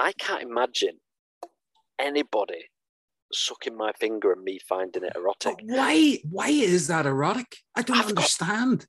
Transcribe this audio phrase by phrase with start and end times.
[0.00, 0.98] I can't imagine
[1.98, 2.64] anybody
[3.32, 5.56] sucking my finger and me finding it erotic.
[5.58, 6.18] But why?
[6.28, 7.58] Why is that erotic?
[7.76, 8.86] I don't I've got- understand.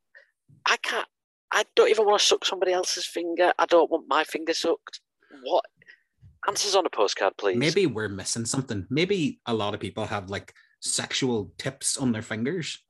[0.65, 1.07] I can't.
[1.51, 3.51] I don't even want to suck somebody else's finger.
[3.59, 5.01] I don't want my finger sucked.
[5.43, 5.65] What?
[6.47, 7.57] Answers on a postcard, please.
[7.57, 8.87] Maybe we're missing something.
[8.89, 12.81] Maybe a lot of people have like sexual tips on their fingers.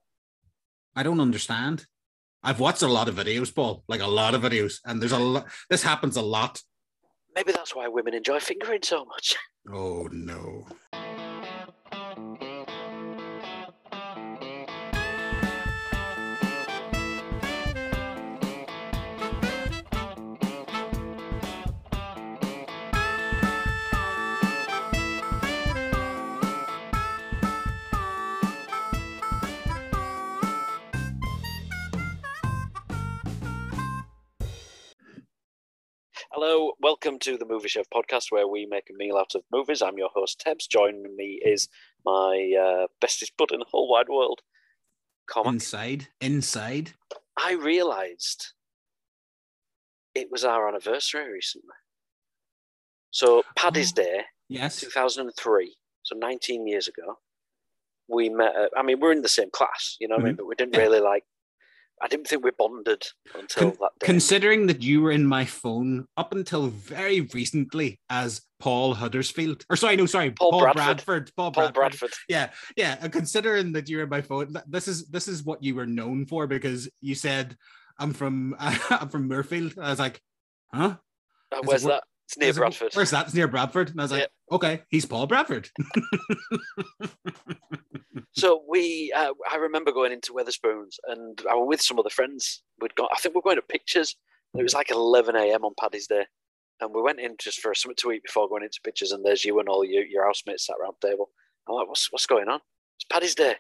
[0.96, 1.86] I don't understand.
[2.44, 5.20] I've watched a lot of videos, Paul, like a lot of videos, and there's a
[5.20, 5.48] lot.
[5.70, 6.62] This happens a lot.
[7.36, 9.36] Maybe that's why women enjoy fingering so much.
[9.72, 10.66] Oh no.
[36.44, 39.80] Hello, welcome to the Movie Chef podcast where we make a meal out of movies.
[39.84, 40.66] I'm your host, Tebbs.
[40.68, 41.70] Joining me is
[42.04, 44.40] my uh, bestest bud in the whole wide world,
[45.30, 45.54] Cormac.
[45.54, 46.94] Inside, inside.
[47.38, 48.54] I realised
[50.16, 51.76] it was our anniversary recently.
[53.12, 54.02] So, Paddy's Oh.
[54.02, 54.80] Day, Yes.
[54.80, 57.20] 2003, so 19 years ago,
[58.08, 58.56] we met.
[58.56, 60.36] At, I mean, we're in the same class, you know what I mean?
[60.38, 61.24] But we didn't really like,
[62.02, 63.04] I didn't think we bonded
[63.36, 64.06] until Con- that day.
[64.06, 69.76] Considering that you were in my phone up until very recently as Paul Huddersfield, or
[69.76, 70.84] sorry, no, sorry, Paul Paul, Bradford.
[70.84, 71.32] Bradford.
[71.38, 72.00] Paul, Paul Bradford.
[72.00, 72.12] Bradford.
[72.28, 72.98] Yeah, yeah.
[73.02, 76.26] And considering that you're in my phone, this is this is what you were known
[76.26, 77.56] for because you said
[78.00, 79.78] I'm from I'm from Mirfield.
[79.78, 80.20] I was like,
[80.74, 80.98] huh?
[81.52, 82.04] Uh, where's that?
[82.32, 82.92] It's near I like, Bradford.
[82.94, 83.26] Where's that?
[83.26, 83.90] It's near Bradford.
[83.90, 85.70] And I was like, okay, he's Paul Bradford.
[88.34, 92.64] So we, uh, I remember going into Wetherspoons, and I was with some other friends.
[92.80, 94.16] We'd got, I think we're going to pictures.
[94.58, 95.66] It was like 11 a.m.
[95.66, 96.26] on Paddy's Day,
[96.80, 99.12] and we went in just for something to eat before going into pictures.
[99.12, 101.30] And there's you and all your your housemates sat around the table.
[101.68, 102.60] I'm like, what's what's going on?
[102.98, 103.56] It's Paddy's Day.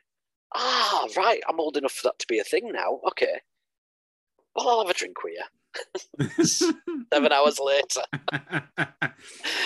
[0.55, 1.41] Ah, right.
[1.47, 2.99] I'm old enough for that to be a thing now.
[3.09, 3.41] Okay.
[4.55, 5.43] Well, I'll have a drink with you.
[6.43, 8.01] Seven hours later.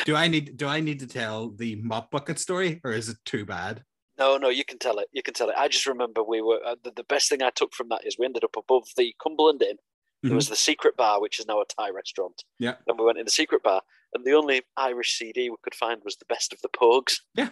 [0.05, 3.17] do I need do I need to tell the mop bucket story or is it
[3.25, 3.83] too bad?
[4.17, 5.07] No, no, you can tell it.
[5.11, 5.55] You can tell it.
[5.57, 8.17] I just remember we were uh, the, the best thing I took from that is
[8.17, 9.77] we ended up above the Cumberland Inn.
[10.23, 12.43] There was the secret bar, which is now a Thai restaurant.
[12.57, 12.75] Yeah.
[12.87, 13.81] And we went in the secret bar,
[14.13, 17.19] and the only Irish CD we could find was the best of the Pogues.
[17.35, 17.49] Yeah.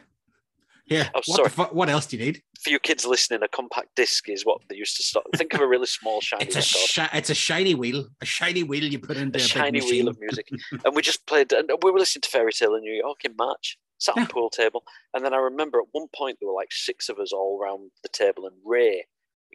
[0.91, 1.49] Oh, what, sorry.
[1.49, 2.41] fu- what else do you need?
[2.61, 5.25] For you kids listening, a compact disc is what they used to start.
[5.35, 8.63] Think of a really small shiny It's a shi- it's a shiny wheel, a shiny
[8.63, 10.49] wheel you put into a a, shiny wheel of music,
[10.85, 11.51] and we just played.
[11.53, 13.77] And we were listening to Fairy Tale in New York in March.
[13.99, 14.27] Sat on Yeah.
[14.27, 14.83] pool table,
[15.13, 17.91] and then I remember at one point there were like six of us all around
[18.01, 19.05] the table, and Ray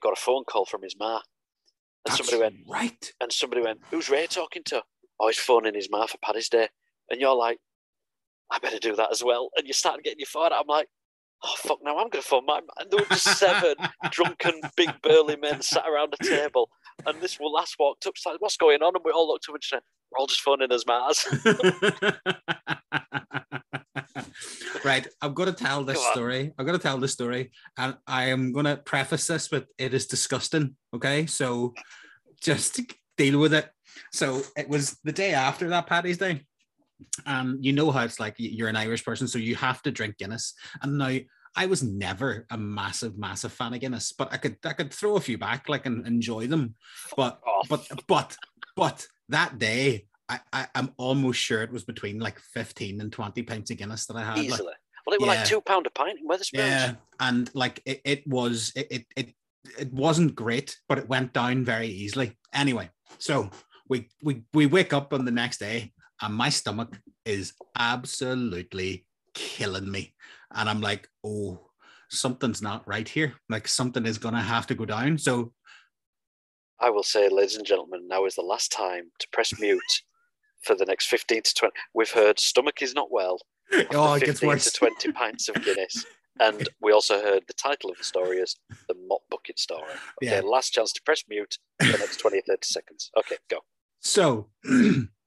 [0.03, 1.23] got a phone call from his ma, and
[2.07, 3.13] That's somebody went, right.
[3.21, 4.83] and somebody went, "Who's Ray talking to?"
[5.21, 6.69] Oh, he's phoning his ma for Paddy's Day,
[7.11, 7.59] and you're like,
[8.51, 10.47] "I better do that as well." And you start getting your phone.
[10.47, 10.61] out.
[10.61, 10.89] I'm like,
[11.45, 11.79] "Oh fuck!
[11.83, 13.75] Now I'm going to phone my." ma." And there were just seven
[14.11, 16.71] drunken, big burly men sat around a table,
[17.07, 19.65] and this last walked up, started, "What's going on?" And we all looked up and
[19.65, 21.27] said, "We're all just phoning his ma's."
[24.85, 26.53] right, i've got to tell this story.
[26.59, 29.95] i've got to tell this story, and I am going to preface this with it
[29.95, 30.77] is disgusting.
[30.95, 31.75] Okay, so
[32.41, 32.81] just
[33.17, 33.69] deal with it.
[34.13, 36.43] So it was the day after that Paddy's Day,
[37.27, 40.17] and you know how it's like you're an Irish person, so you have to drink
[40.19, 40.55] Guinness.
[40.83, 41.17] And now
[41.57, 45.17] I was never a massive, massive fan of Guinness, but I could I could throw
[45.17, 46.75] a few back, like and enjoy them.
[47.17, 48.37] But but but
[48.77, 50.07] but that day.
[50.31, 54.05] I, I, I'm almost sure it was between like 15 and 20 pints of Guinness
[54.05, 54.37] that I had.
[54.37, 54.75] like- Easily.
[55.07, 55.35] Well, it was Yeah.
[55.37, 56.53] like two pound a pint in Wetherspoons.
[56.53, 59.35] yeah, and like it, it was it, it it
[59.79, 62.37] it wasn't great, but it went down very easily.
[62.53, 63.49] Anyway, so
[63.89, 69.91] we we we wake up on the next day, and my stomach is absolutely killing
[69.91, 70.15] me,
[70.55, 71.71] and I'm like, oh,
[72.11, 73.35] something's not right here.
[73.49, 75.19] Like something is gonna have to go down.
[75.19, 75.53] So
[76.81, 80.03] I will say, ladies and gentlemen, now is the last time to press mute
[80.63, 81.73] for the next 15 to 20.
[81.95, 83.39] We've heard stomach is not well.
[83.93, 84.65] oh, it gets 15 worse.
[84.73, 86.05] to 20 pints of Guinness.
[86.41, 88.57] And we also heard the title of the story is
[88.89, 89.83] The Mop Bucket Story.
[90.23, 90.41] Okay, Yeah.
[90.41, 93.11] last chance to press mute for the next 20 or 30 seconds.
[93.19, 93.59] Okay, go.
[94.01, 94.49] So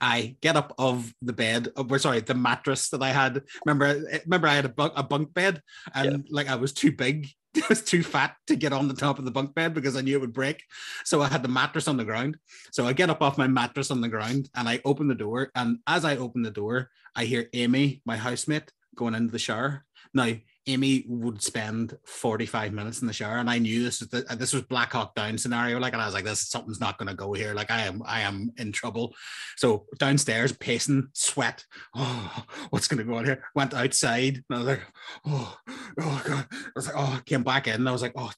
[0.00, 3.42] I get up of the bed, uh, oh, we're sorry, the mattress that I had.
[3.66, 5.60] Remember, eh, remember I had a bunk, a bunk bed,
[5.94, 9.18] and like I was too big, I was too fat to get on the top
[9.18, 10.62] of the bunk bed because I knew it would break.
[11.04, 12.36] So I had the mattress on the ground.
[12.70, 15.50] So I get up off my mattress on the ground and I open the door.
[15.54, 19.84] And as I open the door, I hear Amy, my housemate, going into the shower.
[20.14, 20.32] Now,
[20.66, 24.36] Amy would spend 45 minutes in the shower, and I knew this was the, uh,
[24.36, 25.80] this was Black Hawk Down scenario.
[25.80, 27.52] Like, and I was like, "This something's not going to go here.
[27.52, 29.14] Like, I am I am in trouble."
[29.56, 31.64] So downstairs, pacing, sweat.
[31.96, 33.42] Oh, what's going to go on here?
[33.54, 34.82] Went outside, and I was like,
[35.26, 35.56] "Oh,
[36.00, 38.30] oh god!" I was like, "Oh," came back in, and I was like, "Oh,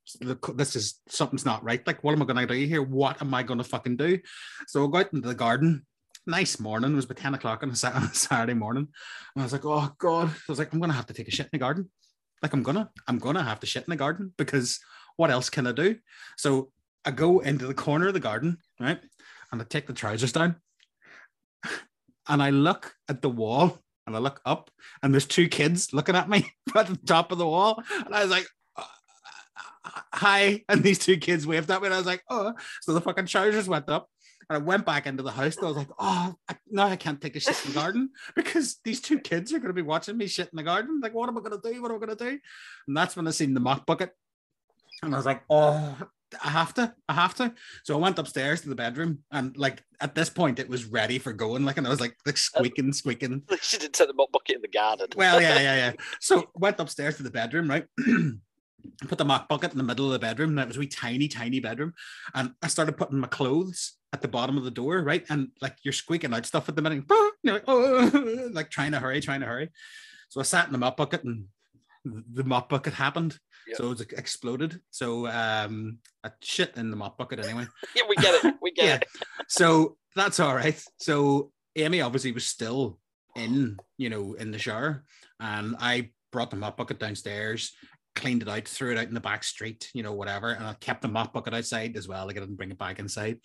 [0.54, 1.86] this is something's not right.
[1.86, 2.82] Like, what am I going to do here?
[2.82, 4.18] What am I going to fucking do?"
[4.66, 5.84] So I go out into the garden
[6.26, 6.92] nice morning.
[6.92, 7.76] It was about 10 o'clock on a
[8.14, 8.88] Saturday morning.
[9.34, 10.28] And I was like, oh God.
[10.28, 11.90] I was like, I'm gonna have to take a shit in the garden.
[12.44, 14.78] Like I'm gonna, I'm gonna have to shit in the garden because
[15.16, 15.96] what else can I do?
[16.36, 16.68] So
[17.02, 19.00] I go into the corner of the garden, right?
[19.50, 20.56] And I take the trousers down.
[22.28, 24.70] And I look at the wall and I look up
[25.02, 27.82] and there's two kids looking at me at the top of the wall.
[28.04, 28.82] And I was like, uh,
[30.12, 30.64] hi.
[30.68, 31.86] And these two kids waved at me.
[31.86, 32.52] And I was like, oh,
[32.82, 34.10] so the fucking trousers went up.
[34.48, 36.96] And I went back into the house and I was like, oh, I, now I
[36.96, 39.82] can't take a shit in the garden because these two kids are going to be
[39.82, 41.00] watching me shit in the garden.
[41.02, 41.82] Like, what am I going to do?
[41.82, 42.38] What am I going to do?
[42.86, 44.10] And that's when I seen the mop bucket.
[45.02, 45.96] And I was like, oh,
[46.42, 47.52] I have to, I have to.
[47.84, 51.18] So I went upstairs to the bedroom, and like at this point, it was ready
[51.18, 51.64] for going.
[51.64, 53.42] Like, and I was like, like squeaking, squeaking.
[53.60, 55.08] She didn't set the mop bucket in the garden.
[55.16, 55.92] Well, yeah, yeah, yeah.
[56.20, 57.86] So went upstairs to the bedroom, right?
[59.08, 60.50] put the mop bucket in the middle of the bedroom.
[60.50, 61.94] And it was a wee tiny, tiny bedroom.
[62.34, 65.24] And I started putting my clothes at the bottom of the door, right?
[65.28, 67.04] And like you're squeaking out stuff at the minute,
[67.42, 69.70] you're like, oh, like trying to hurry, trying to hurry.
[70.28, 71.46] So I sat in the mop bucket and
[72.04, 73.38] the mop bucket happened.
[73.66, 73.76] Yep.
[73.76, 74.80] So it exploded.
[74.90, 77.66] So um, I shit in the mop bucket anyway.
[77.96, 78.54] yeah, we get it.
[78.60, 78.94] We get yeah.
[78.96, 79.04] it.
[79.48, 80.80] so that's all right.
[80.98, 82.98] So Amy obviously was still
[83.34, 85.04] in, you know, in the shower,
[85.40, 87.72] and I brought the mop bucket downstairs
[88.14, 90.52] cleaned it out, threw it out in the back street, you know, whatever.
[90.52, 92.26] And I kept the mop bucket outside as well.
[92.26, 93.38] Like I didn't bring it back inside.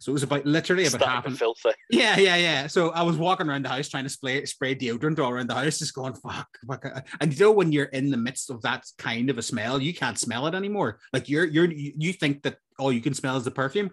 [0.00, 1.70] So it was about literally about half an filthy.
[1.90, 2.66] Yeah, yeah, yeah.
[2.66, 5.54] So I was walking around the house trying to spray spray deodorant all around the
[5.54, 6.84] house, just going, fuck, fuck.
[7.20, 9.94] And you know, when you're in the midst of that kind of a smell, you
[9.94, 10.98] can't smell it anymore.
[11.12, 13.90] Like you're you're you think that all you can smell is the perfume.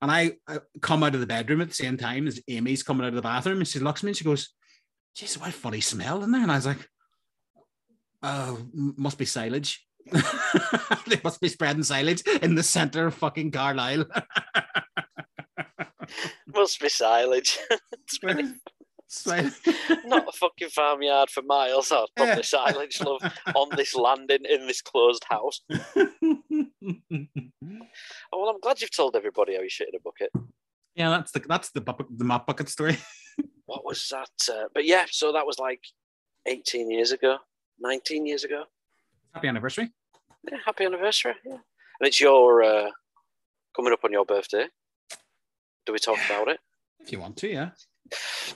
[0.00, 3.04] And I, I come out of the bedroom at the same time as Amy's coming
[3.04, 4.52] out of the bathroom and she looks at me and she goes,
[5.16, 6.42] Jeez, what a funny smell in there.
[6.42, 6.88] And I was like,
[8.22, 9.84] Oh, must be silage.
[11.06, 14.04] they must be spreading silage in the center of fucking Carlisle.
[16.54, 17.58] must be silage.
[20.04, 21.92] Not a fucking farmyard for miles.
[21.92, 22.34] I'll put yeah.
[22.36, 23.22] the silage love
[23.54, 25.60] on this landing in this closed house.
[25.70, 25.84] oh
[28.32, 30.30] well, I'm glad you've told everybody how you shit in a bucket.
[30.94, 32.98] Yeah, that's the that's the the mop bucket story.
[33.66, 34.30] what was that?
[34.50, 35.80] Uh, but yeah, so that was like
[36.46, 37.38] 18 years ago.
[37.82, 38.64] 19 years ago.
[39.34, 39.90] Happy anniversary.
[40.50, 41.34] Yeah, happy anniversary.
[41.44, 41.52] Yeah.
[41.52, 42.90] And it's your uh,
[43.76, 44.66] coming up on your birthday.
[45.84, 46.60] Do we talk about it?
[47.00, 47.70] If you want to, yeah.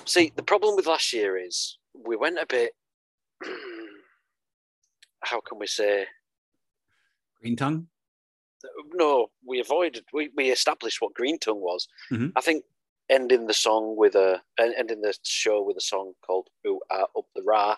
[0.05, 2.73] See, the problem with last year is we went a bit.
[5.23, 6.07] how can we say?
[7.41, 7.89] Green tongue.
[8.95, 10.05] No, we avoided.
[10.13, 11.87] We, we established what green tongue was.
[12.13, 12.29] Mm-hmm.
[12.37, 12.65] I think
[13.09, 17.27] ending the song with a ending the show with a song called "Ooh ah, Up
[17.35, 17.77] the Ra"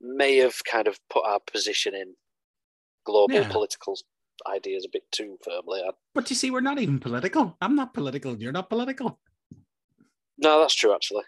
[0.00, 2.14] may have kind of put our position in
[3.04, 3.48] global yeah.
[3.48, 3.96] political
[4.48, 5.82] ideas a bit too firmly.
[6.14, 7.56] But you see, we're not even political.
[7.60, 8.36] I'm not political.
[8.36, 9.18] You're not political.
[10.38, 10.94] No, that's true.
[10.94, 11.24] Actually,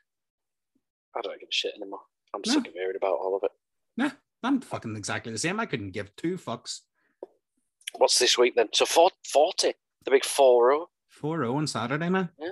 [1.17, 2.01] I don't give a shit anymore.
[2.35, 2.53] I'm no.
[2.53, 3.53] sick of hearing about all of it.
[3.97, 4.11] Nah,
[4.43, 5.61] I'm fucking exactly the same.
[5.61, 6.81] I couldn't give two fucks.
[7.97, 8.69] What's this week then?
[8.73, 9.73] So 40,
[10.05, 10.89] the big 4 0.
[11.09, 12.31] 4 0 on Saturday, man.
[12.39, 12.49] Yeah.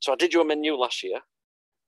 [0.00, 1.20] So I did you a menu last year,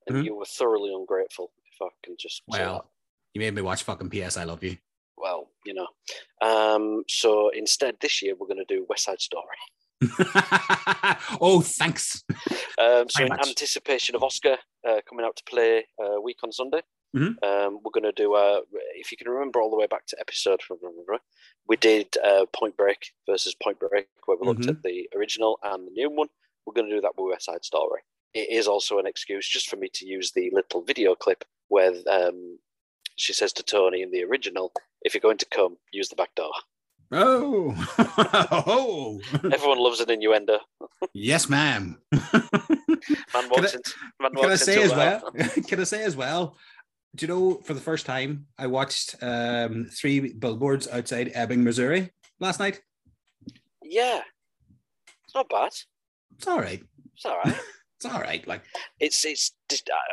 [0.07, 0.27] and mm-hmm.
[0.27, 2.43] you were thoroughly ungrateful, if I can just.
[2.47, 2.91] Well,
[3.35, 4.77] you made me watch fucking PS I Love You.
[5.17, 5.89] Well, you know.
[6.41, 9.57] Um, so instead, this year we're going to do West Side Story.
[11.41, 12.25] oh, thanks.
[12.79, 13.49] Um, so, in much.
[13.49, 14.59] anticipation of Oscar
[14.89, 16.83] uh, coming out to play a uh, week on Sunday,
[17.17, 17.33] mm-hmm.
[17.43, 18.61] um, we're going to do, uh,
[18.95, 21.19] if you can remember all the way back to episode, from remember,
[21.67, 24.71] we did uh, Point Break versus Point Break, where we looked mm-hmm.
[24.71, 26.29] at the original and the new one.
[26.65, 28.01] We're going to do that with West Side Story.
[28.35, 31.93] It is also an excuse just for me to use the little video clip where
[32.11, 32.59] um,
[33.19, 34.73] she says to Tony in the original,
[35.03, 36.53] if you're going to come, use the back door.
[37.11, 37.75] Oh,
[38.67, 39.21] oh.
[39.53, 40.61] everyone loves an innuendo.
[41.13, 41.99] yes, ma'am.
[42.13, 42.23] man
[43.51, 43.83] walks can
[44.21, 45.33] I, can I say as well?
[45.67, 46.57] can I say as well?
[47.15, 52.11] Do you know for the first time I watched um, three billboards outside Ebbing, Missouri
[52.39, 52.83] last night?
[53.83, 54.21] Yeah,
[55.25, 55.73] it's not bad.
[56.37, 56.83] It's all right.
[57.15, 57.59] It's all right
[57.99, 58.47] it's all right.
[58.47, 58.63] Like
[59.01, 59.53] it's it's.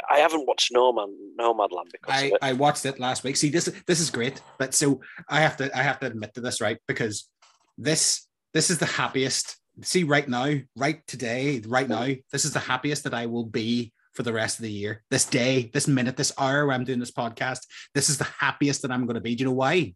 [0.10, 3.38] I haven't watched Nomad Nomadland because I I watched it last week.
[3.38, 6.42] See, this this is great, but so I have to I have to admit to
[6.42, 6.80] this, right?
[6.88, 7.30] Because
[7.78, 9.58] this this is the happiest.
[9.84, 13.94] See, right now, right today, right now, this is the happiest that I will be
[14.14, 15.04] for the rest of the year.
[15.12, 17.60] This day, this minute, this hour where I'm doing this podcast,
[17.94, 19.36] this is the happiest that I'm going to be.
[19.36, 19.94] Do you know why?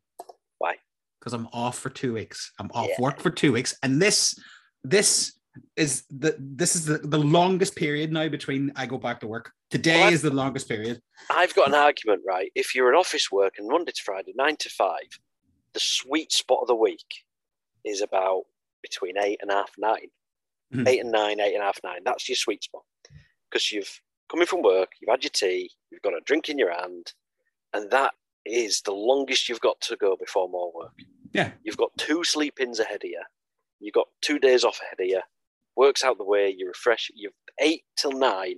[0.60, 0.76] why?
[1.20, 2.52] because I'm off for two weeks.
[2.60, 3.02] I'm off Yeah.
[3.02, 4.36] work for two weeks, and this
[4.84, 5.39] this
[5.76, 9.52] is the this is the, the longest period now between I go back to work.
[9.70, 11.02] Today Well, is the longest period.
[11.30, 12.52] I've got an argument, right?
[12.56, 15.20] If you're an office worker and Monday to Friday, nine to five,
[15.74, 17.06] the sweet spot of the week
[17.86, 18.44] is about
[18.82, 20.10] between eight and a half, nine.
[20.74, 20.88] Mhm.
[20.88, 22.04] Eight and nine, eight and a half, nine.
[22.04, 22.84] That's your sweet spot.
[23.50, 26.60] Because you've come in from work, you've had your tea, you've got a drink in
[26.60, 27.14] your hand,
[27.74, 28.14] and that
[28.46, 30.94] is the longest you've got to go before more work.
[31.34, 31.52] Yeah.
[31.64, 33.22] You've got two sleep ins ahead of you.
[33.80, 35.22] You've got two days off ahead of you.
[35.80, 37.10] Works out the way, you refresh.
[37.16, 38.56] You've eight till nine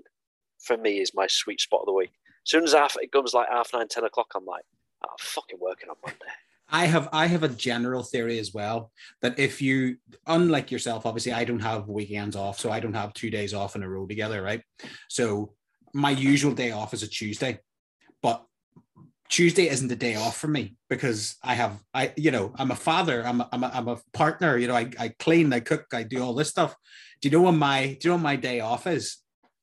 [0.57, 2.09] for me is my sweet spot of the week.
[2.43, 4.63] As soon as half, it comes like half nine, ten o'clock, I'm like,
[5.05, 6.31] "Oh, I'm fucking working on Monday.
[6.67, 11.31] I have I have a general theory as well that if you unlike yourself, obviously
[11.31, 14.07] I don't have weekends off, so I don't have two days off in a row
[14.07, 14.63] together, right?
[15.07, 15.53] So
[15.93, 17.59] my usual day off is a Tuesday,
[18.23, 18.43] but
[19.29, 22.75] Tuesday isn't a day off for me because I have I you know I'm a
[22.75, 25.85] father, I'm a, I'm a, I'm a partner, you know I, I clean, I cook,
[25.93, 26.75] I do all this stuff.
[27.21, 29.17] Do you know when my do you know my day off is?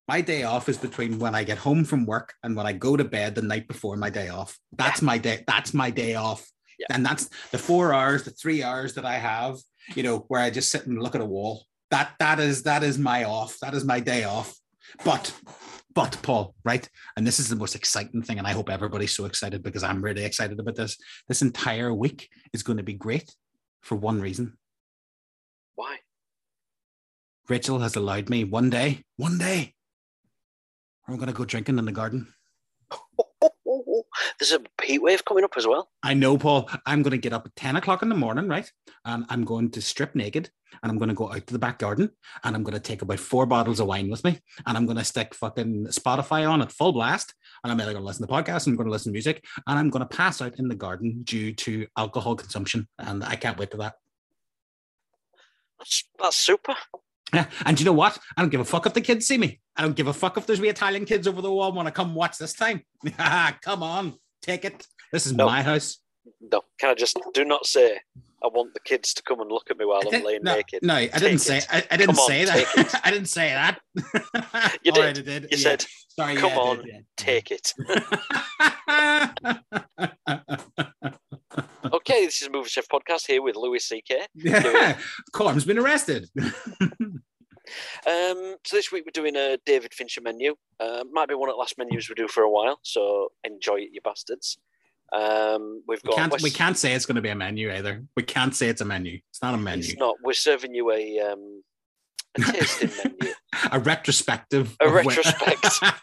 [0.07, 2.97] My day off is between when I get home from work and when I go
[2.97, 4.59] to bed the night before my day off.
[4.73, 5.45] That's my day.
[5.47, 6.49] That's my day off
[6.91, 9.57] and that's the four hours the three hours that i have
[9.95, 12.83] you know where i just sit and look at a wall that that is that
[12.83, 14.55] is my off that is my day off
[15.05, 15.33] but
[15.95, 19.25] but paul right and this is the most exciting thing and i hope everybody's so
[19.25, 20.97] excited because i'm really excited about this
[21.29, 23.35] this entire week is going to be great
[23.83, 24.57] for one reason
[25.75, 25.99] Why?
[27.49, 29.75] Rachel has allowed me one day one day
[31.07, 32.27] i'm going to go drinking in the garden
[34.39, 35.91] There's a heat wave coming up as well.
[36.03, 36.71] I know, Paul.
[36.87, 38.71] I'm going to get up at 10 o'clock in the morning, right?
[39.05, 40.51] And I'm going to strip naked
[40.83, 42.11] and I'm going to go out to the back garden
[42.45, 44.99] and I'm going to take about four bottles of wine with me and I'm going
[44.99, 47.35] to stick fucking Spotify on at full blast.
[47.65, 49.45] And I'm either going to listen to podcasts, and I'm going to listen to music,
[49.67, 52.87] and I'm going to pass out in the garden due to alcohol consumption.
[52.99, 53.95] And I can't wait for that.
[55.81, 56.77] That's, that's super.
[57.35, 57.47] Yeah.
[57.67, 58.19] And do you know what?
[58.37, 59.61] I don't give a fuck if the kids see me.
[59.77, 61.93] I don't give a fuck if there's wee Italian kids over the wall want to
[61.93, 62.83] come watch this time.
[63.63, 64.87] come on, take it.
[65.13, 65.47] This is No.
[65.47, 65.99] my house.
[66.41, 68.01] No, can I just do not say
[68.43, 70.81] I want the kids to come and look at me while I'm laying no, naked.
[70.83, 71.63] No, I didn't Take say.
[71.71, 73.01] I, I didn't Come on, say that.
[73.05, 73.81] I didn't say that.
[74.85, 75.29] You right, did.
[75.29, 75.43] I did.
[75.45, 75.57] You yeah.
[75.57, 76.37] said, Sorry.
[76.37, 77.75] "Come yeah, on, did, take it.
[81.91, 84.27] Okay, this is Movie Chef Podcast here with Louis C.K.
[84.35, 84.99] yeah.
[85.33, 86.29] Corm's been arrested.
[88.07, 90.55] Um, so this week we're doing a David Fincher menu.
[90.81, 93.77] Uh, might be one of the last menus we do for a while, so enjoy
[93.77, 94.59] it, you bastards.
[95.13, 96.33] Um, we've we got can't.
[96.33, 98.05] West- We can't say it's going to be a menu either.
[98.17, 99.21] We can't say it's a menu.
[99.31, 99.85] It's not a menu.
[99.85, 100.17] It's not.
[100.23, 101.63] We're serving you a um,
[102.37, 103.35] a tasting menu.
[103.73, 104.77] A retrospective.
[104.81, 105.05] A of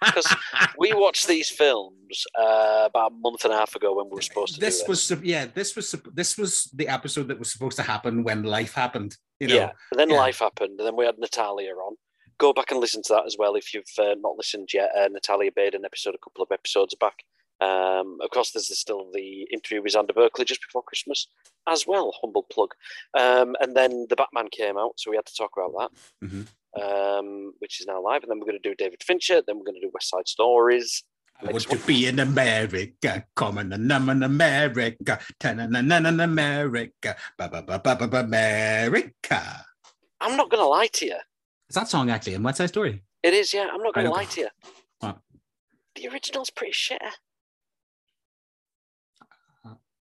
[0.01, 0.35] Because
[0.77, 4.21] We watched these films uh, about a month and a half ago when we were
[4.21, 4.59] supposed to.
[4.59, 5.45] this do was yeah.
[5.53, 9.15] This was this was the episode that was supposed to happen when life happened.
[9.39, 9.55] You know.
[9.55, 9.71] yeah.
[9.91, 10.17] And then yeah.
[10.17, 11.95] life happened, and then we had Natalia on.
[12.37, 14.89] Go back and listen to that as well if you've uh, not listened yet.
[14.97, 17.23] Uh, Natalia made an episode a couple of episodes back.
[17.65, 21.27] Um, of course, there's still the interview with Xander Berkeley just before Christmas
[21.67, 22.13] as well.
[22.21, 22.71] Humble plug.
[23.17, 25.91] Um, and then the Batman came out, so we had to talk about that,
[26.27, 26.47] Mhm.
[27.19, 28.21] um, which is now live.
[28.23, 29.41] And then we're going to do David Fincher.
[29.41, 31.03] Then we're going to do West Side Stories.
[31.41, 37.17] I want to be in America, coming and I'm in America, turning and in America,
[37.37, 39.65] ba ba ba ba ba ba America.
[40.21, 41.17] I'm not going to lie to you.
[41.69, 43.03] Is that song actually in West Side Story?
[43.21, 43.67] It is, yeah.
[43.71, 44.49] I'm not going to lie to you.
[44.99, 45.17] What?
[45.95, 47.01] The original's pretty shit.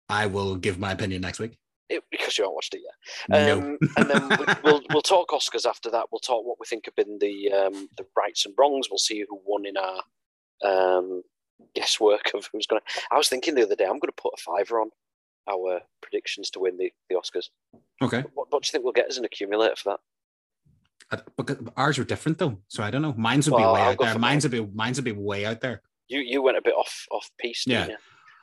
[0.08, 1.56] I will give my opinion next week.
[1.90, 3.46] It, because you haven't watched it yet.
[3.46, 3.58] no.
[3.58, 6.06] Um, and then we- we'll we'll talk Oscars after that.
[6.10, 8.88] We'll talk what we think have been the um, the rights and wrongs.
[8.90, 10.02] We'll see who won in our
[10.64, 11.22] um,
[11.74, 13.00] guesswork of who's going to.
[13.12, 14.90] I was thinking the other day, I'm going to put a fiver on
[15.48, 17.50] our predictions to win the, the Oscars.
[18.02, 18.24] Okay.
[18.32, 19.98] What, what do you think we'll get as an accumulator for
[21.10, 21.18] that?
[21.18, 23.14] Uh, But ours were different though, so I don't know.
[23.18, 24.18] Mine's would be way I'll out there.
[24.18, 27.04] Mine's would be mine's would be way out there You you went a bit off
[27.10, 27.96] off piece, didn't you?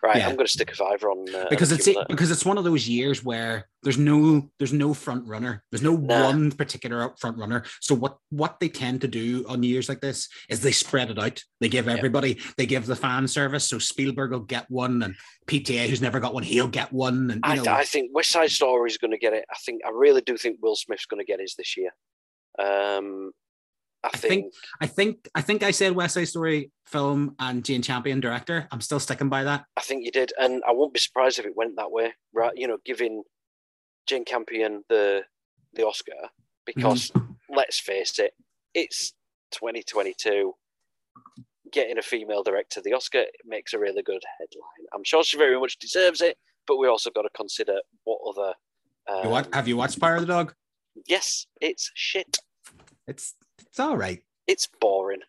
[0.04, 0.30] Right, Yeah.
[0.30, 2.08] I'm going to stick a fiver on uh, because it's accumulator.
[2.10, 5.64] because it's one of those years where there's no there's no front runner.
[5.72, 6.26] There's no Nah.
[6.26, 7.64] one particular front runner.
[7.82, 11.20] So what what they tend to do on years like this is they spread it
[11.20, 11.44] out.
[11.60, 11.94] They give Yeah.
[11.94, 13.70] everybody they give the fan service.
[13.70, 15.16] So Spielberg will get one, and
[15.46, 17.66] PTA who's never got one, he'll get one, and you I, know.
[17.72, 19.46] I think West Side Story is going to get it.
[19.52, 21.92] I think I really do think Will Smith's going to get his this year.
[22.58, 23.32] Um,
[24.04, 27.84] I, I think, I think I think I said West Side Story film and Jane
[27.84, 28.68] Campion director.
[28.72, 29.66] I'm still sticking by that.
[29.78, 32.14] I think you did, and I won't be surprised if it went that way.
[32.34, 33.24] Right, you know, giving
[34.08, 35.24] Jane Campion the
[35.74, 36.14] the Oscar
[36.66, 37.12] because
[37.50, 38.34] let's face it,
[38.74, 39.14] it's
[39.52, 40.54] 2022.
[41.72, 44.88] Getting a female director the Oscar makes a really good headline.
[44.94, 46.38] I'm sure she very much deserves it.
[46.68, 48.54] but we also got to consider what other.
[49.08, 49.54] Um, You what?
[49.54, 50.54] Have you watched Spyro the Dog?
[51.08, 52.40] Yes, it's shit.
[53.08, 53.36] It's
[53.68, 54.22] it's all right.
[54.48, 55.22] It's boring.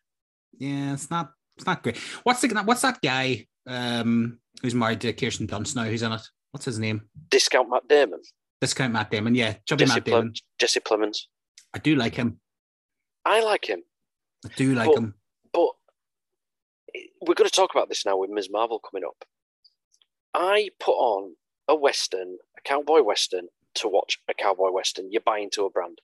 [0.58, 1.96] Yeah, it's not it's not great.
[2.24, 5.84] What's the what's that guy um who's married to Kirsten Dunst now?
[5.84, 6.22] Who's in it?
[6.50, 7.02] What's his name?
[7.30, 8.20] Discount Matt Damon,
[8.60, 9.34] Discount Matt Damon.
[9.34, 10.32] Yeah, chubby Jesse, Matt Damon.
[10.58, 11.22] Jesse Plemons.
[11.74, 12.38] I do like him.
[13.24, 13.82] I like him,
[14.44, 15.14] I do like But- him.
[15.52, 15.70] but
[17.26, 18.48] we're going to talk about this now with Ms.
[18.50, 19.24] Marvel coming up.
[20.34, 21.36] I put on
[21.68, 25.10] a western, a cowboy western, to watch a cowboy western.
[25.12, 26.00] You buy into a brand.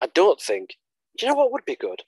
[0.00, 0.76] I don't think.
[1.20, 2.02] You know what would be good?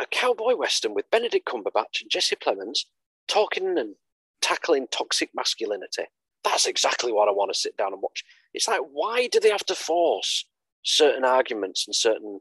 [0.00, 2.84] A cowboy western with Benedict Cumberbatch and Jesse Plemons
[3.28, 3.94] talking and
[4.40, 6.04] tackling toxic masculinity.
[6.44, 8.24] That's exactly what I want to sit down and watch.
[8.52, 10.44] It's like, why do they have to force
[10.82, 12.40] certain arguments and certain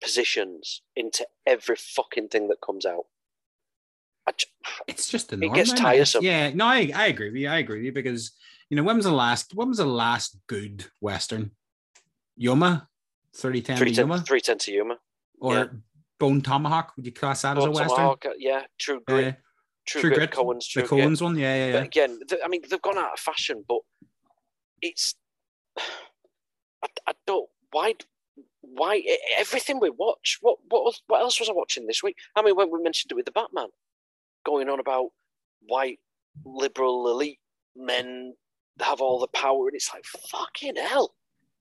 [0.00, 3.06] positions into every fucking thing that comes out?
[4.26, 4.46] I j-
[4.86, 6.24] It's just the It gets tiresome.
[6.24, 7.48] Yeah, no, I, I agree with you.
[7.48, 8.32] I agree with you because
[8.68, 11.50] you know when was the last when was the last good western?
[12.36, 12.88] Yuma,
[13.34, 14.98] thirty ten to 310, Yuma, 310 to Yuma.
[15.40, 15.64] Or yeah.
[16.18, 16.92] Bone Tomahawk?
[16.96, 17.88] Would you class that as a western?
[17.88, 19.24] Tomahawk, uh, yeah, True Grit.
[19.24, 19.32] Yeah.
[19.86, 21.20] True, True Grit, Grit, Coen's the True Grit.
[21.20, 21.84] One, yeah, yeah, But yeah.
[21.84, 23.80] again, th- I mean, they've gone out of fashion, but
[24.82, 25.14] it's.
[25.78, 27.48] I, I don't.
[27.72, 27.94] Why?
[28.60, 29.02] Why
[29.38, 30.38] everything we watch?
[30.40, 32.16] What what what else was I watching this week?
[32.36, 33.68] I mean, when we mentioned it with the Batman,
[34.44, 35.08] going on about
[35.66, 35.98] white
[36.44, 37.38] liberal elite
[37.76, 38.34] men
[38.80, 41.14] have all the power, and it's like fucking hell.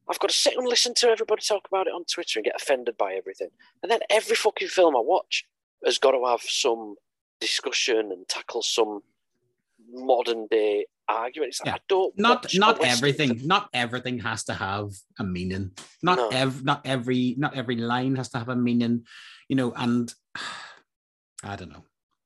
[0.10, 2.56] I've got to sit and listen to everybody talk about it on Twitter and get
[2.56, 3.50] offended by everything.
[3.84, 5.46] And then every fucking film I watch
[5.86, 6.96] has got to have some
[7.39, 9.01] discussion and tackle some
[9.92, 11.50] modern day argument.
[11.50, 11.75] It's like, Yeah.
[11.75, 15.72] I don't not not everything not everything has to have a meaning
[16.04, 16.30] not No.
[16.30, 19.06] ev- not every not every line has to have a meaning
[19.48, 20.13] you know and
[21.44, 21.84] i don't know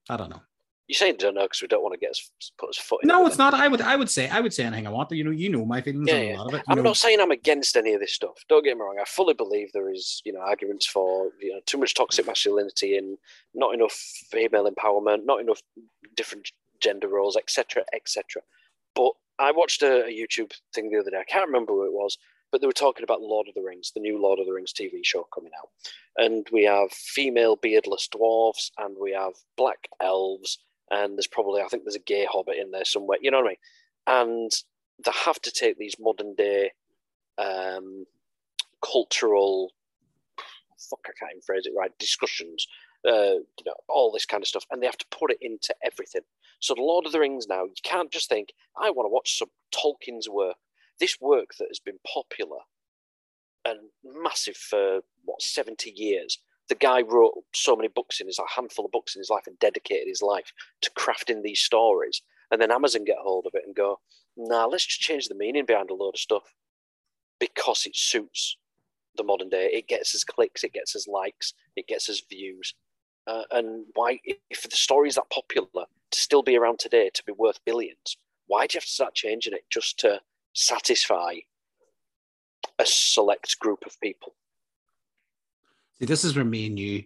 [0.09, 0.41] i don't know
[0.87, 3.07] You say don't know because we don't want to get us put us foot in.
[3.07, 5.07] no it, it's not i would i would say i would say anything i want
[5.09, 6.35] to you know you know my feelings Yeah, on yeah.
[6.35, 6.83] a lot of it I'm know.
[6.83, 8.35] not saying I'm against any of this stuff.
[8.49, 8.97] Don't get me wrong.
[9.01, 12.97] I fully believe there is, you know, arguments for you know too much toxic masculinity
[12.97, 13.17] and
[13.53, 13.93] not enough
[14.29, 15.61] female empowerment, not enough
[16.15, 18.41] different gender roles, etc., etc.
[18.93, 21.17] But I watched a, a YouTube thing the other day.
[21.17, 22.17] I can't remember who it was,
[22.51, 24.73] but they were talking about Lord of the Rings, the new Lord of the Rings
[24.73, 25.69] TV show coming out,
[26.17, 30.59] and we have female beardless dwarves, and we have black elves,
[30.91, 33.17] and there's probably I think there's a gay hobbit in there somewhere.
[33.21, 33.57] You know what I mean?
[34.05, 34.51] And
[35.03, 36.71] they have to take these modern day
[37.37, 38.05] um,
[38.83, 39.71] cultural
[40.89, 42.67] fuck I can't even phrase it right discussions
[43.07, 45.73] uh, you know all this kind of stuff and they have to put it into
[45.83, 46.23] everything
[46.59, 49.37] so the Lord of the Rings now you can't just think I want to watch
[49.37, 50.55] some Tolkien's work
[50.99, 52.59] this work that has been popular
[53.65, 58.55] and massive for what 70 years the guy wrote so many books in his a
[58.55, 62.21] handful of books in his life and dedicated his life to crafting these stories
[62.51, 63.99] and then Amazon get hold of it and go
[64.35, 66.53] nah, let's just change the meaning behind a load of stuff
[67.39, 68.57] because it suits
[69.15, 69.69] the modern day.
[69.71, 72.73] It gets us clicks, it gets us likes, it gets us views.
[73.27, 77.23] Uh, and why, if the story is that popular to still be around today, to
[77.23, 80.19] be worth billions, why do you have to start changing it just to
[80.53, 81.35] satisfy
[82.79, 84.35] a select group of people?
[86.05, 87.03] This is where me and you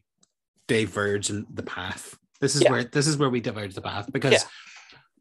[0.67, 2.17] diverge in the path.
[2.39, 2.71] This is Yeah.
[2.71, 4.47] where this is where we diverge the path because Yeah.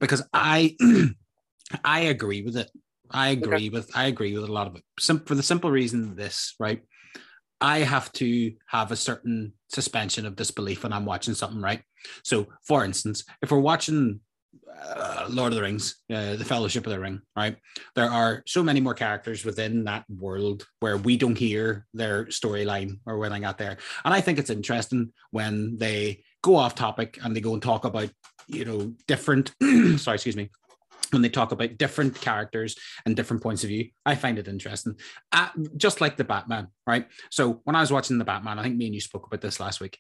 [0.00, 0.76] because I
[1.84, 2.70] I agree with it.
[3.10, 4.82] I agree with I agree with a lot of it.
[4.98, 6.82] Sim- for the simple reason this, right?
[7.60, 11.82] I have to have a certain suspension of disbelief when I'm watching something, right?
[12.22, 14.20] So, for instance, if we're watching
[14.82, 17.56] uh, Lord of the Rings, uh, the Fellowship of the Ring, right?
[17.94, 22.98] There are so many more characters within that world where we don't hear their storyline
[23.06, 23.78] or when I got there.
[24.04, 27.84] And I think it's interesting when they go off topic and they go and talk
[27.84, 28.10] about,
[28.46, 29.52] you know, different,
[29.96, 30.50] sorry, excuse me,
[31.10, 33.90] when they talk about different characters and different points of view.
[34.04, 34.96] I find it interesting.
[35.32, 37.06] Uh, just like the Batman, right?
[37.30, 39.60] So when I was watching the Batman, I think me and you spoke about this
[39.60, 39.98] last week.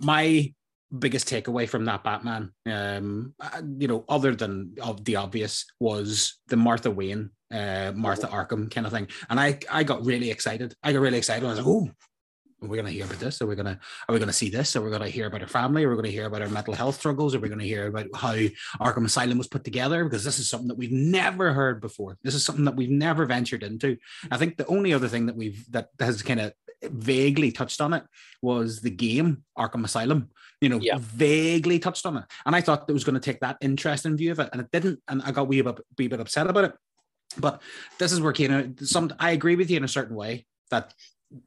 [0.00, 0.52] My
[0.96, 6.38] biggest takeaway from that Batman, um, uh, you know, other than of the obvious, was
[6.48, 9.08] the Martha Wayne, uh, Martha Arkham kind of thing.
[9.28, 10.74] And I, I got really excited.
[10.82, 11.44] I got really excited.
[11.44, 11.90] I was like, oh,
[12.60, 13.40] we're we going to hear about this?
[13.40, 14.74] Are we going to, are we going to see this?
[14.74, 15.84] Are we going to hear about her family?
[15.84, 17.34] Are we going to hear about her mental health struggles?
[17.34, 18.34] Are we going to hear about how
[18.80, 20.02] Arkham Asylum was put together?
[20.02, 22.18] Because this is something that we've never heard before.
[22.24, 23.96] This is something that we've never ventured into.
[24.30, 27.92] I think the only other thing that we've that has kind of vaguely touched on
[27.94, 28.04] it
[28.42, 30.30] was the game Arkham Asylum.
[30.60, 30.98] You know, Yeah.
[31.00, 34.32] vaguely touched on it, and I thought it was going to take that interesting view
[34.32, 36.74] of it, and it didn't, and I got wee bit, wee bit upset about it.
[37.38, 37.62] But
[37.98, 39.12] this is where of some.
[39.18, 40.94] I agree with you in a certain way that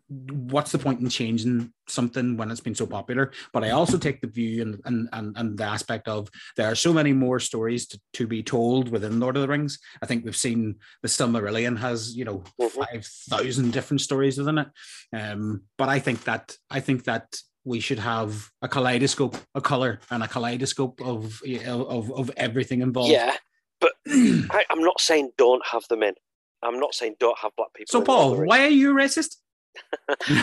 [0.10, 3.32] what's the point in changing something when it's been so popular?
[3.54, 6.76] But I also take the view and and and, and the aspect of there are
[6.76, 9.80] so many more stories to, to be told within Lord of the Rings.
[10.02, 12.72] I think we've seen the Silmarillion has you know Mhm.
[12.72, 14.68] five thousand different stories within it.
[15.16, 20.00] Um, but I think that I think that we should have a kaleidoscope, a color,
[20.10, 23.12] and a kaleidoscope of of of everything involved.
[23.12, 23.36] Yeah,
[23.80, 26.14] but I, I'm not saying don't have them in.
[26.64, 27.92] I'm not saying don't have black people.
[27.92, 29.38] So, in Lord of Paul, why are you racist?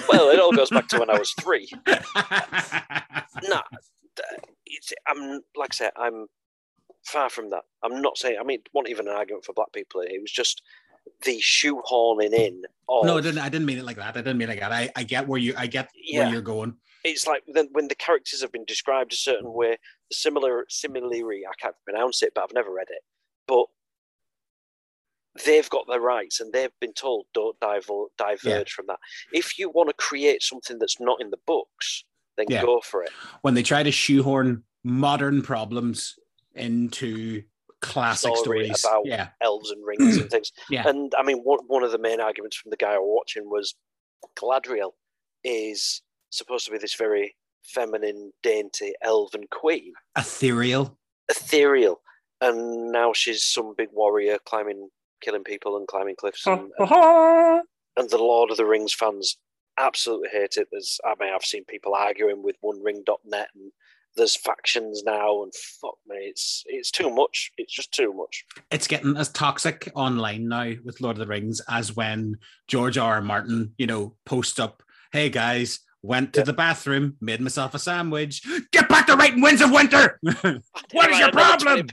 [0.08, 1.70] Well, it all goes back to when I was three.
[3.48, 3.60] No,
[4.66, 6.26] it's, I'm like I said, I'm
[7.04, 7.62] far from that.
[7.84, 8.36] I'm not saying.
[8.40, 10.00] I mean, it wasn't even an argument for black people.
[10.00, 10.60] It was just
[11.24, 12.62] the shoehorning in.
[12.88, 13.38] Of, no, I didn't.
[13.38, 14.16] I didn't mean it like that.
[14.16, 14.72] I didn't mean it like that.
[14.72, 15.54] I, I get where you.
[15.56, 16.24] I get Yeah.
[16.24, 16.74] where you're going.
[17.04, 19.78] It's like then when the characters have been described a certain way,
[20.10, 21.22] similar similarly.
[21.48, 23.02] I can't pronounce it, but I've never read it.
[23.46, 23.66] But
[25.44, 28.98] they've got their rights, and they've been told don't diver, diverge from that.
[29.32, 32.04] If you want to create something that's not in the books,
[32.36, 32.62] then Yeah.
[32.62, 33.10] go for it.
[33.42, 36.18] When they try to shoehorn modern problems
[36.54, 37.42] into
[37.80, 40.52] classic Story stories, about- yeah, elves and rings and things.
[40.70, 40.88] Yeah.
[40.88, 43.48] And I mean, one, one of the main arguments from the guy I was watching
[43.50, 43.74] was
[44.36, 44.92] Galadriel
[45.44, 50.98] is supposed to be this very feminine, dainty, elven queen, ethereal.
[51.28, 52.00] ethereal,
[52.40, 54.88] and now she's some big warrior climbing,
[55.20, 56.46] killing people and climbing cliffs.
[56.46, 57.62] And, and,
[57.96, 59.36] and the Lord of the Rings fans
[59.78, 60.68] absolutely hate it.
[60.72, 63.72] There's, I mean, I've seen people arguing with OneRing.net and.
[64.16, 67.52] There's factions now, and fuck me, it's it's too much.
[67.56, 68.44] It's just too much.
[68.72, 73.16] it's getting as toxic online now with Lord of the Rings as when George R.
[73.16, 73.20] R.
[73.20, 76.44] Martin, you know, posts up, "Hey guys, went to Yeah.
[76.44, 78.42] the bathroom, made myself a sandwich.
[78.72, 80.18] Get back to writing Winds of Winter.
[80.22, 81.86] what is your problem?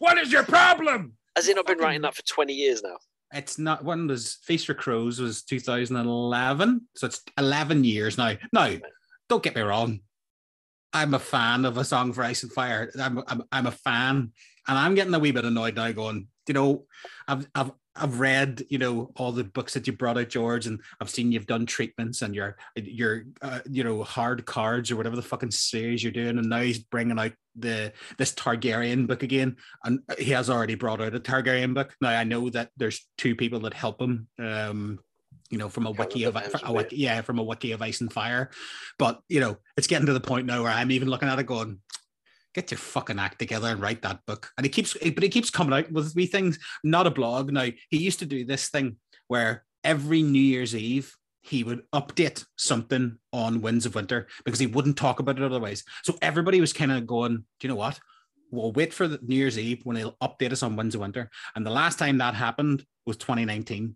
[0.00, 2.96] what is your problem?" Has he not been writing that for 20 years now?
[3.32, 8.34] It's not when was Feast for Crows was 2011, so it's 11 years now.
[8.52, 8.74] Now,
[9.28, 10.00] don't get me wrong,
[10.92, 12.90] I'm a fan of A Song for Ice and Fire.
[13.00, 14.32] I'm, I'm, I'm a fan,
[14.66, 15.92] and I'm getting a wee bit annoyed now.
[15.92, 16.86] Going, you know,
[17.28, 20.80] I've I've I've read you know all the books that you brought out, George, and
[21.00, 25.16] I've seen you've done treatments and your your uh, you know hard cards or whatever
[25.16, 29.56] the fucking series you're doing, and now he's bringing out the this Targaryen book again,
[29.84, 31.94] and he has already brought out a Targaryen book.
[32.00, 34.28] Now I know that there's two people that help him.
[34.38, 35.00] Um,
[35.50, 38.12] you know, from a wiki of a wiki, yeah, from a wiki of ice and
[38.12, 38.50] fire.
[38.98, 41.46] But you know, it's getting to the point now where I'm even looking at it
[41.46, 41.80] going,
[42.54, 44.50] get your fucking act together and write that book.
[44.56, 47.52] And he keeps, but he keeps coming out with wee things, not a blog.
[47.52, 48.96] Now he used to do this thing
[49.28, 54.66] where every New Year's Eve he would update something on Winds of Winter because he
[54.66, 55.84] wouldn't talk about it otherwise.
[56.02, 57.98] So everybody was kind of going, do you know what?
[58.50, 61.30] We'll wait for the New Year's Eve when he'll update us on Winds of Winter.
[61.54, 63.94] And the last time that happened was 2019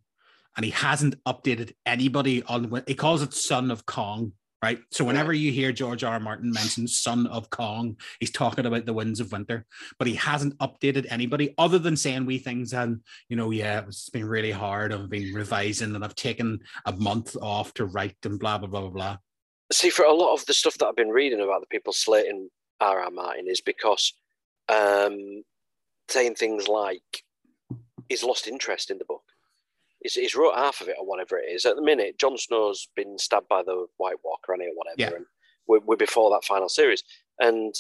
[0.57, 4.33] and he hasn't updated anybody on he calls it son of kong
[4.65, 6.15] right so whenever you hear george r.
[6.15, 6.21] R.
[6.21, 9.67] martin mention son of kong he's talking about the winds of winter
[9.99, 14.09] but he hasn't updated anybody other than saying wee things and you know yeah it's
[14.09, 18.41] been really hard i've been revising and i've taken a month off to write and
[18.41, 19.17] blah blah blah blah blah
[19.73, 22.51] See, for a lot of the stuff that I've been reading about the people slating
[22.81, 23.01] R.
[23.01, 23.11] R.
[23.11, 24.13] Martin is because
[24.69, 25.43] um,
[26.09, 27.25] saying things like
[28.09, 29.24] he's lost interest in the book.
[30.05, 31.65] He's, he's wrote half of it or whatever it is.
[31.67, 35.17] At the minute, Jon Snow's been stabbed by the White Walker and or whatever, Yeah.
[35.17, 35.27] and
[35.67, 37.03] we're, we're before that final series.
[37.41, 37.75] And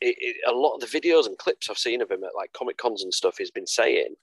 [0.00, 2.52] it, it, a lot of the videos and clips I've seen of him at like
[2.52, 4.14] Comic Cons and stuff, he's been saying,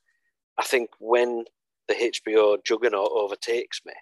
[0.58, 1.46] I think when
[1.88, 3.94] the HBO juggernaut overtakes me,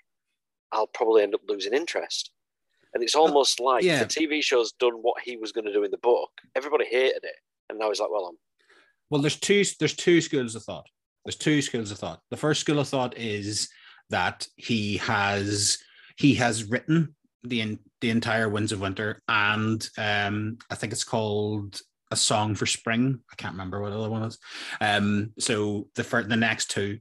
[0.71, 2.31] I'll probably end up losing interest.
[2.93, 4.03] And it's uh, almost like yeah.
[4.03, 6.29] the TV show's done what he was going to do in the book.
[6.55, 7.35] Everybody hated it,
[7.69, 8.35] and now he's like, "Well, I'm
[9.09, 10.87] Well, there's two there's two schools of thought.
[11.25, 12.19] There's two schools of thought.
[12.31, 13.69] The first school of thought is
[14.09, 15.77] that he has
[16.17, 21.79] he has written the the entire Winds of Winter, and um, I think it's called
[22.11, 23.19] a song for spring.
[23.31, 24.37] I can't remember what the other one is.
[24.79, 26.99] Um, so the fir- the next two,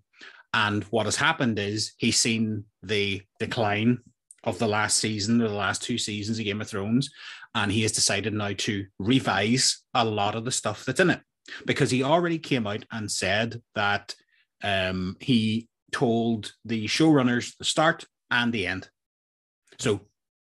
[0.54, 3.98] and what has happened is he's seen the decline
[4.44, 7.10] of the last season or the last two seasons of Game of Thrones,
[7.54, 11.20] and he has decided now to revise a lot of the stuff that's in it
[11.66, 14.14] because he already came out and said that
[14.62, 18.88] um, he told the showrunners the start and the end.
[19.78, 20.02] So,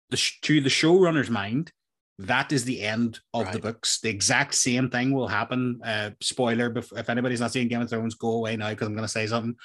[0.10, 1.72] the, sh- to the showrunner's mind,
[2.20, 4.00] that is the end of the books.
[4.00, 5.80] The exact same thing will happen.
[5.84, 9.04] Uh, spoiler: if anybody's not seeing Game of Thrones, go away now because I'm going
[9.04, 9.56] to say something.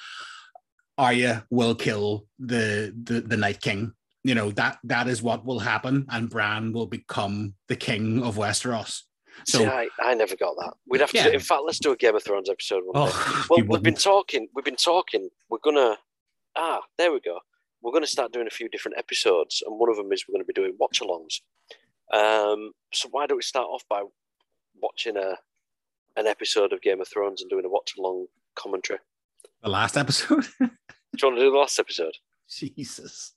[0.98, 3.92] Arya will kill the, the the Night King.
[4.22, 8.36] You know that that is what will happen, and Bran will become the king of
[8.36, 9.00] Westeros.
[9.46, 10.74] So, see, I, I never got that.
[10.86, 11.16] We'd have to.
[11.16, 11.28] Yeah.
[11.28, 14.48] In fact, let's do a Game of Thrones episode one oh, Well, we've been talking.
[14.54, 15.28] We've been talking.
[15.48, 15.96] We're gonna.
[16.56, 17.38] Ah, there we go.
[17.82, 20.44] we're to start doing a few different episodes, and one of them is we're going
[20.44, 21.40] to be doing watch-alongs.
[22.12, 24.02] Um, so why don't we start off by
[24.80, 25.36] watching a
[26.16, 28.98] an episode of Game of Thrones and doing a watch-along commentary?
[29.62, 30.44] The last episode.
[30.60, 30.68] Do
[31.20, 32.14] you want to do the last episode?
[32.48, 33.32] Jesus.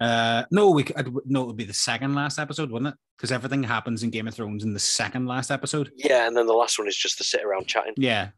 [0.00, 2.98] Uh, no, we could, no, it would be the second last episode, wouldn't it?
[3.16, 5.90] Because everything happens in Game of Thrones in the second last episode.
[5.96, 7.94] Yeah, and then the last one is just to sit around chatting.
[7.96, 8.28] Yeah,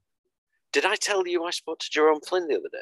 [0.73, 2.79] Did I tell you I spoke to Jerome Flynn the other day?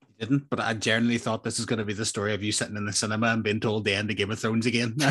[0.00, 2.50] you didn't, but I generally thought this is going to be the story of you
[2.52, 4.96] sitting in the cinema and being told the end of Game of Thrones again.
[5.00, 5.10] and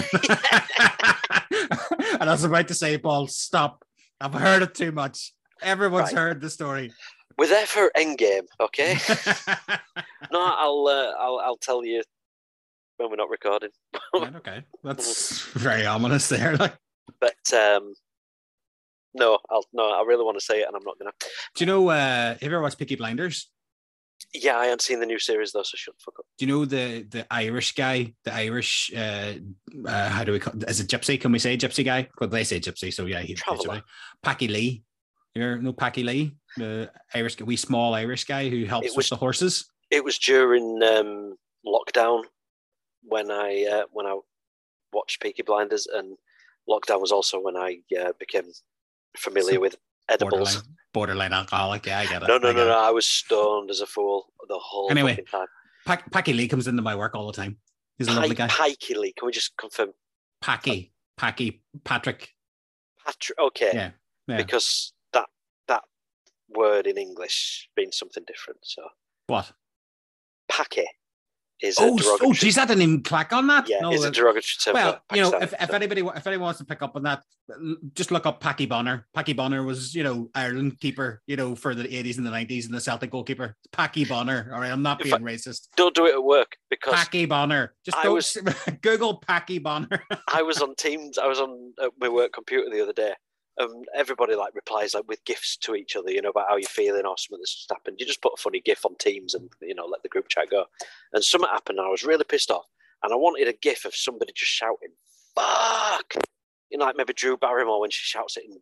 [1.50, 3.84] I was about to say, Paul, stop.
[4.22, 5.34] I've heard it too much.
[5.62, 6.20] Everyone's Right.
[6.20, 6.92] heard the story.
[7.38, 8.94] We're there for Endgame, okay?
[10.32, 12.04] no, I'll, uh, I'll I'll tell you
[12.98, 13.70] when we're not recording.
[14.14, 16.56] Right, okay, that's very ominous there.
[16.58, 16.78] Like,
[17.20, 17.94] But um,
[19.16, 21.12] no, I'll no, I really want to say it, and I'm not gonna.
[21.56, 21.90] do you know?
[21.90, 23.50] Uh, have you ever watched Peaky Blinders?
[24.34, 26.26] Yeah, I haven't seen the new series though, so shut the fuck up.
[26.38, 29.34] Do you know the the Irish guy, the Irish uh,
[29.86, 31.20] uh how do we call is it gypsy?
[31.20, 32.08] Can we say gypsy guy?
[32.20, 33.82] Well, they say gypsy, so yeah, he Traveller.
[34.22, 34.84] Packy Lee.
[35.36, 39.16] You know Packy Lee, the Irish wee small Irish guy who helps It with the
[39.16, 39.68] horses.
[39.90, 42.24] It was during um, lockdown
[43.04, 44.18] when I uh, when I
[44.92, 46.18] watched Peaky Blinders, and
[46.70, 48.46] lockdown was also when I uh, became
[49.18, 49.76] familiar So, with
[50.10, 50.56] edibles.
[50.56, 51.86] Borderline, borderline alcoholic.
[51.86, 52.28] Yeah, I get it.
[52.28, 52.78] No, no, no, no.
[52.80, 55.12] I was stoned as a fool the whole Anyway.
[55.12, 55.48] fucking time.
[55.86, 57.58] Pac- Packy Lee comes into my work all the time.
[57.98, 58.48] He's a lovely guy.
[58.48, 59.14] Pikey Lee.
[59.14, 59.90] Can we just confirm?
[60.42, 62.30] Packy, Packy, Patrick.
[63.06, 63.38] Patrick.
[63.40, 63.72] Okay.
[63.74, 63.92] Yeah,
[64.28, 64.38] yeah.
[64.38, 65.26] Because that
[65.68, 65.84] that
[66.50, 68.60] word in English means something different.
[68.64, 68.84] So
[69.28, 69.52] What?
[70.50, 70.86] packy
[71.64, 72.34] is Oh, a s- oh, derogatory.
[72.36, 73.68] geez, I didn't even clack on that.
[73.70, 74.74] yeah, No, is a derogatory term.
[74.76, 77.24] well, you know, if, if anybody if anyone wants to pick up on that,
[77.96, 79.08] just look up Packy Bonner.
[79.14, 82.66] Packy Bonner was, you know, Ireland keeper, you know, for the 80s and the 90s
[82.66, 83.56] and the Celtic goalkeeper.
[83.72, 84.52] Packy Bonner.
[84.54, 85.70] All right, I'm not If being I- racist.
[85.76, 87.74] don't do it at work because Packy Bonner.
[87.86, 88.38] Just I go was-
[88.82, 90.04] Google Packy Bonner.
[90.32, 91.18] I was on Teams.
[91.18, 93.14] I was on uh, my work computer the other day.
[93.62, 96.68] Um, everybody like replies like with gifs to each other, you know, about how you're
[96.68, 97.98] feeling or something that's just happened.
[98.00, 100.50] You just put a funny gif on Teams and you know let the group chat
[100.50, 100.66] go.
[101.14, 102.66] And something happened, and I was really pissed off.
[103.04, 104.90] And I wanted a gif of somebody just shouting
[105.36, 106.16] "fuck,"
[106.72, 108.58] you know, like maybe Drew Barrymore when she shouts it in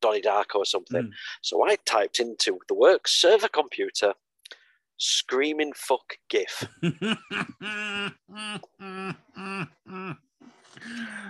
[0.00, 1.02] Donnie Darko or something.
[1.02, 1.10] Mm.
[1.42, 4.14] So I typed into the work server computer
[4.96, 6.66] "screaming fuck gif."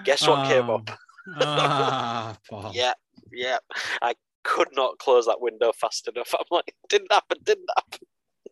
[0.05, 0.77] Guess what came Oh.
[0.77, 0.91] up?
[1.37, 2.37] Ah,
[2.73, 2.93] Yeah,
[3.33, 3.59] yeah.
[4.03, 6.35] I could not close that window fast enough.
[6.39, 8.07] I'm like, didn't happen, didn't happen.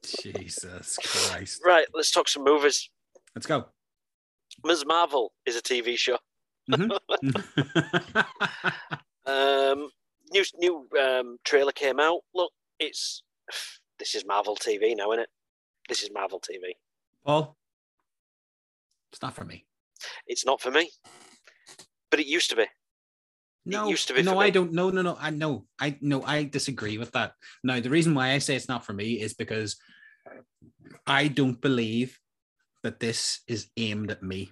[0.05, 1.61] Jesus Christ.
[1.65, 2.89] Right, let's talk some movies.
[3.35, 3.67] Let's go.
[4.65, 4.85] Ms.
[4.87, 6.19] Marvel is a TV show.
[6.71, 6.99] Mhm.
[9.25, 9.91] Um,
[10.33, 12.23] new new um, trailer came out.
[12.35, 13.23] Look, it's
[14.01, 15.29] this is Marvel TV now, isn't it?
[15.89, 16.73] This is Marvel TV.
[17.25, 17.57] Paul,
[19.13, 19.65] it's not for me.
[20.27, 20.91] It's not for me,
[22.13, 22.67] but it used to be.
[23.65, 24.73] No, used to be no, I don't.
[24.73, 25.17] No, no, no.
[25.19, 27.33] I no, I no, I disagree with that.
[27.65, 29.77] Now, the reason why I say it's not for me is because
[31.07, 32.19] I don't believe
[32.83, 34.51] that this is aimed at me.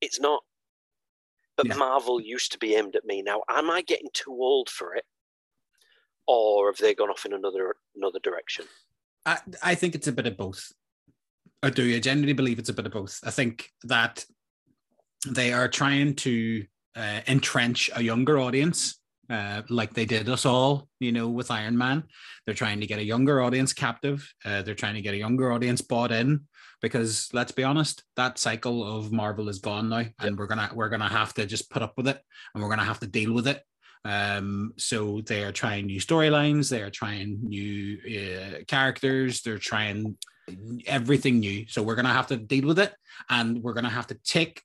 [0.00, 0.44] It's not.
[1.56, 1.76] But Yeah.
[1.76, 3.20] Marvel used to be aimed at me.
[3.22, 5.04] Now, am I getting too old for it,
[6.28, 8.66] or have they gone off in another another direction?
[9.26, 10.70] I, I think it's a bit of both.
[11.64, 11.96] I do.
[11.96, 13.18] I genuinely believe it's a bit of both.
[13.24, 14.24] I think that
[15.24, 16.64] they are trying to
[16.96, 21.76] uh, entrench a younger audience, uh, like they did us all, you know, with Iron
[21.76, 22.04] Man.
[22.44, 24.30] They're trying to get a younger audience captive.
[24.44, 26.46] Uh, they're trying to get a younger audience bought in
[26.84, 30.90] because let's be honest, that cycle of Marvel is gone now, and we're gonna we're
[30.90, 32.20] gonna have to just put up with it,
[32.54, 33.62] and we're gonna have to deal with it.
[34.04, 40.18] Um, so they are trying new storylines, they are trying new uh, characters, they're trying
[40.86, 41.64] everything new.
[41.68, 42.92] So we're gonna have to deal with it,
[43.30, 44.60] and we're gonna have to take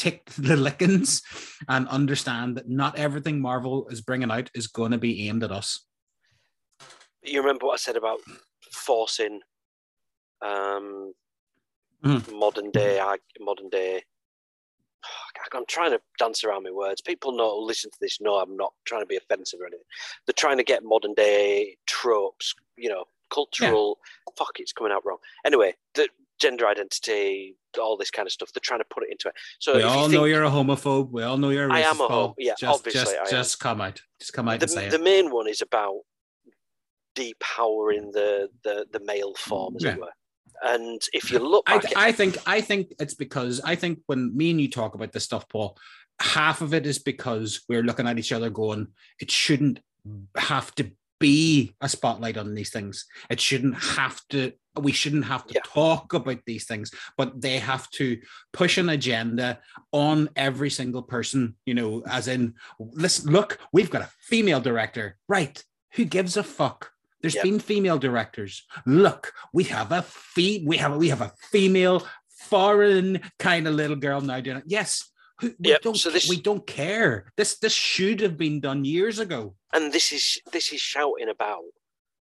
[0.00, 1.22] take the lickings
[1.68, 5.52] and understand that not everything Marvel is bringing out is going to be aimed at
[5.52, 5.84] us.
[7.22, 8.20] You remember what I said about
[8.72, 9.40] forcing
[10.42, 11.12] um,
[12.02, 12.32] Mhm.
[12.32, 12.98] modern day
[13.40, 14.02] modern day.
[15.52, 17.00] I'm trying to dance around my words.
[17.00, 18.20] People know listen to this.
[18.20, 19.84] No, I'm not trying to be offensive or anything.
[20.26, 23.98] They're trying to get modern day tropes, you know, cultural.
[24.36, 25.18] Fuck, it's coming out wrong.
[25.44, 26.08] Anyway, the
[26.40, 28.50] gender identity, all this kind of stuff.
[28.52, 29.34] They're trying to put it into it.
[29.58, 31.10] So we you all think- know you're a homophobe.
[31.10, 31.74] We all know you're a racist.
[31.74, 32.08] I am a Paul.
[32.08, 34.02] homo- yeah, just, obviously just, I just come out.
[34.18, 35.02] Just come out the, and say the it.
[35.02, 36.00] main one is about
[37.14, 39.92] depowering the the, the male form, as Yeah.
[39.94, 40.12] it were.
[40.62, 44.36] And if you look I, at- I think I think it's because I think when
[44.36, 45.76] me and you talk about this stuff, Paul,
[46.20, 48.88] half of it is because we're looking at each other going,
[49.20, 49.80] it shouldn't
[50.36, 53.06] have to be a spotlight on these things.
[53.30, 55.60] It shouldn't have to we shouldn't have to Yeah.
[55.64, 58.20] talk about these things, but they have to
[58.52, 59.60] push an agenda
[59.92, 65.16] on every single person, you know, as in, listen, look, we've got a female director,
[65.28, 65.62] right?
[65.94, 66.92] Who gives a fuck?
[67.20, 67.42] There's Yeah.
[67.42, 68.64] been female directors.
[68.86, 73.96] Look, we have a fe- we have we have a female foreign kind of little
[73.96, 74.64] girl now doing it.
[74.66, 77.32] Yes, who- we Yep, don't so this- we don't care.
[77.36, 79.56] This this should have been done years ago.
[79.72, 81.62] and this is this is shouting about.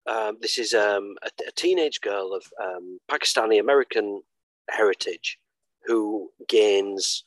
[0.06, 4.22] Um, this is um, a, a teenage girl of um, Pakistani American
[4.70, 5.38] heritage
[5.84, 7.24] who gains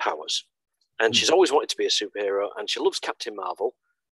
[0.00, 0.44] powers,
[1.00, 3.74] and she's always wanted to be a superhero, and she loves Captain Marvel,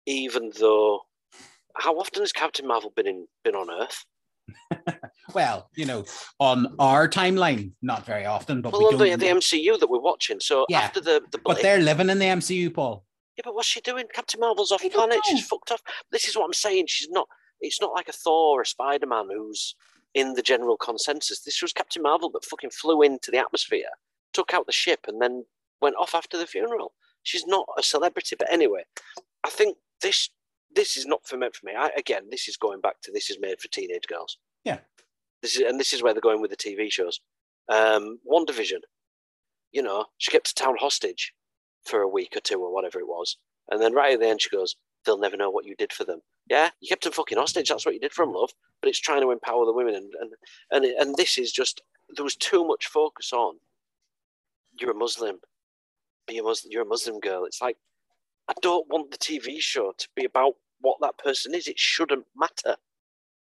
[0.07, 1.01] even though.
[1.79, 4.07] How often has Captain Marvel been in been on Earth?
[5.35, 6.05] Well, you know,
[6.39, 10.41] on our timeline, not very often, but Well, we the, the MCU that we're watching.
[10.41, 13.05] So Yeah, after the the but they're living in the MCU, Paul.
[13.37, 14.07] Yeah, but what's she doing?
[14.15, 15.19] Captain Marvel's off planet.
[15.25, 15.83] She's fucked off.
[16.11, 16.87] This is what I'm saying.
[16.89, 17.29] She's not.
[17.61, 19.75] It's not like a Thor or a Spider Man who's
[20.15, 21.41] in the general consensus.
[21.41, 23.91] This was Captain Marvel that fucking flew into the atmosphere,
[24.33, 25.45] took out the ship, and then
[25.81, 26.93] went off after the funeral.
[27.23, 28.85] She's not a celebrity, but anyway,
[29.45, 30.31] I think this
[30.75, 31.73] this is not for meant for me.
[31.77, 34.39] I, again, this is going back to this is made for teenage girls.
[34.65, 34.79] Yeah.
[35.43, 37.21] This is and this is where they're going with the TV shows.
[37.69, 38.81] Um, WandaVision.
[39.73, 41.35] You know, she kept a town hostage
[41.85, 43.37] for a week or two or whatever it was.
[43.71, 46.05] And then right at the end, she goes, They'll never know what you did for
[46.05, 46.21] them.
[46.51, 47.69] Yeah, you kept them fucking hostage.
[47.69, 48.51] That's what you did for them, love.
[48.83, 49.95] But it's trying to empower the women.
[49.95, 50.33] And, and,
[50.71, 51.81] and, and this is just,
[52.15, 53.57] there was too much focus on
[54.79, 55.39] you're a Muslim.
[56.27, 56.73] Be a Muslim.
[56.73, 57.45] You're a Muslim girl.
[57.45, 57.77] It's like,
[58.49, 61.67] I don't want the TV show to be about what that person is.
[61.67, 62.77] It shouldn't matter.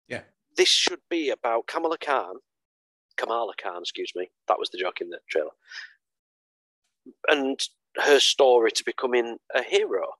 [0.08, 0.22] Yeah.
[0.56, 2.36] This should be about Kamala Khan,
[3.16, 4.30] Kamala Khan, excuse me.
[4.48, 5.50] That was the joke in the trailer.
[7.28, 7.60] And
[7.98, 10.12] her story to becoming a hero.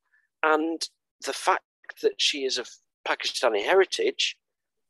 [0.43, 0.83] And
[1.25, 1.63] the fact
[2.03, 2.69] that she is of
[3.07, 4.37] Pakistani heritage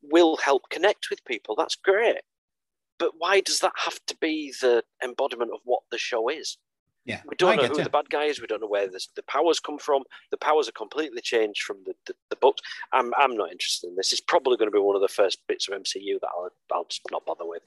[0.03, 1.55] will help connect with people.
[1.57, 2.19] That's great.
[2.99, 6.57] But why does that have to be the embodiment of what the show is?
[7.05, 7.85] Yeah, We don't I know who you.
[7.85, 8.41] the bad guy is.
[8.41, 10.03] We don't know where this, the powers come from.
[10.33, 12.63] The powers are completely changed from the, the, the books.
[12.93, 14.13] I'm, I'm not interested in this.
[14.13, 16.85] It's probably going to be one of the first bits of MCU that I'll, I'll
[16.87, 17.63] just not bother with.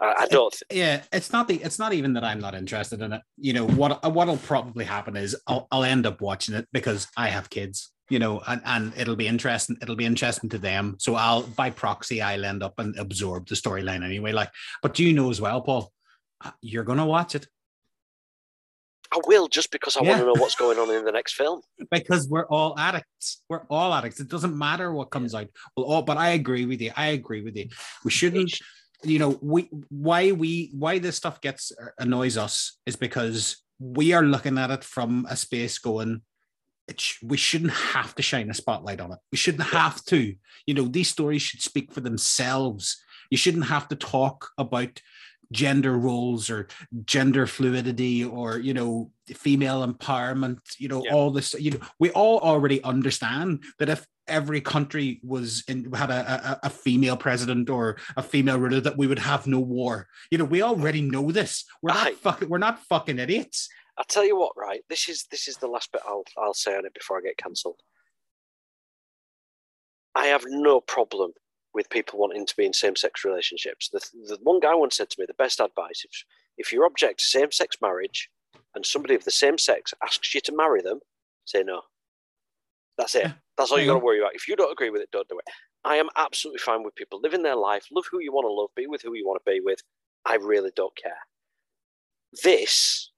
[0.00, 0.72] I, I don't think.
[0.72, 3.66] yeah it's not the it's not even that i'm not interested in it you know
[3.66, 7.92] what what'll probably happen is i'll, I'll end up watching it because i have kids
[8.12, 10.96] you know and, and it'll be interesting it'll be interesting to them.
[10.98, 14.50] So i'll by proxy i'll end up and absorb the storyline anyway like
[14.82, 15.92] but do you know as well paul
[16.44, 17.46] uh, you're gonna watch it.
[19.14, 20.10] I will just because I Yeah.
[20.10, 21.60] want to know what's going on in the next film.
[21.90, 23.42] because we're all addicts.
[23.48, 24.20] We're all addicts.
[24.20, 25.48] It doesn't matter what comes out.
[25.76, 26.92] Well all but i agree with you.
[26.96, 27.68] I agree with you.
[28.04, 28.52] We shouldn't
[29.04, 34.12] you know we why we why this stuff gets uh, annoys us is because we
[34.12, 36.22] are looking at it from a space going
[36.96, 39.18] sh- we shouldn't have to shine a spotlight on it.
[39.30, 40.34] We shouldn't have to.
[40.66, 43.02] You know these stories should speak for themselves.
[43.30, 45.00] You shouldn't have to talk about
[45.52, 46.66] gender roles or
[47.04, 51.12] gender fluidity or you know female empowerment you know Yeah.
[51.12, 56.10] all this you know we all already understand that if every country was in had
[56.10, 60.06] a, a, a female president or a female ruler that we would have no war.
[60.30, 61.64] You know we already know this.
[61.82, 63.68] We're not fucking we're not fucking idiots
[63.98, 64.80] I tell you what, right?
[64.88, 67.36] This is this is the last bit I'll I'll say on it before I get
[67.36, 67.80] cancelled.
[70.14, 71.32] I have no problem
[71.74, 73.88] with people wanting to be in same-sex relationships.
[73.88, 76.24] The, the one guy once said to me, the best advice if
[76.58, 78.28] if you object to same-sex marriage
[78.74, 81.00] and somebody of the same sex asks you to marry them,
[81.44, 81.82] say no.
[82.98, 83.32] That's it.
[83.56, 84.06] That's all you got to mm-hmm.
[84.06, 84.34] worry about.
[84.34, 85.52] If you don't agree with it, don't do it.
[85.84, 88.70] I am absolutely fine with people living their life, love who you want to love,
[88.76, 89.80] be with who you want to be with.
[90.24, 91.18] I really don't care.
[92.42, 93.10] This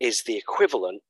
[0.00, 1.02] is the equivalent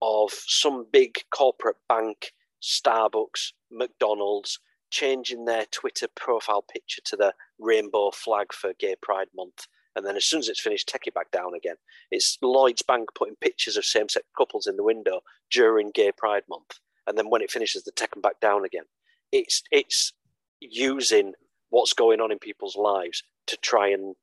[0.00, 4.58] of some big corporate bank, Starbucks, McDonald's
[4.90, 9.66] changing their Twitter profile picture to the rainbow flag for Gay Pride Month.
[9.96, 11.76] And then as soon as it's finished, take it back down again.
[12.10, 16.42] It's Lloyd's Bank putting pictures of same sex couples in the window during Gay Pride
[16.48, 16.78] Month.
[17.06, 18.84] And then when it finishes, they take them back down again.
[19.32, 20.12] It's, it's
[20.60, 21.32] using
[21.70, 24.14] what's going on in people's lives to try and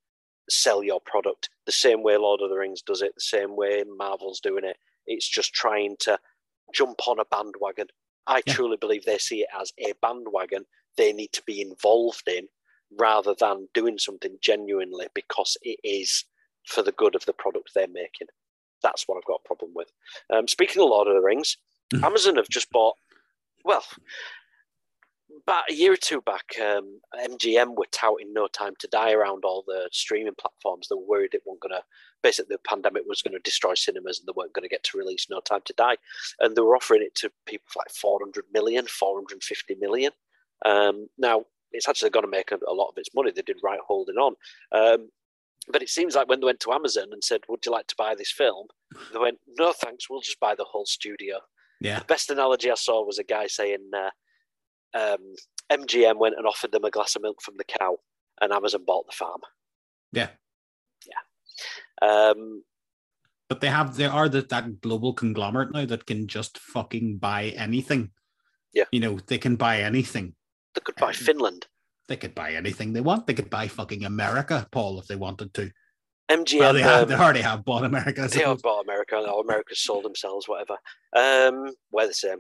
[0.52, 3.84] sell your product the same way Lord of the Rings does it, the same way
[3.98, 4.78] Marvel's doing it.
[5.08, 6.20] It's just trying to
[6.74, 7.88] jump on a bandwagon.
[8.28, 8.54] I Yeah.
[8.54, 10.66] truly believe they see it as a bandwagon
[10.98, 12.48] they need to be involved in
[13.00, 16.26] rather than doing something genuinely because it is
[16.68, 18.28] for the good of the product they're making.
[18.84, 19.92] That's what I've got a problem with.
[20.30, 21.58] Um, speaking of Lord of the Rings,
[21.94, 22.04] Mhm.
[22.04, 22.98] Amazon have just bought,
[23.64, 23.84] well,
[25.44, 29.44] about a year or two back, um, MGM were touting No Time to Die around
[29.44, 30.88] all the streaming platforms.
[30.88, 31.84] They were worried it wasn't going to,
[32.22, 34.98] basically, the pandemic was going to destroy cinemas and they weren't going to get to
[34.98, 35.98] release No Time to Die.
[36.40, 40.12] And they were offering it to people for like 400 million, 450 million.
[40.66, 43.32] Um, now, it's actually going to make a, a, lot of its money.
[43.32, 44.36] They did right holding on.
[44.72, 45.10] Um,
[45.68, 47.96] but it seems like when they went to Amazon and said, "Would you like to
[47.98, 48.68] buy this film?"
[49.14, 50.10] They went, "No, thanks.
[50.10, 51.38] We'll just buy the whole studio."
[51.80, 52.00] Yeah.
[52.00, 54.10] The best analogy I saw was a guy saying, uh,
[54.94, 55.36] um,
[55.72, 57.98] "MGM went and offered them a glass of milk from the cow,
[58.42, 59.42] and Amazon bought the farm."
[60.12, 60.30] Yeah.
[61.06, 62.30] Yeah.
[62.32, 62.64] Um,
[63.50, 67.54] but they have they are the, that global conglomerate now that can just fucking buy
[67.58, 68.12] anything.
[68.74, 68.86] Yeah.
[68.92, 70.36] You know, they can buy anything.
[70.74, 71.68] They could buy um, Finland.
[72.08, 73.28] They could buy anything they want.
[73.28, 75.72] They could buy fucking America, Paul, if they wanted to.
[76.30, 76.60] MGM.
[76.60, 78.28] Well, they, have, um, they already have bought America.
[78.28, 80.78] They have bought America, or America's sold themselves, whatever.
[81.16, 82.40] Um, we're the same.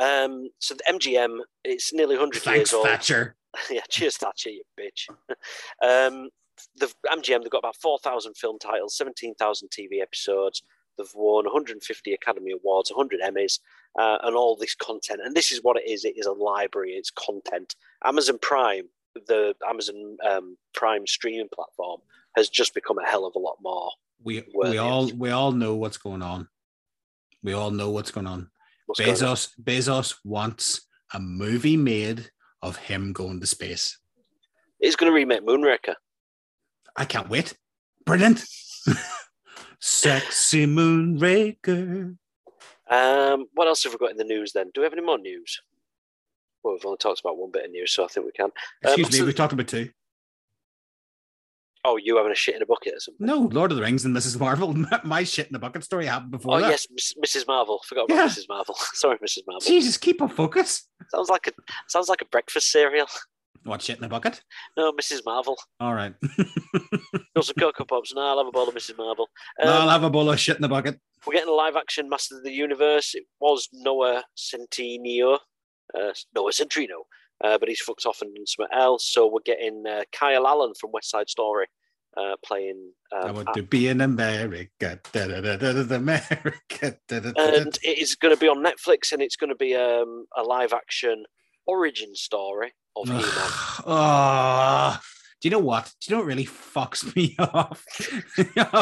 [0.00, 2.86] Um, so the MGM, it's nearly 100 Thanks, years old.
[2.86, 3.36] Thatcher.
[3.70, 5.08] yeah, cheers, Thatcher, you bitch.
[5.82, 6.30] um,
[6.76, 10.62] the MGM, they've got about 4,000 film titles, 17,000 TV episodes.
[10.98, 13.60] They've won 150 Academy Awards, 100 Emmys,
[13.98, 15.20] uh, and all this content.
[15.24, 17.74] And this is what it is it is a library, it's content.
[18.04, 18.88] Amazon Prime,
[19.26, 22.00] the Amazon um, Prime streaming platform,
[22.36, 23.90] has just become a hell of a lot more.
[24.24, 26.48] We, we all we all know what's going on.
[27.42, 28.50] We all know what's going on.
[28.98, 29.50] What's Bezos?
[29.62, 32.30] Bezos wants a movie made
[32.60, 33.98] of him going to space.
[34.80, 35.94] He's going to remake Moonraker.
[36.96, 37.54] I can't wait.
[38.04, 38.44] Brilliant.
[39.80, 42.16] Sexy Moonraker.
[42.90, 44.70] Um, what else have we got in the news then?
[44.74, 45.60] Do we have any more news?
[46.62, 48.50] Well, we've only talked about one bit of news, so I think we can.
[48.82, 49.88] Excuse um, me, so, we talked about two.
[51.84, 53.26] Oh, you having a shit in a bucket or something?
[53.26, 54.38] No, Lord of the Rings and Mrs.
[54.38, 54.72] Marvel.
[55.04, 56.56] My shit in a bucket story happened before.
[56.56, 56.70] Oh that.
[56.70, 57.46] yes, Mrs.
[57.48, 57.80] Marvel.
[57.86, 58.26] Forgot about yeah.
[58.28, 58.48] Mrs.
[58.48, 58.74] Marvel.
[58.94, 59.40] Sorry, Mrs.
[59.46, 59.66] Marvel.
[59.66, 60.88] Jesus, keep on focus.
[61.10, 61.52] Sounds like a
[61.88, 63.06] sounds like a breakfast cereal.
[63.64, 64.42] What shit in a bucket?
[64.76, 65.20] No, Mrs.
[65.24, 65.56] Marvel.
[65.78, 66.14] All right.
[67.36, 68.12] Got some Cocoa Pops.
[68.12, 68.98] No, I'll have a bowl of Mrs.
[68.98, 69.28] Marvel.
[69.62, 70.98] Um, no, I'll have a bowl of shit in the bucket.
[71.24, 73.14] We're getting a live action Master of the Universe.
[73.14, 75.38] It was Noah Centineo,
[75.96, 77.04] uh, Noah Centrino,
[77.42, 79.10] uh, but he's fucked off and done something else.
[79.12, 81.66] So we're getting uh, Kyle Allen from West Side Story
[82.16, 82.92] uh, playing.
[83.12, 84.68] Um, I want to be in America.
[85.12, 86.96] Da, da, da, da, da, America.
[87.10, 90.42] And it is going to be on Netflix, and it's going to be um, a
[90.42, 91.24] live action
[91.66, 93.22] origin story of He Man.
[93.86, 94.98] Oh,
[95.40, 95.92] do you know what?
[96.00, 97.84] Do you know what really fucks me off?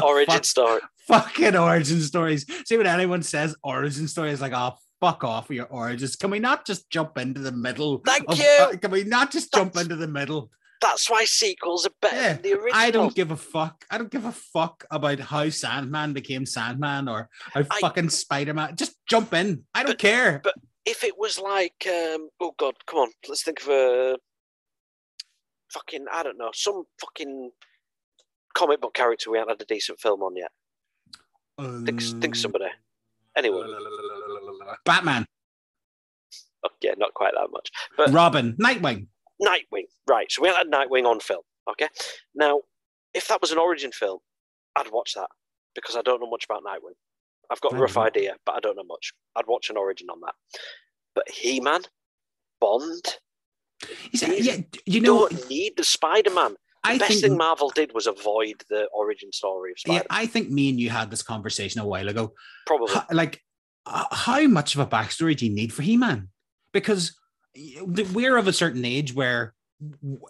[0.03, 0.81] origin Fuck, story.
[1.09, 2.47] Fucking origin stories.
[2.67, 6.17] See when anyone says origin story, stories, like, oh, fuck off with your origins.
[6.17, 7.99] Can we not just jump into the middle?
[8.05, 8.59] Thank of, you.
[8.61, 9.65] Uh, can we not just That's...
[9.65, 10.51] jump into the middle?
[10.81, 12.73] That's why sequels are better yeah, than the original.
[12.75, 13.85] I don't give a fuck.
[13.91, 18.55] I don't give a fuck about how Sandman became Sandman or how I, fucking Spider
[18.55, 18.77] Man.
[18.77, 19.65] Just jump in.
[19.75, 20.41] I don't but, care.
[20.43, 20.55] But
[20.87, 24.17] if it was like, um, oh god, come on, let's think of a
[25.71, 27.51] fucking, I don't know, some fucking
[28.55, 30.51] comic book character we haven't had a decent film on yet.
[31.59, 32.67] Um, think, think somebody.
[33.41, 33.67] Anyway,
[34.85, 35.25] Batman.
[36.63, 37.71] Oh, yeah, not quite that much.
[37.97, 39.07] But Robin, Nightwing.
[39.43, 40.31] Nightwing, right.
[40.31, 41.43] So we had Nightwing on film.
[41.71, 41.89] Okay.
[42.35, 42.61] Now,
[43.15, 44.19] if that was an origin film,
[44.77, 45.29] I'd watch that
[45.75, 46.97] because I don't know much about Nightwing.
[47.51, 49.13] I've got a rough idea, but I don't know much.
[49.37, 50.35] I'd watch an origin on that.
[51.15, 51.81] But He Man,
[52.61, 53.17] Bond,
[54.13, 56.57] yeah, you know, don't need the Spider Man.
[56.83, 59.99] The I best think, thing Marvel did was avoid the origin story of Spider.
[59.99, 62.33] Yeah, I think me and you had this conversation a while ago.
[62.67, 62.95] Probably.
[62.95, 63.43] How, like,
[63.85, 66.29] uh, how much of a backstory do you need for He Man?
[66.73, 67.19] Because
[67.83, 69.55] we're of a certain age where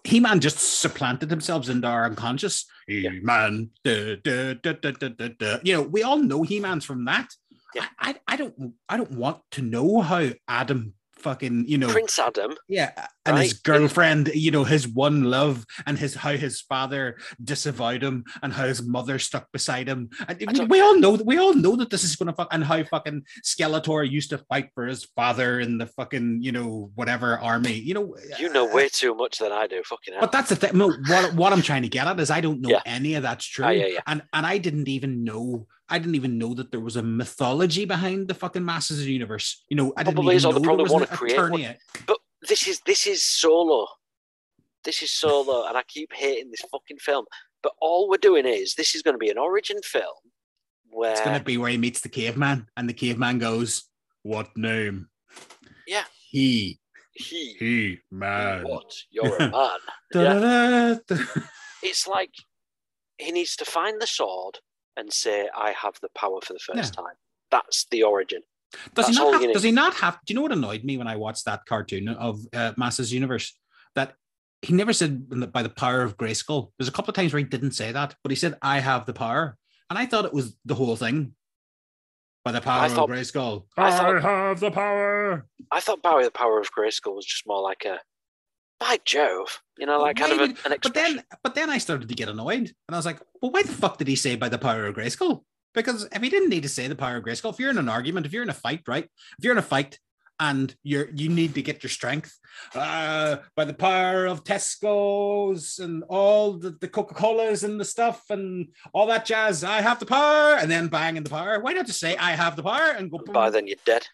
[0.04, 2.66] he Man just supplanted themselves into our unconscious.
[2.86, 7.28] He Man, you know, we all know He Man's from that.
[7.74, 7.86] Yeah.
[8.00, 12.54] I, I don't, I don't want to know how Adam fucking you know Prince Adam.
[12.68, 12.92] Yeah,
[13.26, 13.42] and right?
[13.44, 18.52] his girlfriend, you know, his one love, and his how his father disavowed him, and
[18.52, 20.10] how his mother stuck beside him.
[20.28, 22.82] And we all know that we all know that this is gonna fuck, and how
[22.84, 27.74] fucking Skeletor used to fight for his father in the fucking you know whatever army.
[27.74, 29.82] You know, you know way too much than I do.
[29.84, 30.22] Fucking hell.
[30.22, 30.78] But that's the thing.
[30.78, 32.82] what what I'm trying to get at is I don't know yeah.
[32.86, 34.00] any of that's true, ah, yeah, yeah.
[34.06, 37.84] and and I didn't even know I didn't even know that there was a mythology
[37.84, 39.64] behind the fucking Masters of the Universe.
[39.68, 41.76] You know, I didn't probably even know probably want to create one.
[42.06, 42.18] But
[42.48, 43.86] this is this is solo.
[44.84, 47.26] This is solo, and I keep hating this fucking film.
[47.62, 50.14] But all we're doing is this is going to be an origin film
[50.88, 53.84] where it's going to be where he meets the caveman, and the caveman goes,
[54.22, 55.08] "What name?"
[55.86, 56.78] Yeah, he.
[57.12, 57.56] He.
[57.58, 58.62] He man.
[58.62, 58.94] What?
[59.10, 59.78] You're a man.
[60.14, 60.96] yeah.
[61.82, 62.30] it's like
[63.18, 64.58] he needs to find the sword
[64.96, 67.02] and say, I have the power for the first yeah.
[67.02, 67.14] time.
[67.50, 68.42] That's the origin.
[68.94, 70.96] Does That's he not have, does he not have do you know what annoyed me
[70.96, 73.58] when I watched that cartoon of uh, Masters Universe?
[73.96, 74.14] That
[74.62, 76.70] he never said by the power of Grayskull.
[76.78, 79.06] There's a couple of times where he didn't say that, but he said, I have
[79.06, 79.56] the power.
[79.88, 81.34] And I thought it was the whole thing.
[82.44, 83.64] By the power thought, of Grayskull.
[83.76, 85.46] I, thought, I have the power.
[85.70, 87.98] I thought by the power of Grayskull was just more like a
[88.80, 92.08] by Jove, you know, like kind of a, an But then, but then I started
[92.08, 94.48] to get annoyed, and I was like, "Well, why the fuck did he say by
[94.48, 95.44] the power of Grayskull?
[95.74, 97.88] Because if he didn't need to say the power of Grayskull, if you're in an
[97.88, 99.04] argument, if you're in a fight, right?
[99.38, 100.00] If you're in a fight
[100.40, 102.38] and you're you need to get your strength
[102.74, 108.24] uh, by the power of Tesco's and all the, the Coca Colas and the stuff
[108.30, 111.60] and all that jazz, I have the power, and then bang in the power.
[111.60, 113.18] Why not just say I have the power and go?
[113.18, 114.06] by then you're dead.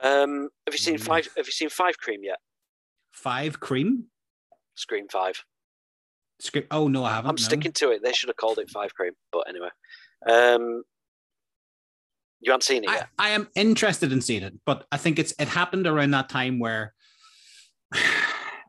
[0.00, 1.04] Um, have you seen Mm.
[1.04, 1.28] five?
[1.38, 2.38] Have you seen Five Cream yet?
[3.14, 4.04] Five cream
[4.74, 5.44] Scream Five.
[6.40, 6.68] script.
[6.70, 7.30] Oh no, I haven't.
[7.30, 7.42] I'm no.
[7.42, 8.02] sticking to it.
[8.02, 9.68] They should have called it Five Cream, but anyway.
[10.28, 10.82] Um,
[12.40, 13.08] you haven't seen it I, yet.
[13.18, 16.58] I am interested in seeing it, but I think it's it happened around that time
[16.58, 16.92] where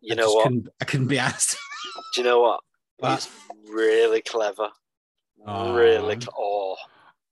[0.01, 0.43] You I know what?
[0.43, 1.57] Couldn't, I couldn't be asked.
[2.13, 2.59] Do you know what?
[2.99, 3.13] What?
[3.17, 3.29] It's
[3.67, 4.69] really clever.
[5.47, 5.73] Aw.
[5.73, 6.75] Really, oh,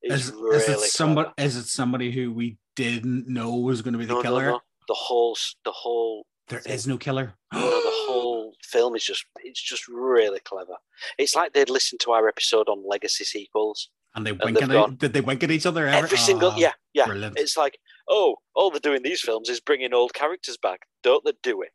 [0.02, 0.82] Is, really is it clever.
[0.88, 1.30] somebody?
[1.38, 4.46] Is it somebody who we didn't know was going to be the No, no, killer?
[4.52, 4.60] no.
[4.88, 7.34] The whole, the whole, There is no killer.
[7.52, 10.76] the whole film is just, it's just really clever.
[11.18, 13.90] It's like they'd listened to our episode on legacy sequels.
[14.16, 15.88] and they and wink they've at gone- Did they wink at each other?
[15.88, 16.06] Ever?
[16.06, 17.06] Every single, Oh, yeah, yeah.
[17.06, 17.40] brilliant.
[17.40, 17.80] It's like,
[18.10, 20.82] oh, all they're doing these films is bringing old characters back.
[21.02, 21.70] Don't they do it?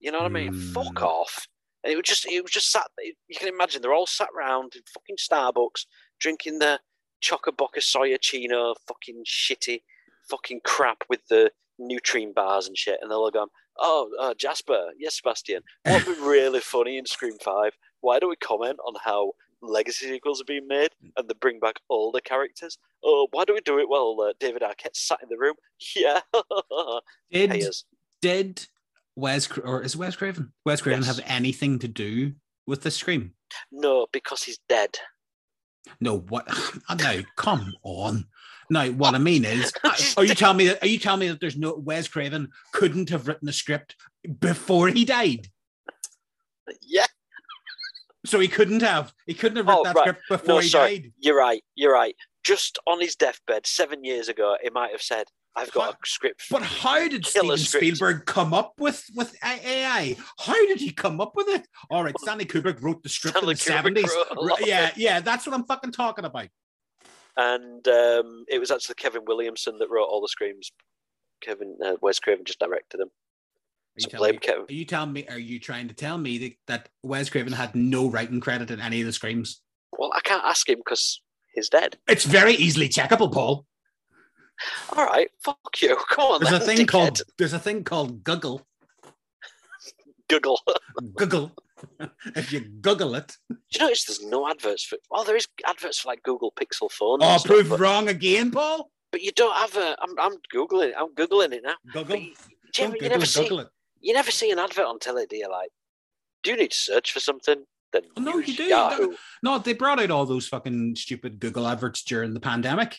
[0.00, 0.52] You know what I mean?
[0.52, 1.04] Fuck Hmm.
[1.04, 1.46] off.
[1.82, 2.86] And it was just, it was just sat.
[3.02, 5.86] You can imagine they're all sat round in fucking Starbucks
[6.20, 6.78] drinking their
[7.22, 9.82] Chocoboca Soya Chino, fucking shitty,
[10.30, 13.46] fucking crap with the Nutrient bars and shit, and they'll all go,
[13.78, 17.72] "Oh, uh, Jasper, yes, Sebastian, what would be really funny in Scream Five?
[18.00, 21.76] Why don't we comment on how legacy sequels are being made and they bring back
[21.90, 22.78] older characters?
[23.02, 25.54] Oh, why do we do it while uh, David Arquette sat in the room?
[25.96, 26.20] Yeah,
[27.30, 27.64] Did
[28.20, 28.66] did
[29.16, 30.52] Wes or is Wes Craven?
[30.64, 31.16] Wes Craven Yes.
[31.16, 32.32] have anything to do
[32.66, 33.32] with the scream?
[33.72, 34.98] No, because he's dead.
[36.00, 36.46] No, what?
[36.98, 38.26] No, come on.
[38.74, 39.72] No, what I mean is,
[40.16, 40.82] are you telling me that?
[40.82, 43.94] Are you telling me that there's no Wes Craven couldn't have written the script
[44.40, 45.46] before he died?
[46.82, 47.06] Yeah,
[48.26, 49.14] So he couldn't have.
[49.26, 50.02] He couldn't have written Oh, that right.
[50.08, 51.12] script before no, he sorry, died.
[51.20, 51.62] you're right.
[51.76, 52.16] You're right.
[52.42, 56.46] Just on his deathbed seven years ago, he might have said, "I've got a script."
[56.50, 57.84] But how did Steven script.
[57.96, 60.16] Spielberg come up with with AI?
[60.40, 61.68] How did he come up with it?
[61.90, 64.10] All right, Stanley Kubrick wrote the script Stanley in the seventies.
[64.12, 66.48] wrote a lot of Yeah, yeah, that's what I'm fucking talking about.
[67.36, 70.70] And um, it was actually Kevin Williamson that wrote all the screams.
[71.40, 73.08] Kevin uh, Wes Craven just directed them.
[73.08, 74.62] Are you, So blame me, Kevin.
[74.68, 75.26] are you telling me?
[75.28, 78.80] Are you trying to tell me that, that Wes Craven had no writing credit in
[78.80, 79.60] any of the screams?
[79.98, 81.20] Well, I can't ask him because
[81.54, 81.98] he's dead.
[82.08, 83.66] It's very easily checkable, Paul.
[84.96, 85.96] All right, fuck you.
[86.10, 86.88] Come on, There's a thing dickhead.
[86.88, 88.66] called there's a thing called Google.
[90.28, 90.60] Google.
[91.16, 91.52] Google.
[92.36, 94.98] if you Google it, Do you notice there's no adverts for?
[95.10, 97.18] Oh, there is adverts for like Google Pixel phone.
[97.22, 98.90] oh, stuff, prove but, wrong again, Paul.
[99.12, 99.96] but you don't have a.
[100.00, 100.88] I'm, I'm googling.
[100.88, 100.94] it.
[100.98, 101.74] I'm googling it now.
[101.92, 102.16] Google.
[102.16, 102.32] You,
[102.72, 103.42] do you, never see.
[103.42, 103.68] Google it.
[104.00, 105.48] You never see an advert on telly, do you?
[105.50, 105.70] Like,
[106.42, 107.64] do you need to search for something?
[107.92, 108.64] Then Oh, no, you do.
[108.64, 109.14] Yahoo.
[109.42, 112.98] No, they brought out all those fucking stupid Google adverts during the pandemic.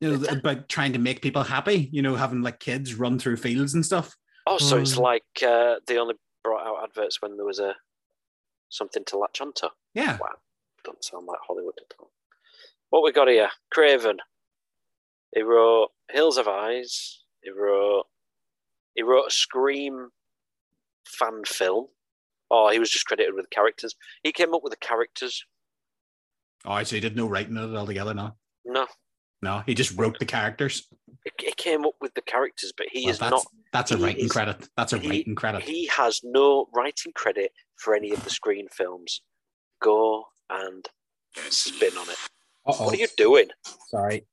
[0.00, 1.90] You know, about trying to make people happy.
[1.92, 4.14] You know, having like kids run through fields and stuff.
[4.46, 7.74] Oh, so it's Um, like uh, they only brought out adverts when there was a
[8.70, 9.66] something to latch onto.
[9.94, 10.18] Yeah.
[10.18, 10.36] Wow.
[10.84, 12.10] Don't sound like Hollywood at all.
[12.88, 13.50] What we got here?
[13.70, 14.18] Craven.
[15.34, 17.22] He wrote Hills Have Eyes.
[17.42, 18.04] He wrote.
[18.94, 20.08] He wrote a Scream
[21.06, 21.86] fan film.
[22.50, 23.94] Oh, he was just credited with characters.
[24.24, 25.44] He came up with the characters.
[26.64, 28.12] Oh, so he did no writing it altogether.
[28.12, 28.32] No,
[28.64, 28.86] No,
[29.42, 30.86] no, he just wrote the characters.
[31.38, 33.46] he came up with the characters, but he Well, is that's, not.
[33.72, 34.68] That's a writing is- credit.
[34.76, 35.62] That's a he- writing credit.
[35.62, 39.22] He has no writing credit for any of the Scream films.
[39.82, 40.86] Go and
[41.48, 42.16] spin on it.
[42.66, 42.84] Uh-oh.
[42.86, 43.48] What are you doing?
[43.88, 44.26] Sorry,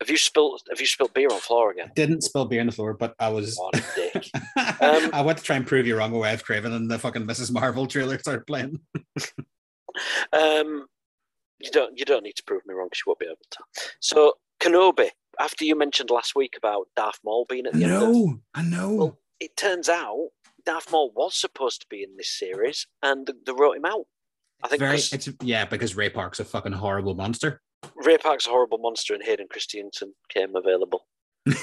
[0.00, 0.60] Have you spilled?
[0.68, 1.90] Have you spilled beer on the floor again?
[1.94, 3.56] didn't spill beer on the floor, but I was.
[3.56, 4.26] What a dick.
[4.82, 7.24] Um, I went to try and prove you wrong with Wes Craven, and the fucking
[7.26, 7.52] Mrs.
[7.52, 8.80] Marvel trailer started playing.
[10.32, 10.86] Um,
[11.58, 11.98] you don't.
[11.98, 12.88] You don't need to prove me wrong.
[12.88, 13.58] 'cause you won't be able to.
[14.00, 15.10] So Kenobi.
[15.38, 18.62] After you mentioned last week about Darth Maul being at the end of No, I
[18.62, 18.94] know.
[18.94, 20.28] Well, it turns out
[20.66, 24.04] Darth Maul was supposed to be in this series, and they wrote him out.
[24.62, 27.62] I think Very, it's yeah, because Ray Park's a fucking horrible monster.
[27.96, 31.06] Ray Park's a horrible monster, and Hayden Christensen came available.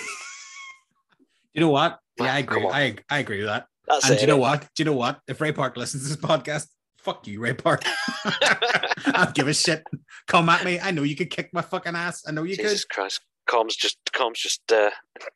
[1.54, 2.00] You know what?
[2.20, 2.68] Yeah, Ah, I agree.
[2.68, 3.66] I I agree with that.
[3.88, 4.18] That's and it.
[4.18, 4.62] do you know what?
[4.62, 5.22] Do you know what?
[5.28, 6.68] If Ray Park listens to this podcast,
[6.98, 7.84] fuck you, Ray Park.
[8.26, 9.84] I don't give a shit.
[10.28, 10.80] Come at me.
[10.80, 12.24] I know you could kick my fucking ass.
[12.28, 12.64] I know you could.
[12.64, 13.22] Jesus Christ.
[13.48, 14.90] Corm's just Corm's just uh,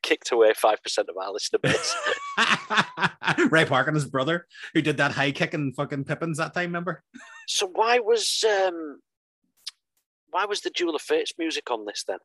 [0.03, 1.95] kicked away five percent of our listener base.
[2.37, 3.51] could.
[3.51, 6.65] Ray Park and his brother, who did that high kick and fucking Pippins that time,
[6.65, 7.03] remember?
[7.47, 8.99] so why was um
[10.29, 12.19] why was the Duel of Fates music on this then?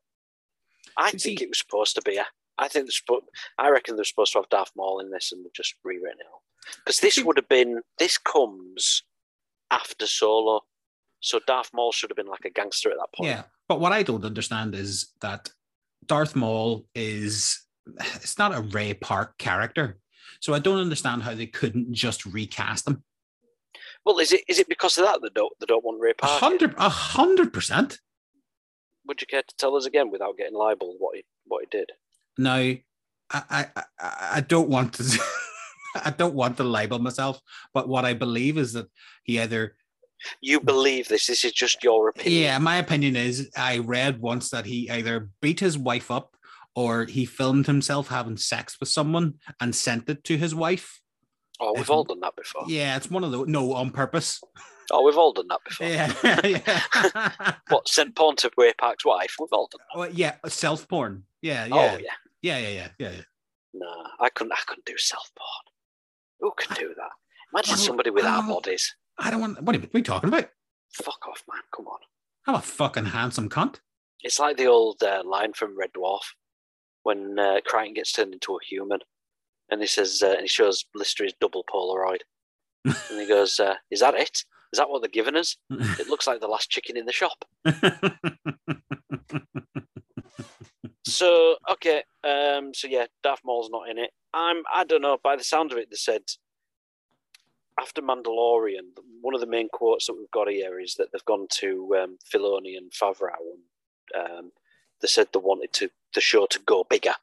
[0.97, 2.17] I think it was supposed to be.
[2.17, 2.25] A,
[2.57, 3.19] I think they're.
[3.57, 6.27] I reckon they're supposed to have Darth Maul in this, and they've just rewritten it
[6.31, 6.43] all.
[6.77, 7.81] Because this would have been.
[7.99, 9.03] This comes
[9.71, 10.61] after Solo,
[11.19, 13.29] so Darth Maul should have been like a gangster at that point.
[13.29, 15.49] Yeah, but what I don't understand is that
[16.05, 17.63] Darth Maul is.
[18.15, 19.97] It's not a Ray Park character,
[20.41, 23.03] so I don't understand how they couldn't just recast him.
[24.05, 26.41] Well, is it is it because of that they don't they don't want Ray Park?
[26.77, 27.99] a hundred percent.
[29.05, 31.91] Would you care to tell us again without getting libeled what he what he did?
[32.37, 32.81] Now, I,
[33.31, 33.83] I, I,
[34.33, 35.03] I don't want to,
[36.05, 37.39] I don't want to label myself,
[37.73, 38.87] but what I believe is that
[39.23, 39.75] he either,
[40.41, 41.27] You believe this?
[41.27, 42.41] This is just your opinion.
[42.41, 46.35] yeah, my opinion is, I read once that he either beat his wife up
[46.75, 51.01] or he filmed himself having sex with someone and sent it to his wife.
[51.59, 52.63] Oh, we've all done that before.
[52.67, 53.47] Yeah, it's one of those.
[53.47, 54.39] No, on purpose.
[54.91, 55.87] Oh, we've all done that before.
[55.87, 56.13] Yeah,
[57.43, 57.53] yeah.
[57.69, 59.35] What sent porn to Ray Park's wife?
[59.39, 59.81] We've all done.
[59.95, 61.23] Well, yeah, self porn.
[61.41, 62.11] Yeah, yeah, Oh yeah.
[62.41, 63.21] yeah, yeah, yeah, yeah, yeah.
[63.73, 64.53] Nah, I couldn't.
[64.53, 65.73] I couldn't do self porn.
[66.39, 67.11] Who can do that?
[67.53, 68.95] Imagine somebody with our bodies.
[69.19, 69.61] I don't want.
[69.61, 70.49] What are, you, what are you talking about?
[70.93, 71.61] Fuck off, man.
[71.75, 71.99] Come on.
[72.45, 73.79] I'm a fucking handsome cunt.
[74.21, 76.21] It's like the old uh, line from Red Dwarf
[77.03, 78.99] when uh, Kryten gets turned into a human,
[79.69, 82.21] and he says, uh, and he shows Lister his double Polaroid,
[82.85, 84.43] and he goes, uh, "Is that it?
[84.73, 85.55] Is that what they're giving us?
[85.69, 87.45] It looks like the last chicken in the shop."
[91.07, 94.11] So okay, um, so yeah, Darth Maul's not in it.
[94.33, 94.63] I'm.
[94.73, 95.17] I don't know.
[95.23, 96.23] By the sound of it, they said
[97.79, 98.89] after Mandalorian,
[99.21, 102.17] one of the main quotes that we've got here is that they've gone to um,
[102.31, 103.35] Filoni and Favreau,
[104.13, 104.51] and um,
[105.01, 107.15] they said they wanted to the show to go bigger,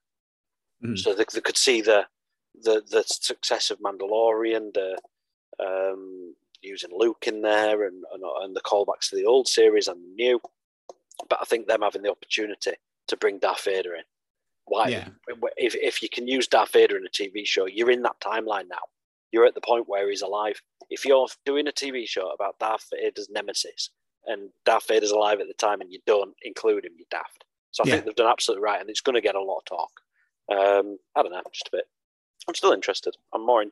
[0.83, 0.99] Mhm.
[0.99, 2.07] so they, they could see the
[2.55, 4.99] the the success of Mandalorian, the
[5.61, 10.03] um, using Luke in there, and, and and the callbacks to the old series and
[10.03, 10.41] the new.
[11.29, 12.73] But I think them having the opportunity
[13.09, 14.03] to bring Darth Vader in.
[14.67, 14.89] Why?
[14.89, 15.09] Yeah.
[15.57, 18.69] If, if you can use Darth Vader in a TV show, you're in that timeline
[18.69, 18.81] now.
[19.33, 20.61] You're at the point where he's alive.
[20.91, 23.91] If you're doing a TV show about Darth Vader's nemesis
[24.27, 27.45] and Darth Vader's alive at the time and you don't include him, you're daft.
[27.73, 27.93] So I Yeah.
[27.95, 29.91] think they've done absolutely right and it's going to get a lot of talk.
[30.51, 31.85] Um, I don't know, just a bit.
[32.49, 33.17] I'm still interested.
[33.33, 33.71] I'm more in,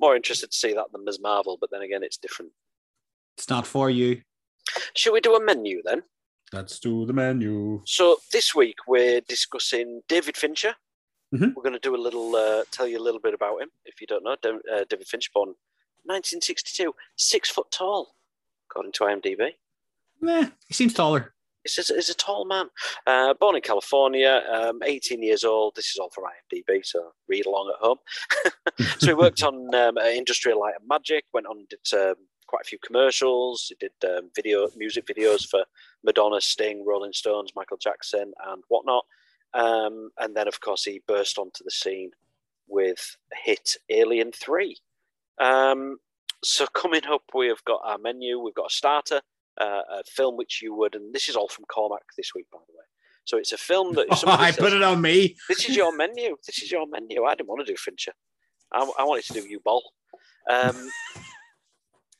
[0.00, 1.20] more interested to see that than Ms.
[1.20, 2.52] Marvel, but then again, it's different.
[3.38, 4.22] it's not for you.
[4.94, 6.02] Should we do a menu then?
[6.52, 7.82] Let's do the menu.
[7.86, 10.74] So this week we're discussing David Fincher.
[11.34, 11.54] Mhm.
[11.54, 14.00] We're going to do a little, uh, tell you a little bit about him if
[14.00, 14.36] you don't know.
[14.44, 15.54] Uh, David Fincher, born
[16.04, 18.14] 1962, six foot tall,
[18.70, 19.56] according to IMDb.
[20.20, 21.34] Nah, he seems taller.
[21.64, 22.70] He's a, he's a tall man.
[23.08, 25.74] Uh, born in California, um, 18 years old.
[25.74, 27.98] This is all from IMDb, so read along at home.
[28.98, 32.14] so he worked on um, Industrial Light and Magic, went on and did um,
[32.46, 33.66] quite a few commercials.
[33.68, 35.64] He did um, video music videos for
[36.04, 39.04] Madonna, Sting, Rolling Stones, Michael Jackson, and whatnot.
[39.54, 42.10] Um, and then, of course, he burst onto the scene
[42.68, 44.76] with hit Alien 3.
[45.40, 45.98] Um,
[46.44, 48.38] so, coming up, we have got our menu.
[48.38, 49.20] We've got a starter,
[49.60, 52.58] uh, a film which you would, and this is all from Cormac this week, by
[52.66, 52.84] the way.
[53.24, 55.36] So, it's a film that Oh, I says- put it on me.
[55.48, 56.36] this is your menu.
[56.46, 57.24] This is your menu.
[57.24, 58.12] I didn't want to do Fincher.
[58.72, 59.82] I, I wanted to do Uwe Boll.
[60.50, 60.90] Um,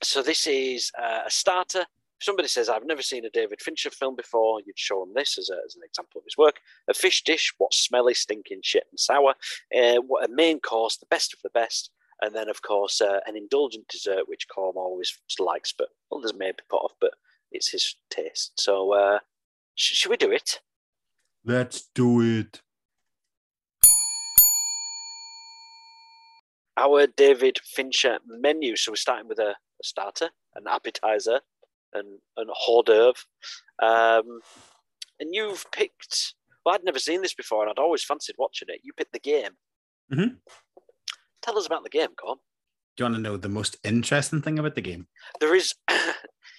[0.02, 1.80] so this is uh, a starter.
[2.18, 5.36] If somebody says, I've never seen a David Fincher film before, you'd show them this
[5.38, 6.60] as, a, as an example of his work.
[6.88, 9.34] A fish dish, what's smelly, stinking, shit, and sour.
[9.76, 11.90] Uh, what a main course, the best of the best.
[12.22, 16.52] And then, of course, uh, an indulgent dessert, which Corm always likes, but others may
[16.52, 17.12] be put off, but
[17.52, 18.52] it's his taste.
[18.58, 19.18] So, uh,
[19.74, 20.60] sh- should we do it?
[21.44, 22.62] Let's do it.
[26.76, 28.76] our David Fincher menu.
[28.76, 31.40] So we're starting with a, a starter, an appetizer,
[31.92, 33.20] and an hors d'oeuvre.
[33.80, 34.40] Um,
[35.20, 36.34] and you've picked.
[36.64, 38.80] Well, I'd never seen this before, and I'd always fancied watching it.
[38.82, 39.52] You picked the game.
[40.12, 40.38] Mhm.
[41.42, 42.38] Tell us about the game, Corm.
[42.96, 45.06] Do you want to know the most interesting thing about the game?
[45.40, 45.74] There is.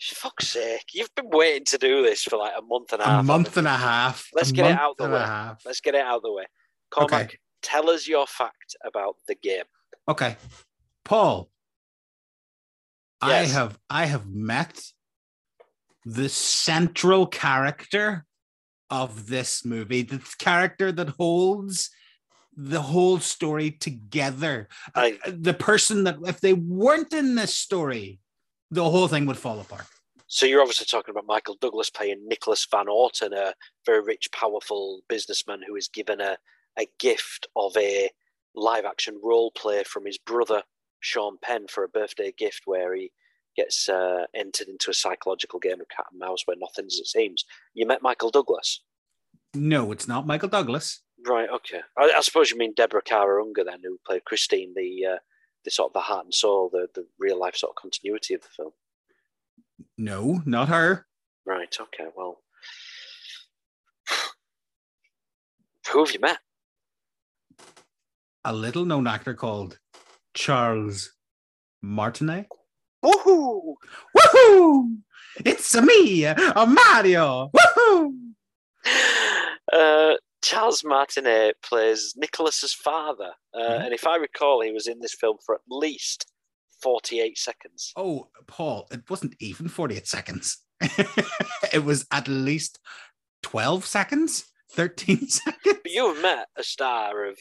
[0.00, 0.84] Fuck's sake!
[0.92, 3.20] You've been waiting to do this for like a month and a half.
[3.20, 4.28] A month and a half.
[4.34, 5.18] Let's a get it out the way.
[5.18, 5.62] half.
[5.64, 6.44] Let's get it out of the way.
[6.90, 7.38] Cormac, Okay.
[7.62, 9.64] tell us your fact about the game.
[10.08, 10.36] Okay,
[11.04, 11.50] Paul.
[13.22, 13.50] Yes.
[13.50, 14.82] I have I have met
[16.04, 18.26] the central character
[18.90, 21.90] of this movie, the character that holds
[22.56, 24.68] the whole story together.
[24.94, 28.20] Uh, I, The person that if they weren't in this story,
[28.70, 29.86] the whole thing would fall apart.
[30.26, 33.54] So you're obviously talking about Michael Douglas playing Nicholas Van Orton, a
[33.86, 36.36] very rich, powerful businessman who is given a,
[36.78, 38.10] a gift of a
[38.54, 40.62] live action role play from his brother
[41.04, 43.12] Sean Penn for a birthday gift where he
[43.54, 47.44] gets uh, entered into a psychological game of cat and mouse where nothing's it seems.
[47.74, 48.80] You met Michael Douglas.
[49.52, 51.02] No, it's not Michael Douglas.
[51.26, 51.48] Right.
[51.48, 51.80] Okay.
[51.98, 55.18] I, I suppose you mean Deborah Kara Unger then, who played Christine, the uh,
[55.64, 58.40] the sort of the heart and soul, the the real life sort of continuity of
[58.40, 58.72] the film.
[59.98, 61.06] No, not her.
[61.44, 61.76] Right.
[61.78, 62.06] Okay.
[62.16, 62.42] Well,
[65.92, 66.38] who have you met?
[68.44, 69.78] A little known actor called
[70.34, 71.12] Charles
[71.82, 72.46] Martinet.
[73.04, 73.74] Woohoo!
[74.16, 74.96] Woohoo!
[75.44, 77.50] It's me, a Mario.
[77.56, 78.12] Woohoo!
[79.72, 83.84] Uh, Charles Martinet plays Nicholas's father, uh, Mhm.
[83.86, 86.26] and if I recall, he was in this film for at least
[86.82, 87.92] forty-eight seconds.
[87.96, 90.58] Oh, Paul, it wasn't even 48 seconds.
[90.80, 92.78] it was at least
[93.42, 95.78] 12 seconds, 13 seconds.
[95.82, 97.38] But you have met a star of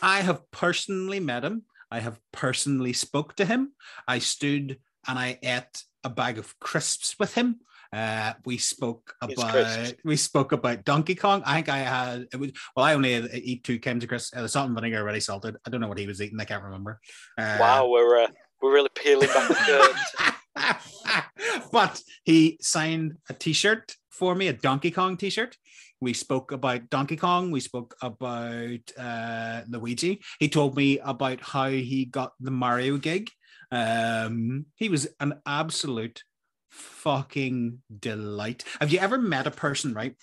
[0.00, 1.66] I have personally met him.
[1.92, 3.72] I have personally spoke to him.
[4.08, 7.60] I stood and I ate a bag of crisps with him.
[7.92, 11.42] Uh, we spoke about we spoke about Donkey Kong.
[11.44, 12.86] I think I had it was well.
[12.86, 14.34] I only eat two cans of crisps.
[14.34, 15.58] Uh, salt and vinegar already salted.
[15.66, 16.40] I don't know what he was eating.
[16.40, 16.98] I can't remember.
[17.36, 17.88] Uh, wow.
[17.88, 18.28] We're uh,
[18.62, 19.54] we're really peeling back the
[20.56, 20.76] curtain.
[21.72, 25.58] but he signed a T-shirt for me, a Donkey Kong T-shirt.
[26.02, 27.52] We spoke about Donkey Kong.
[27.52, 30.20] We spoke about uh, Luigi.
[30.40, 33.30] He told me about how he got the Mario gig.
[33.70, 36.24] Um, he was an absolute
[36.72, 38.64] fucking delight.
[38.80, 40.16] Have you ever met a person, right,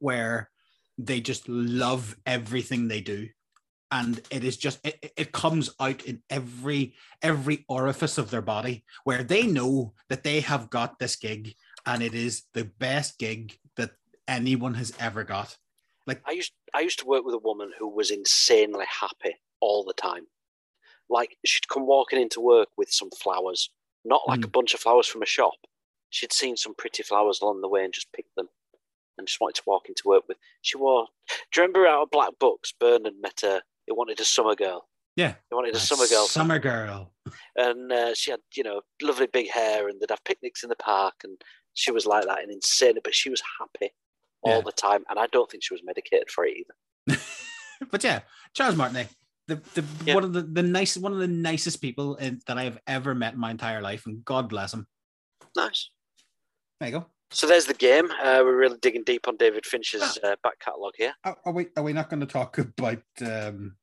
[0.00, 0.50] where
[0.98, 3.28] they just love everything they do?
[3.92, 8.84] And it is just it, it- comes out in every every orifice of their body
[9.04, 11.54] where they know that they have got this gig
[11.86, 13.90] and it is the best gig that
[14.32, 15.56] anyone has ever got.
[16.06, 19.84] Like I used I used to work with a woman who was insanely happy all
[19.84, 20.26] the time.
[21.08, 23.70] Like she'd come walking into work with some flowers,
[24.04, 25.54] not like a bunch of flowers from a shop.
[26.10, 28.48] She'd seen some pretty flowers along the way and just picked them,
[29.16, 30.38] and just wanted to walk into work with.
[30.62, 31.06] She wore.
[31.52, 34.88] Do you remember out of Black Books, Bernard met her, He wanted a summer girl.
[35.16, 35.34] Yeah.
[35.50, 37.12] He wanted a A summer girl, Summer girl.
[37.56, 40.76] and uh, she had you know lovely big hair, and they'd have picnics in the
[40.76, 41.40] park, and
[41.74, 43.92] she was like that and insane, but she was happy
[44.42, 44.60] all Yeah.
[44.62, 47.20] the time, and I don't think she was medicated for it either.
[47.90, 48.20] but yeah,
[48.54, 49.08] Charles Martinet,
[49.48, 50.14] the, the Yeah.
[50.14, 53.14] one of the, the nice one of the nicest people in, that I have ever
[53.14, 54.86] met in my entire life, and God bless him.
[55.56, 55.90] Nice.
[56.80, 57.06] There you go.
[57.30, 58.10] So there's the game.
[58.10, 61.14] Uh, we're really digging deep on David Fincher's uh, back catalogue here.
[61.24, 63.76] Are, are we are we not going to talk about um,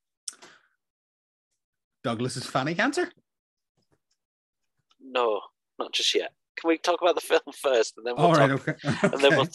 [2.03, 3.11] Douglas's fanny cancer?
[5.01, 5.41] No,
[5.79, 6.31] not just yet.
[6.59, 8.77] Can we talk about the film first, and then we'll All right, talk, okay.
[9.03, 9.47] and then we'll.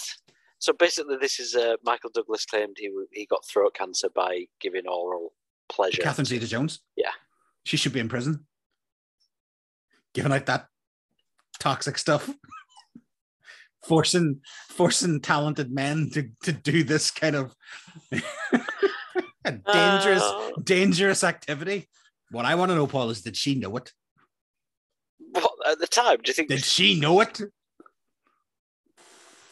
[0.65, 4.87] So basically, this is uh, Michael Douglas claimed he he got throat cancer by giving
[4.87, 5.35] oral
[5.69, 6.01] pleasure.
[6.01, 6.81] Catherine Zeta-Jones.
[6.97, 7.11] Yeah.
[7.67, 8.47] she should be in prison,
[10.15, 10.69] giving out that
[11.61, 12.31] toxic stuff,
[13.85, 14.41] forcing
[14.71, 17.55] forcing talented men to to do this kind of
[19.45, 21.91] dangerous Uh, dangerous activity.
[22.31, 23.93] What I want to know, Paul, is did she know it?
[25.19, 26.49] what, at the time, do you think?
[26.49, 27.39] Did she know it?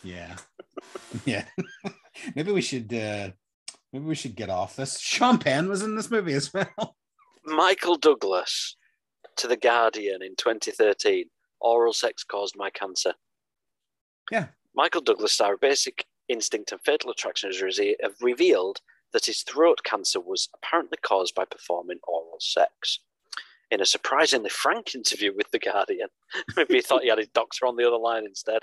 [0.03, 0.37] Yeah,
[1.25, 1.45] yeah.
[2.35, 2.93] maybe we should.
[2.93, 3.31] uh
[3.93, 4.99] Maybe we should get off this.
[4.99, 6.97] Sean Penn was in this movie as well.
[7.45, 8.77] Michael Douglas
[9.37, 11.27] to the Guardian in 2013.
[11.61, 13.13] Oral sex caused my cancer.
[14.31, 14.47] Yeah.
[14.75, 17.61] Michael Douglas, star of Basic Instinct and Fatal Attraction, has
[18.23, 18.81] revealed
[19.13, 23.01] that his throat cancer was apparently caused by performing oral sex.
[23.71, 26.09] In a surprisingly frank interview with The Guardian,
[26.57, 28.63] maybe he thought he had his doctor on the other line instead.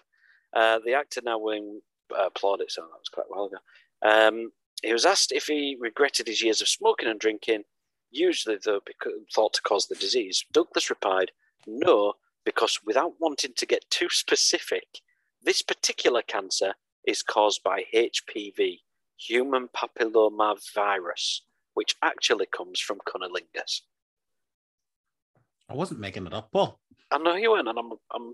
[0.53, 1.82] Uh, the actor now winning
[2.18, 3.57] uh, plaudits, so that was quite a while ago.
[4.01, 4.51] Um,
[4.82, 7.64] he was asked if he regretted his years of smoking and drinking,
[8.12, 10.45] usually though because, thought to cause the disease.
[10.51, 11.32] Douglas replied,
[11.68, 12.14] "No,
[12.45, 15.01] because without wanting to get too specific,
[15.41, 18.84] this particular cancer is caused by HPV,
[19.18, 21.43] human papilloma virus,
[21.74, 23.82] which actually comes from cunnilingus."
[25.70, 26.80] I wasn't making it up, Paul.
[27.12, 28.34] I know you weren't, and I'm I'm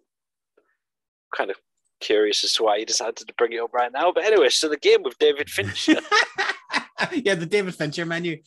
[1.36, 1.57] kind of
[1.99, 4.11] curious as to why you decided to bring it up right now.
[4.11, 5.95] But anyway, so the game with David Fincher.
[7.13, 8.41] yeah, the David Fincher menu.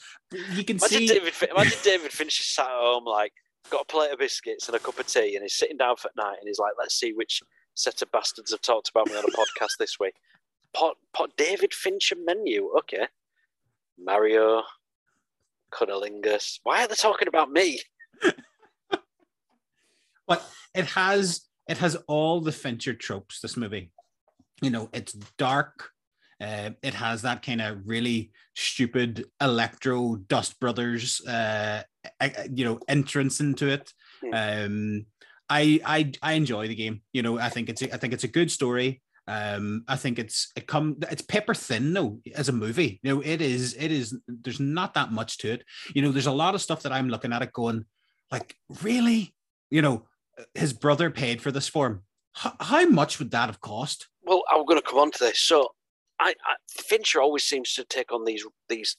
[0.53, 1.07] You can Imagine see.
[1.09, 3.33] David, imagine David Fincher sat at home, like,
[3.71, 6.11] got a plate of biscuits and a cup of tea, and he's sitting down for
[6.17, 7.43] night, and he's like, let's see which
[7.75, 10.15] set of bastards have talked about me on a podcast this week.
[10.75, 13.07] Pot, pot David Fincher menu, okay.
[13.99, 14.63] Mario,
[15.73, 16.61] Cunnilingus.
[16.63, 17.81] Why are they talking about me?
[20.27, 23.41] but it has it has all the Fincher tropes.
[23.41, 23.91] This movie,
[24.63, 25.91] you know, it's dark.
[26.41, 31.83] Uh, it has that kind of really stupid electro Dust Brothers, uh,
[32.53, 33.93] you know, entrance into it.
[34.23, 34.35] Hmm.
[34.35, 35.07] Um,
[35.51, 37.03] I I I enjoy the game.
[37.13, 39.03] You know, I think it's a, I think it's a good story.
[39.27, 42.99] Um, I think it's it come it's paper thin though as a movie.
[43.03, 44.17] You know, it is it is.
[44.27, 45.65] There's not that much to it.
[45.95, 47.85] You know, there's a lot of stuff that I'm looking at it going,
[48.31, 49.35] like, really?
[49.71, 50.07] You know,
[50.55, 52.03] his brother paid for this for him.
[52.33, 54.09] How, how much would that have cost?
[54.25, 55.41] Well, I'm going to come on to this.
[55.41, 55.71] So,
[56.21, 58.97] I, I Fincher always seems to take on these these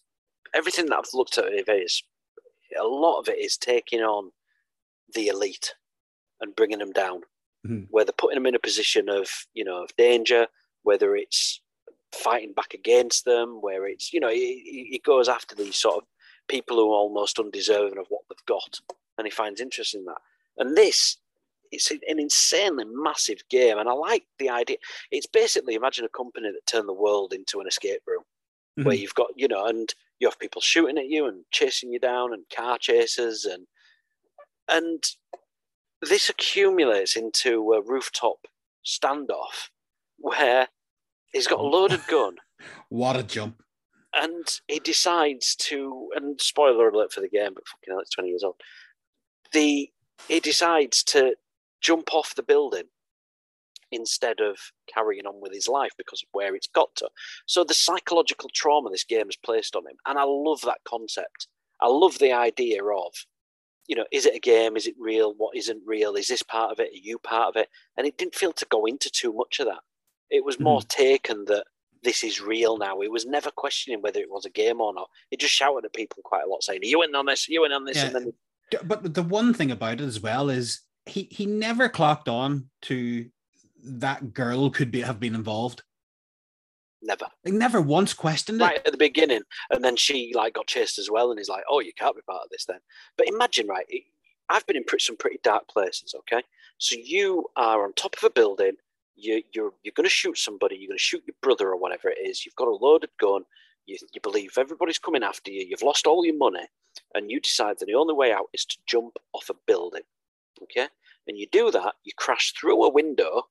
[0.54, 2.02] everything that I've looked at of is
[2.80, 4.32] a lot of it is taking on
[5.14, 5.74] the elite
[6.42, 7.22] and bringing them down,
[7.66, 7.88] Mhm.
[7.90, 10.48] where they're putting them in a position of you know of danger,
[10.84, 11.62] whether it's
[12.14, 16.04] fighting back against them, where it's you know he goes after these sort of
[16.48, 18.80] people who are almost undeserving of what they've got,
[19.18, 20.18] and he finds interest in that.
[20.58, 21.18] And this,
[21.72, 24.78] it's an insanely massive game, and I like the idea.
[25.12, 28.24] It's basically imagine a company that turned the world into an escape room
[28.84, 29.00] where Mhm.
[29.00, 32.34] you've got you know and you have people shooting at you and chasing you down
[32.34, 33.68] and car chases and
[34.68, 35.04] and
[36.02, 38.48] this accumulates into a rooftop
[38.86, 39.70] standoff
[40.18, 40.70] where
[41.34, 42.38] he's got a loaded gun
[42.90, 43.62] What a jump!
[44.14, 48.30] and he decides to and spoiler alert for the game but fucking hell it's 20
[48.30, 48.56] years old
[49.52, 49.92] the
[50.28, 51.36] he decides to
[51.82, 52.86] jump off the building
[53.92, 54.58] instead of
[54.94, 57.10] carrying on with his life because of where it's got to
[57.48, 61.48] so the psychological trauma this game has placed on him and i love that concept
[61.82, 63.14] i love the idea of
[63.88, 66.72] you know is it a game is it real what isn't real is this part
[66.72, 67.68] of it are you part of it
[67.98, 69.82] and it didn't feel to go into too much of that
[70.30, 70.88] it was more hmm.
[70.88, 71.66] taken that
[72.04, 73.02] this is real now.
[73.02, 75.10] It was never questioning whether it was a game or not.
[75.32, 77.48] It just shouted at people quite a lot, saying, "Are you in on this?
[77.50, 78.06] Are you in on this?" Yeah.
[78.06, 78.34] And then
[78.84, 83.30] But the one thing about it as well is he he never clocked on to
[83.84, 85.84] that girl could be have been involved.
[87.01, 87.28] never.
[87.43, 88.64] He never once questioned it.
[88.64, 89.41] Right at the beginning,
[89.72, 92.22] and then she like got chased as well, and he's like, "Oh, you can't be
[92.22, 92.80] part of this then."
[93.18, 93.86] But imagine, right?
[93.89, 94.03] it-
[94.51, 96.16] I've been in some pretty dark places.
[96.20, 96.41] Okay,
[96.80, 98.74] so you are on top of a building.
[99.16, 100.76] You, you're you're going to shoot somebody.
[100.78, 102.45] You're going to shoot your brother or whatever it is.
[102.45, 103.43] You've got a loaded gun.
[103.86, 105.66] You, you believe everybody's coming after you.
[105.70, 106.66] You've lost all your money,
[107.14, 110.03] and you decide that the only way out is to jump off a building.
[110.64, 110.88] Okay,
[111.28, 111.95] and you do that.
[112.04, 113.43] You crash through a window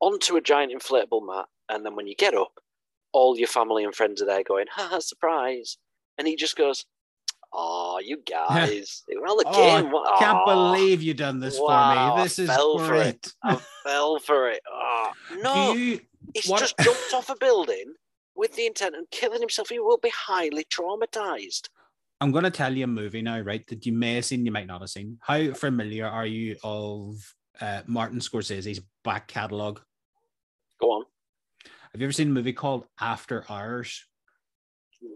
[0.00, 2.60] onto a giant inflatable mat, and then when you get up,
[3.12, 5.78] all your family and friends are there going, "Ha, surprise!"
[6.18, 6.84] And he just goes,
[7.52, 9.52] "Oh, you guys, was all a Oh,
[9.82, 9.94] game.
[9.94, 12.20] I can't Aw." believe you done this Wow, for me.
[12.20, 13.08] I This is fell for great.
[13.08, 13.32] it.
[13.42, 14.60] I fell for it.
[14.70, 16.00] Oh, no, you
[16.34, 17.94] he's what- just jumped off a building
[18.34, 19.68] with the intent of killing himself.
[19.68, 21.68] He will be highly traumatized.
[22.22, 23.66] I'm going to tell you a movie now, right?
[23.66, 25.18] That you may have seen, you might not have seen.
[25.20, 27.16] How familiar are you of
[27.60, 29.80] uh, Martin Scorsese's back catalogue?
[30.80, 31.04] Go on.
[31.64, 34.04] Have you ever seen a movie called After Hours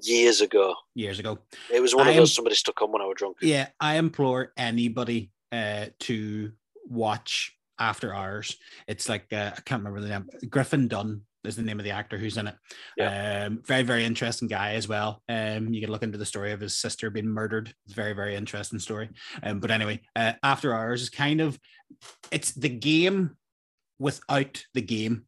[0.02, 1.38] Years ago, years ago?
[1.72, 3.36] it was one of those somebody stuck on when I was drunk.
[3.40, 6.50] Yeah, I implore anybody uh, to
[6.88, 8.57] watch After Hours.
[8.88, 10.28] It's like uh, I can't remember the name.
[10.50, 12.57] Griffin Dunne is the name of the actor who's in it.
[13.01, 15.22] Um, very very interesting guy as well.
[15.28, 17.72] Um, you can look into the story of his sister being murdered.
[17.84, 19.11] It's a very very interesting story.
[19.42, 21.59] Um, but anyway, uh, After Hours is kind of
[22.30, 23.36] it's the game
[23.99, 25.24] without the game.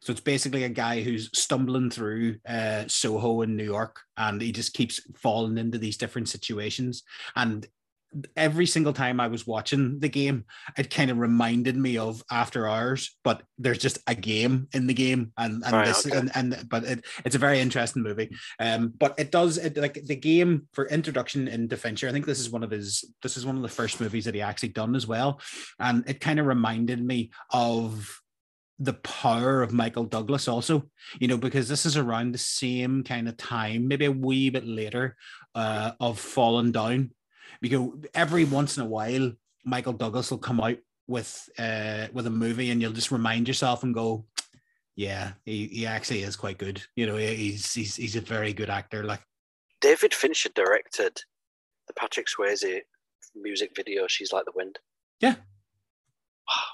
[0.00, 4.52] So it's basically a guy who's stumbling through uh, Soho in New York, and he
[4.52, 7.02] just keeps falling into these different situations.
[7.34, 7.66] And
[8.36, 10.44] every single time I was watching the game,
[10.76, 14.94] it kind of reminded me of After Hours, but there's just a game in the
[14.94, 16.16] game, and and Right, this okay.
[16.16, 18.30] and, and but it, it's a very interesting movie.
[18.58, 22.08] Um, but it does it like the game for introduction into Fincher.
[22.08, 24.34] I think this is one of his this is one of the first movies that
[24.34, 25.40] he actually done as well,
[25.78, 28.20] and it kind of reminded me of
[28.78, 30.88] the power of Michael Douglas also,
[31.18, 34.66] you know, because this is around the same kind of time, maybe a wee bit
[34.66, 35.16] later,
[35.54, 37.10] uh, of Falling Down.
[37.60, 39.32] Because every once in a while,
[39.64, 43.82] Michael Douglas will come out with uh with a movie and you'll just remind yourself
[43.82, 44.26] and go,
[44.96, 46.82] Yeah, he, he actually is quite good.
[46.96, 49.04] You know, he's he's he's a very good actor.
[49.04, 49.22] Like
[49.80, 51.20] David Fincher directed
[51.86, 52.80] the Patrick Swayze
[53.34, 54.06] music video.
[54.06, 54.78] She's like the wind.
[55.20, 55.34] Yeah.
[55.34, 56.64] Wow.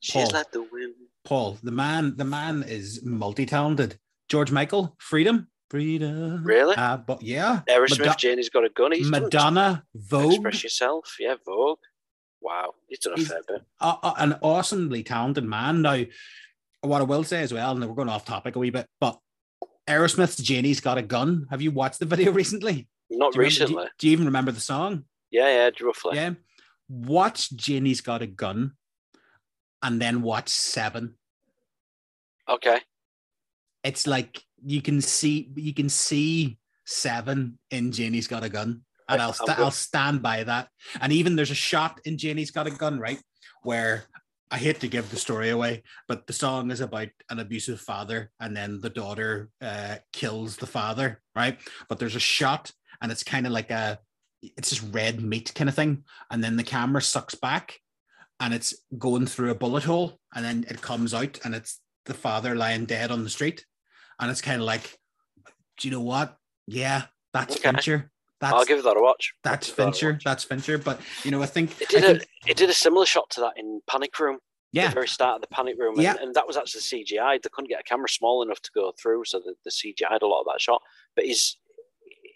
[0.00, 0.32] She's Paul.
[0.32, 0.94] like the wind.
[1.24, 3.98] Paul, the man, the man is multi-talented.
[4.28, 5.48] George Michael, Freedom.
[5.70, 6.42] Freedom.
[6.44, 6.74] Really?
[6.76, 7.60] Uh, but yeah.
[7.68, 8.92] Aerosmith, Mado- Janie's got a gun.
[8.92, 10.32] He's Madonna, Vogue.
[10.34, 11.16] Express yourself.
[11.20, 11.78] Yeah, Vogue.
[12.42, 13.62] Wow, he's done a He's- fair bit.
[13.80, 15.82] a- a- an awesomely talented man.
[15.82, 16.02] Now,
[16.80, 19.18] what I will say as well, and we're going off topic a wee bit, but
[19.86, 21.46] Aerosmith's Janie's Got a Gun.
[21.50, 22.88] Have you watched the video recently?
[23.10, 23.86] Not Do you, remember, do, recently.
[23.98, 25.04] do you even remember the song?
[25.30, 26.16] Yeah, yeah, roughly.
[26.16, 26.34] Yeah.
[26.88, 28.72] Watch Janie's Got a Gun
[29.82, 31.16] and then watch Seven.
[32.48, 32.80] Okay.
[33.84, 38.82] It's like you can see you can see Seven in Janie's Got a Gun.
[39.08, 39.50] And I- I'll, good.
[39.50, 40.68] I'll stand by that.
[41.00, 43.20] And even there's a shot in Janie's Got a Gun, right?
[43.62, 44.04] Where
[44.50, 48.32] I hate to give the story away, but the song is about an abusive father,
[48.40, 51.56] and then the daughter uh, kills the father, right?
[51.88, 54.00] But there's a shot, and it's kind of like a,
[54.42, 56.02] it's just red meat kind of thing,
[56.32, 57.78] and then the camera sucks back,
[58.40, 62.14] and it's going through a bullet hole, and then it comes out, and it's the
[62.14, 63.64] father lying dead on the street,
[64.20, 64.98] and it's kind of like,
[65.78, 66.36] do you know what?
[66.66, 67.70] Yeah, that's Okay.
[67.70, 68.10] Fincher.
[68.40, 69.34] That's I'll give that a watch.
[69.44, 70.12] that's I'll that Fincher.
[70.12, 70.24] watch.
[70.24, 70.78] That's Fincher.
[70.78, 73.28] But you know, I think It I did think- a it did a similar shot
[73.30, 74.38] to that in Panic Room.
[74.72, 76.14] yeah, the very start of the Panic Room, and, Yeah.
[76.20, 77.38] and that was actually CGI.
[77.42, 80.26] They couldn't get a camera small enough to go through, so the, the CGI'd a
[80.26, 80.80] lot of that shot.
[81.16, 81.56] But he's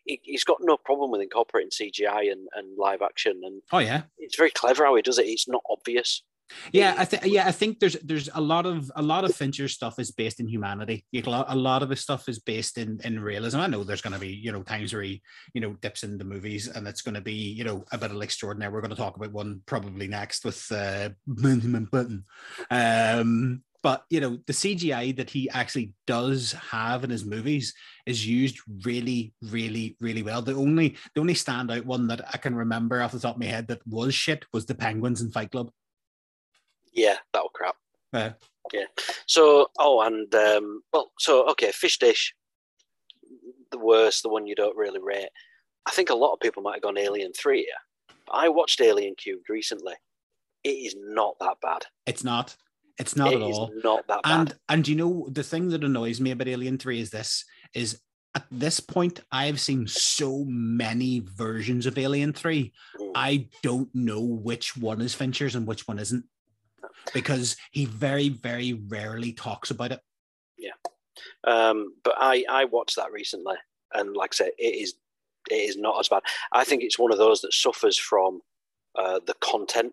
[0.05, 4.03] he, he's got no problem with incorporating CGI and, and live action, and oh yeah,
[4.19, 5.27] it's very clever how he does it.
[5.27, 6.23] It's not obvious.
[6.73, 6.95] Yeah.
[6.97, 9.99] I think yeah, I think there's there's a lot of a lot of Fincher stuff
[9.99, 11.05] is based in humanity.
[11.15, 13.61] A lot of his stuff is based in in realism.
[13.61, 15.23] I know there's going to be you know times where he
[15.53, 18.23] you know dips into movies, and it's going to be you know a bit of
[18.23, 18.73] extraordinary.
[18.73, 22.25] We're going to talk about one probably next with uh, Benjamin Button.
[22.71, 27.75] Um, but you know the CGI that he actually does have in his movies
[28.07, 30.41] is used really, really, really well.
[30.41, 33.47] The only the only standout one that I can remember off the top of my
[33.47, 35.71] head that was shit was the Penguins in Fight Club.
[36.95, 37.77] Yeah, that was crap.
[38.73, 38.85] Yeah.
[39.27, 42.35] So, oh, and um, well, so okay, fish dish,
[43.71, 45.29] the worst, the one you don't really rate.
[45.87, 48.17] I think a lot of people might have gone Alien Three here.
[48.33, 49.95] I watched Alien Cubed recently.
[50.63, 51.85] It is not that bad.
[52.07, 52.57] it's not.
[52.97, 53.71] It's not It at is all.
[53.83, 54.41] not that bad.
[54.41, 58.01] And and you know the thing that annoys me about Alien Three is this: is
[58.37, 62.73] at this point I've seen so many versions of Alien Three.
[62.99, 63.11] Mm.
[63.15, 66.25] I don't know which one is Fincher's and which one isn't,
[67.13, 70.01] because he very very rarely talks about it.
[70.59, 70.73] Yeah.
[71.45, 73.57] Um, but I I watched that recently,
[73.93, 74.95] and like I said, it is
[75.51, 76.23] it is not as bad.
[76.53, 78.41] I think it's one of those that suffers from
[78.95, 79.93] uh, the content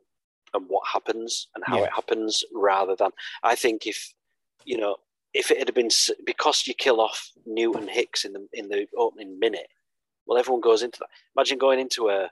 [0.53, 1.85] and what happens and how Yeah.
[1.85, 3.11] it happens, rather than
[3.43, 4.13] I think if
[4.65, 4.97] you know
[5.33, 5.89] if it had been
[6.25, 9.67] because you kill off Newt and Hicks in the in the opening minute,
[10.25, 11.09] well, everyone goes into that.
[11.35, 12.29] Imagine going into a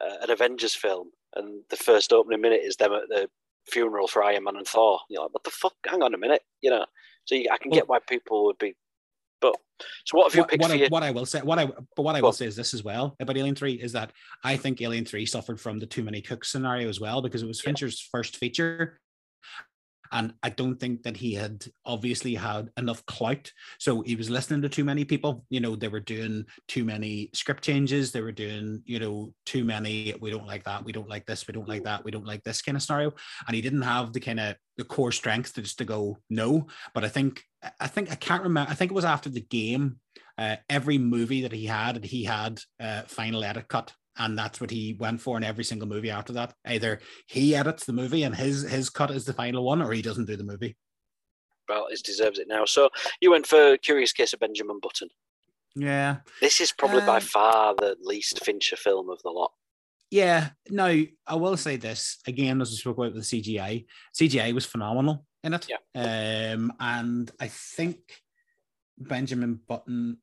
[0.00, 3.28] uh, an Avengers film and the first opening minute is them at the
[3.68, 5.00] funeral for Iron Man and Thor.
[5.08, 5.74] You're like, what the fuck?
[5.86, 6.86] Hang on a minute, you know.
[7.24, 8.76] So you, I can get why people would be,
[9.40, 9.56] but
[10.04, 12.02] so what have you what, picked what, I, what I will say, what I but
[12.02, 14.12] what I will say is this as well about Alien Three is that
[14.44, 17.46] I think Alien Three suffered from the too many cooks scenario as well because it
[17.46, 17.68] was Yeah.
[17.68, 19.00] Fincher's first feature,
[20.12, 23.50] and I don't think that he had obviously had enough clout.
[23.78, 25.44] So he was listening to too many people.
[25.50, 28.12] You know, they were doing too many script changes.
[28.12, 30.14] They were doing you know too many.
[30.20, 30.84] We don't like that.
[30.84, 31.46] We don't like this.
[31.46, 32.04] We don't like that.
[32.04, 33.12] We don't like this kind of scenario.
[33.46, 36.66] And he didn't have the kind of the core strength to just to go no.
[36.94, 37.42] But I think
[37.80, 38.70] I think I can't remember.
[38.70, 40.00] I think it was after the game
[40.38, 44.70] uh, every movie that he had, he had uh, final edit cut, and that's what
[44.70, 46.54] he went for in every single movie after that.
[46.66, 50.02] Either he edits the movie and his his cut is the final one, or he
[50.02, 50.76] doesn't do the movie.
[51.68, 52.64] Well, it deserves it now.
[52.64, 52.90] So
[53.20, 55.08] you went for Curious Case of Benjamin Button.
[55.74, 59.52] Yeah, This is probably by Uh, far the least Fincher film of the lot.
[60.10, 60.50] yeah.
[60.70, 60.86] Now
[61.26, 63.84] I will say this again, as we spoke about with the CGI.
[64.18, 65.68] CGI was phenomenal in it.
[65.68, 66.52] Yeah.
[66.54, 67.98] Um, and I think
[68.96, 70.18] Benjamin Button,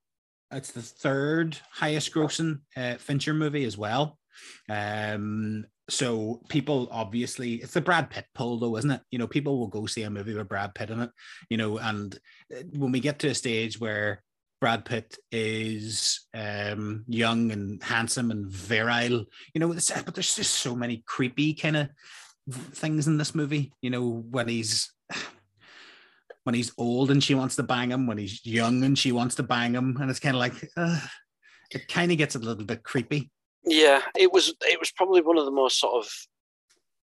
[0.55, 4.17] it's the third highest grossing uh, Fincher movie as well.
[4.69, 9.01] Um, so people obviously it's the Brad Pitt pull though, isn't it?
[9.11, 11.09] You know, people will go see a movie with Brad Pitt in it,
[11.49, 12.17] you know, and
[12.55, 14.23] uh, when we get to a stage where
[14.61, 20.73] Brad Pitt is um, young and handsome and virile, you know, but there's just so
[20.73, 21.89] many creepy kind of
[22.49, 24.89] things in this movie, you know, when he's
[26.43, 29.35] when he's old and she wants to bang him, when he's young and she wants
[29.35, 30.99] to bang him, and it's kind of like uh,
[31.71, 33.31] it kind of gets a little bit creepy.
[33.65, 34.53] Yeah, it was.
[34.61, 36.11] It was probably one of the most sort of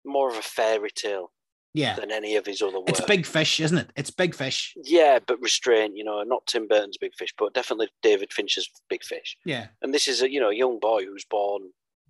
[0.06, 1.32] more of a fairy tale
[1.74, 2.90] Yeah, than any of his other work.
[2.90, 3.90] it's big fish, isn't it?
[3.96, 4.74] It's big fish.
[4.84, 5.98] Yeah, but restrained.
[5.98, 9.38] You know, not Tim Burton's Big Fish, but definitely David Fincher's Big Fish.
[9.46, 11.62] Yeah, And this is a you know a young boy who's born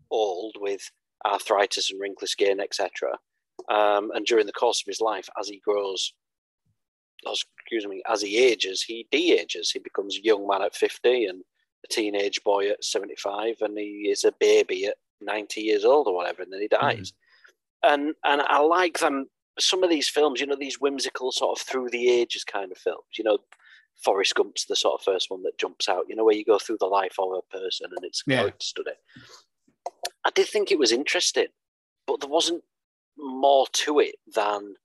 [0.09, 0.89] old with
[1.25, 3.17] arthritis and wrinkly skin, etc.
[3.69, 6.11] Um, and during the course of his life, as he grows,
[7.25, 9.71] excuse me, as he ages, he de-ages.
[9.71, 11.43] He becomes a young man at fifty and
[11.85, 16.15] a teenage boy at seventy-five, and he is a baby at ninety years old or
[16.15, 16.81] whatever, and then he hmm.
[16.81, 17.13] dies.
[17.83, 19.27] And and I like them.
[19.59, 22.77] Some of these films, you know, these whimsical sort of through the ages kind of
[22.77, 23.05] films.
[23.17, 23.37] You know,
[24.03, 26.05] Forrest Gump's the sort of first one that jumps out.
[26.07, 28.49] You know, where you go through the life of a person and it's Yeah.
[28.59, 28.91] study.
[30.25, 31.47] I did think it was interesting,
[32.07, 32.63] but there wasn't
[33.17, 34.75] more to it than,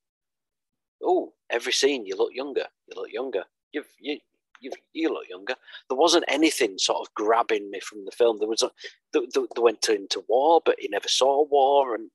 [1.03, 4.19] oh, every scene you look younger, you look younger, you've you.
[4.61, 5.55] You, you look younger.
[5.89, 8.39] There wasn't anything sort of grabbing me from the film.
[8.41, 8.73] There was a,
[9.13, 12.11] they, they, they went into war, but he never saw war, and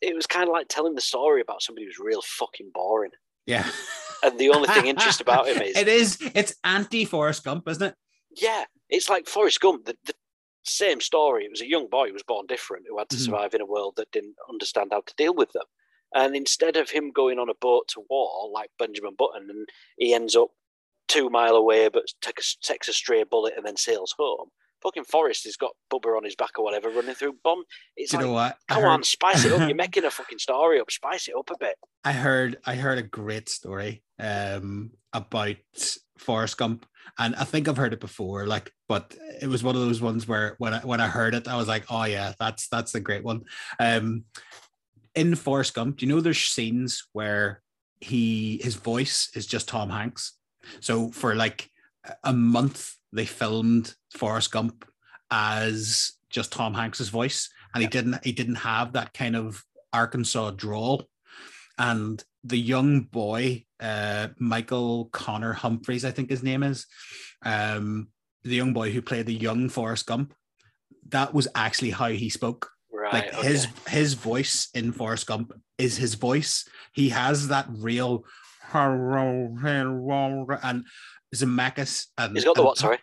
[0.00, 3.10] it was kind of like telling the story about somebody who's real fucking boring.
[3.46, 3.68] Yeah.
[4.22, 7.82] And the only thing interesting about him is it is it's anti Forrest Gump, isn't
[7.82, 7.96] it?
[8.36, 10.14] yeah, it's like Forrest Gump, the, the
[10.62, 11.44] same story.
[11.44, 13.24] It was a young boy who was born different, who had to Mhm.
[13.24, 15.64] survive in a world that didn't understand how to deal with them.
[16.14, 20.14] And instead of him going on a boat to war like Benjamin Button, and he
[20.14, 20.50] ends up
[21.08, 24.48] two mile away, but take a, takes a stray bullet and then sails home.
[24.82, 27.64] Fucking Forrest has got Bubba on his back or whatever, running through bomb.
[27.96, 28.58] It's Do you like, know what?
[28.68, 29.66] Come heard, on, spice it up.
[29.66, 30.90] You're making a fucking story up.
[30.90, 31.76] Spice it up a bit.
[32.04, 35.56] I heard I heard a great story um about
[36.18, 36.86] Forrest Gump.
[37.18, 40.28] And I think I've heard it before, like, but it was one of those ones
[40.28, 43.00] where when I when I heard it, I was like, oh yeah, that's that's a
[43.00, 43.44] great one.
[43.80, 44.24] Um
[45.14, 47.62] in Forrest Gump, do you know there's scenes where
[48.00, 50.38] he his voice is just Tom Hanks?
[50.80, 51.70] So for like
[52.22, 54.84] a month, they filmed Forrest Gump
[55.30, 60.50] as just Tom Hanks's voice, and he didn't he didn't have that kind of Arkansas
[60.50, 61.04] drawl.
[61.78, 66.86] And the young boy, uh, Michael Connor Humphreys, I think his name is,
[67.44, 68.08] um,
[68.44, 70.34] the young boy who played the young Forrest Gump,
[71.08, 73.12] that was actually how he spoke Right.
[73.12, 73.48] like okay.
[73.48, 76.64] his his voice in Forrest Gump is his voice.
[76.92, 78.24] He has that real
[80.62, 80.84] and
[81.34, 82.78] Zemeckis and He's got the and what?
[82.78, 82.98] Sorry.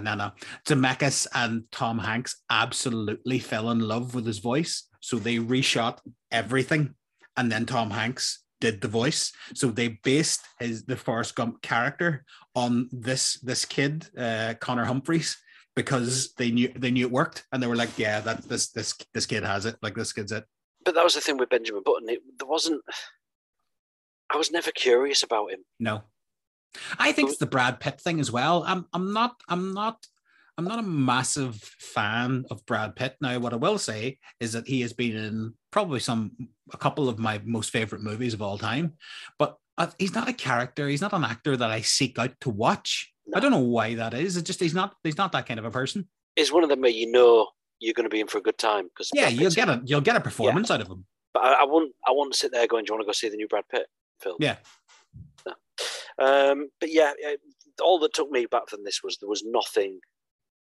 [0.00, 0.30] no, no.
[0.66, 5.98] Zemeckis and Tom Hanks absolutely fell in love with his voice, so they reshot
[6.30, 6.94] everything,
[7.36, 9.32] and then Tom Hanks did the voice.
[9.54, 12.24] So they based his the Forrest Gump character
[12.54, 15.36] on this this kid, uh, Connor Humphreys,
[15.74, 18.94] because they knew they knew it worked, and they were like, "Yeah, that this this
[19.14, 19.76] this kid has it.
[19.82, 20.44] Like this kid's it."
[20.84, 22.08] But that was the thing with Benjamin Button.
[22.08, 22.82] It, there wasn't.
[24.30, 25.60] I was never curious about him.
[25.78, 26.02] No,
[26.98, 28.64] I think it's the Brad Pitt thing as well.
[28.66, 30.06] I'm I'm not I'm not
[30.58, 33.16] I'm not a massive fan of Brad Pitt.
[33.20, 36.32] Now, what I will say is that he has been in probably some
[36.72, 38.94] a couple of my most favorite movies of all time,
[39.38, 40.88] but uh, he's not a character.
[40.88, 43.12] He's not an actor that I seek out to watch.
[43.34, 44.36] I don't know why that is.
[44.36, 46.08] It's just he's not he's not that kind of a person.
[46.36, 47.48] He's one of them where you know
[47.78, 50.00] you're going to be in for a good time because Yeah, you'll get a you'll
[50.00, 51.04] get a performance out of him.
[51.34, 51.92] But I, I won't.
[52.06, 53.86] I won't sit there going, "Do you want to go see the new Brad Pitt
[54.20, 54.56] film?" Yeah.
[55.46, 55.52] No.
[56.18, 57.34] Um, but yeah, yeah,
[57.82, 60.00] all that took me back from this was there was nothing.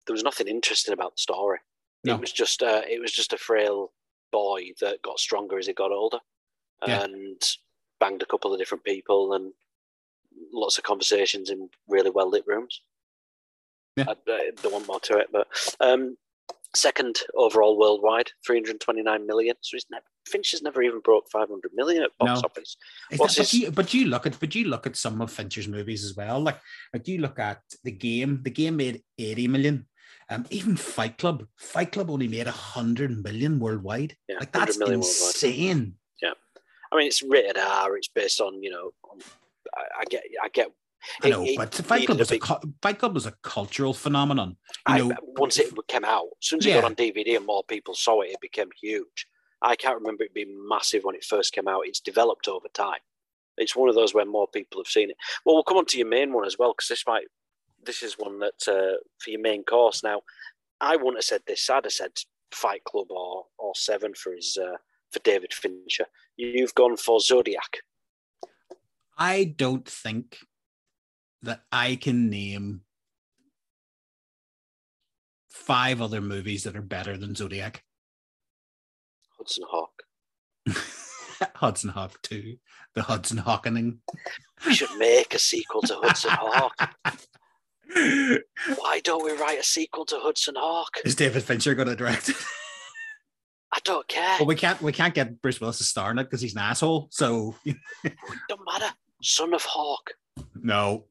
[0.07, 1.59] There was nothing interesting about the story.
[2.05, 2.15] No.
[2.15, 2.63] It was just.
[2.63, 3.93] Uh, it was just a frail
[4.33, 6.19] boy that got stronger as he got older,
[6.87, 7.05] Yeah.
[7.05, 7.41] and
[8.01, 9.53] banged a couple of different people and
[10.53, 12.81] lots of conversations in really well lit rooms.
[13.97, 14.07] Yeah.
[14.09, 15.47] I, I don't want more to it, but
[15.81, 16.17] um,
[16.75, 19.57] second overall worldwide, 329 million.
[19.61, 22.47] So he's never, Finch has never even broke 500 million at box No.
[22.47, 22.77] office.
[23.17, 25.31] What's not- but, his- you, but you look at but you look at some of
[25.33, 26.41] Fincher's movies as well.
[26.41, 26.59] Like
[26.95, 28.41] like you look at the game.
[28.43, 29.87] The game made eighty million.
[30.29, 31.45] Um, even Fight Club.
[31.59, 34.17] Fight Club only made hundred million worldwide.
[34.29, 35.95] Yeah, Like that's insane.
[36.93, 37.97] I mean, it's rated R.
[37.97, 38.93] It's based on you know.
[39.11, 39.19] On,
[39.77, 40.25] I, I get.
[40.43, 40.69] I get.
[41.23, 42.45] I know, it but Fight Club was a big-
[42.83, 44.57] Fight Club was a cultural phenomenon.
[44.89, 47.47] You I, know, once it came out, as soon as it got on DVD and
[47.47, 49.27] more people saw it, it became huge.
[49.63, 51.87] I can't remember it being massive when it first came out.
[51.87, 53.01] It's developed over time.
[53.57, 55.17] It's one of those where more people have seen it.
[55.45, 57.25] Well, we'll come on to your main one as well because this might.
[57.83, 60.03] This is one that uh, for your main course.
[60.03, 60.21] Now,
[60.83, 61.69] I wouldn't have said this.
[61.71, 62.13] I'd have said
[62.53, 64.77] Fight Club or or Seven for his uh,
[65.11, 66.07] for David Fincher.
[66.37, 67.79] You've gone for Zodiac.
[69.19, 70.39] I don't think
[71.43, 72.83] that I can name
[75.49, 77.85] five other movies that are better than Zodiac.
[79.37, 80.03] Hudson Hawk.
[81.57, 82.57] Hudson Hawk 2,
[82.95, 84.01] the Hudson Hawkening.
[84.67, 86.95] We should make a sequel to Hudson Hawk.
[88.77, 90.99] Why don't we write a sequel to Hudson Hawk?
[91.05, 92.37] Is David Fincher going to direct it?
[93.85, 94.37] Don't care.
[94.39, 96.61] Well, we can't we can't get Bruce Willis to star in it because he's an
[96.61, 97.09] asshole.
[97.11, 97.55] So
[98.49, 98.93] don't matter.
[99.23, 100.11] Son of Hawk.
[100.55, 101.05] no.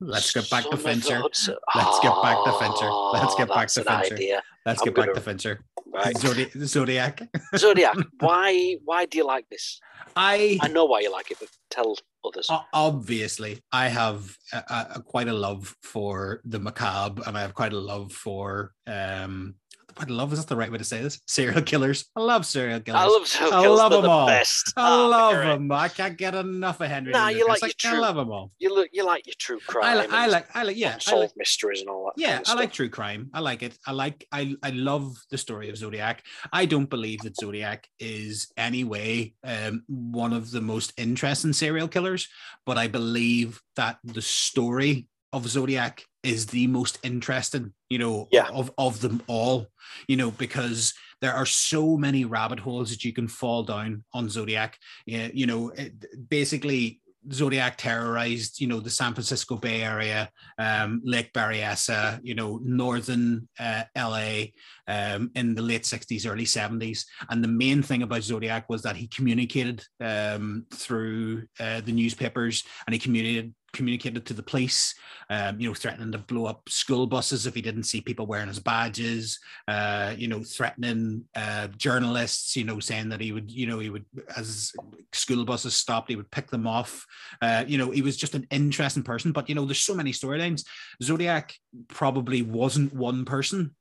[0.00, 1.20] Let's get back Son to Fincher.
[1.20, 2.88] Let's get back to Fincher.
[3.12, 4.14] Let's get back to Fincher.
[4.14, 4.42] Idea.
[4.64, 5.64] Let's I'm get back gonna- to Fincher.
[5.92, 6.14] Right.
[6.14, 7.22] Zodi- Zodiac.
[7.56, 7.96] Zodiac.
[8.20, 8.76] Why?
[8.84, 9.80] Why do you like this?
[10.14, 12.48] I I know why you like it, but tell others.
[12.72, 17.54] Obviously i have a, a, a- quite a love for the macabre and i have
[17.54, 19.54] quite a love for um
[20.00, 22.80] a love is that the right way to say this serial killers i love serial
[22.80, 23.78] killers I love serial I killers.
[23.78, 24.26] love them the all.
[24.26, 24.72] best.
[24.76, 27.62] I Ah, love them i can't get enough of henry Nah, you Lucas.
[27.62, 28.88] like your i true- love them all You look.
[28.92, 29.84] You like your true crime.
[29.84, 32.20] I, li- I like i like yeah I like, mysteries and all that.
[32.20, 35.16] yeah kind of i like true crime i like it i like i i love
[35.30, 36.22] the story of zodiac
[36.52, 41.88] i don't believe that zodiac is any way um one of the most interesting serial
[41.88, 42.28] killers
[42.66, 48.48] but i believe that the story of zodiac is the most interesting, you know, Yeah.
[48.48, 49.66] of, of them all,
[50.08, 54.28] you know, because there are so many rabbit holes that you can fall down on
[54.28, 54.78] Zodiac.
[55.06, 57.00] Yeah, you know, it, basically
[57.32, 63.48] Zodiac terrorized, you know, the San Francisco Bay Area, um, Lake Berryessa, you know, northern
[63.58, 64.44] uh, LA
[64.86, 67.04] um, in the late 60s, early 70s.
[67.28, 72.64] And the main thing about Zodiac was that he communicated um, through uh, the newspapers
[72.86, 74.94] and he communicated communicated to the police,
[75.30, 78.48] um, you know, threatening to blow up school buses if he didn't see people wearing
[78.48, 79.38] his badges,
[79.68, 83.90] uh, you know, threatening uh, journalists, you know, saying that he would, you know, he
[83.90, 84.72] would, as
[85.12, 87.06] school buses stopped, he would pick them off.
[87.42, 89.32] Uh, you know, he was just an interesting person.
[89.32, 90.64] But, you know, there's so many storylines.
[91.02, 91.54] Zodiac
[91.88, 93.74] probably wasn't one person.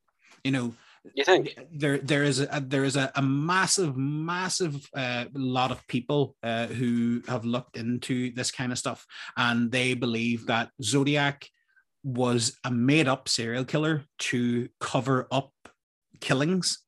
[0.43, 0.73] You know,
[1.13, 1.57] You think?
[1.71, 6.67] there there is a there is a, a massive massive uh, lot of people uh,
[6.67, 9.05] who have looked into this kind of stuff
[9.35, 11.47] and they believe that zodiac
[12.03, 15.51] was a made up serial killer to cover up
[16.21, 16.83] killings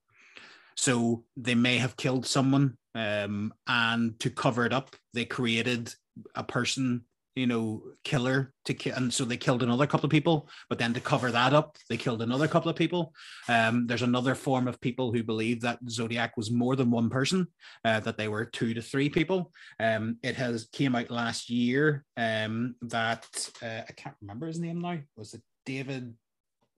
[0.76, 5.94] so they may have killed someone um, and to cover it up they created
[6.36, 7.04] a person
[7.40, 10.94] you know killer to kill and so they killed another couple of people but then
[10.94, 13.14] to cover that up they killed another couple of people
[13.48, 17.48] um, there's another form of people who believe that Zodiac was more than one person,
[17.86, 19.52] uh, that they were two to three people.
[19.80, 23.26] Um, it has came out last year um, that
[23.64, 25.00] uh, I can't remember his name now.
[25.16, 26.14] Was it David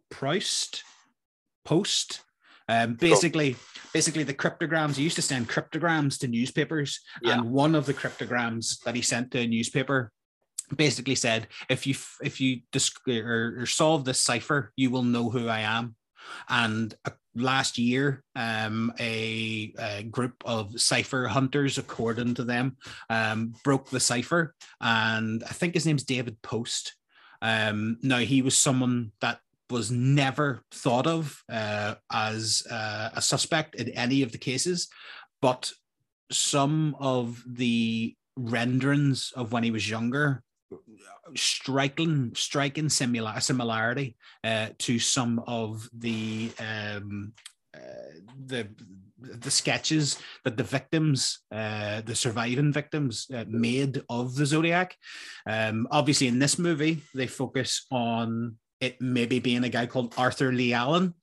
[0.09, 0.83] Proust?
[1.63, 2.21] Post.
[2.69, 3.55] Um, basically,
[3.93, 4.95] basically the cryptograms.
[4.97, 7.33] He used to send cryptograms to newspapers, Yeah.
[7.33, 10.11] and one of the cryptograms that he sent to a newspaper
[10.76, 15.30] basically said, "If you if you dis- or, or solve this cipher, you will know
[15.30, 15.95] who I am."
[16.49, 22.77] And uh, last year, um, a, a group of cipher hunters, according to them,
[23.10, 26.95] um, broke the cipher, and I think his name's David Post.
[27.41, 29.39] Um, now he was someone that
[29.69, 34.89] was never thought of uh, as uh, a suspect in any of the cases,
[35.41, 35.72] but
[36.31, 40.43] some of the renderings of when he was younger
[41.35, 47.34] striking striking similar similarity uh, to some of the um,
[47.73, 47.80] uh,
[48.45, 48.68] the
[49.22, 54.98] the sketches that the victims, uh, the surviving victims, uh, made of the Zodiac.
[55.45, 60.52] Um, obviously, in this movie, they focus on it maybe being a guy called Arthur
[60.52, 61.14] Leigh Allen.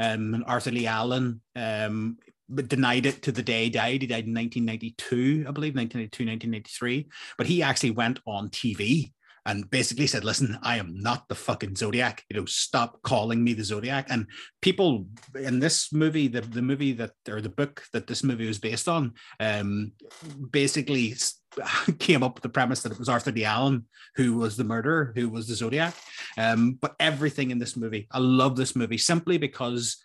[0.00, 2.18] Um, and Arthur Leigh Allen um,
[2.48, 4.02] but denied it to the day he died.
[4.02, 7.08] He died in 1992, I believe, 1992, 1993.
[7.36, 9.12] But he actually went on TV
[9.46, 12.22] and basically said, listen, I am not the fucking Zodiac.
[12.28, 14.06] You know, stop calling me the Zodiac.
[14.10, 14.26] And
[14.60, 18.58] people in this movie, the, the movie that, or the book that this movie was
[18.58, 19.92] based on, um,
[20.50, 21.14] basically
[21.98, 25.12] came up with the premise that it was Arthur Leigh Allen who was the murderer,
[25.14, 25.94] who was the Zodiac.
[26.36, 29.96] Um, but everything in this movie, I love this movie simply because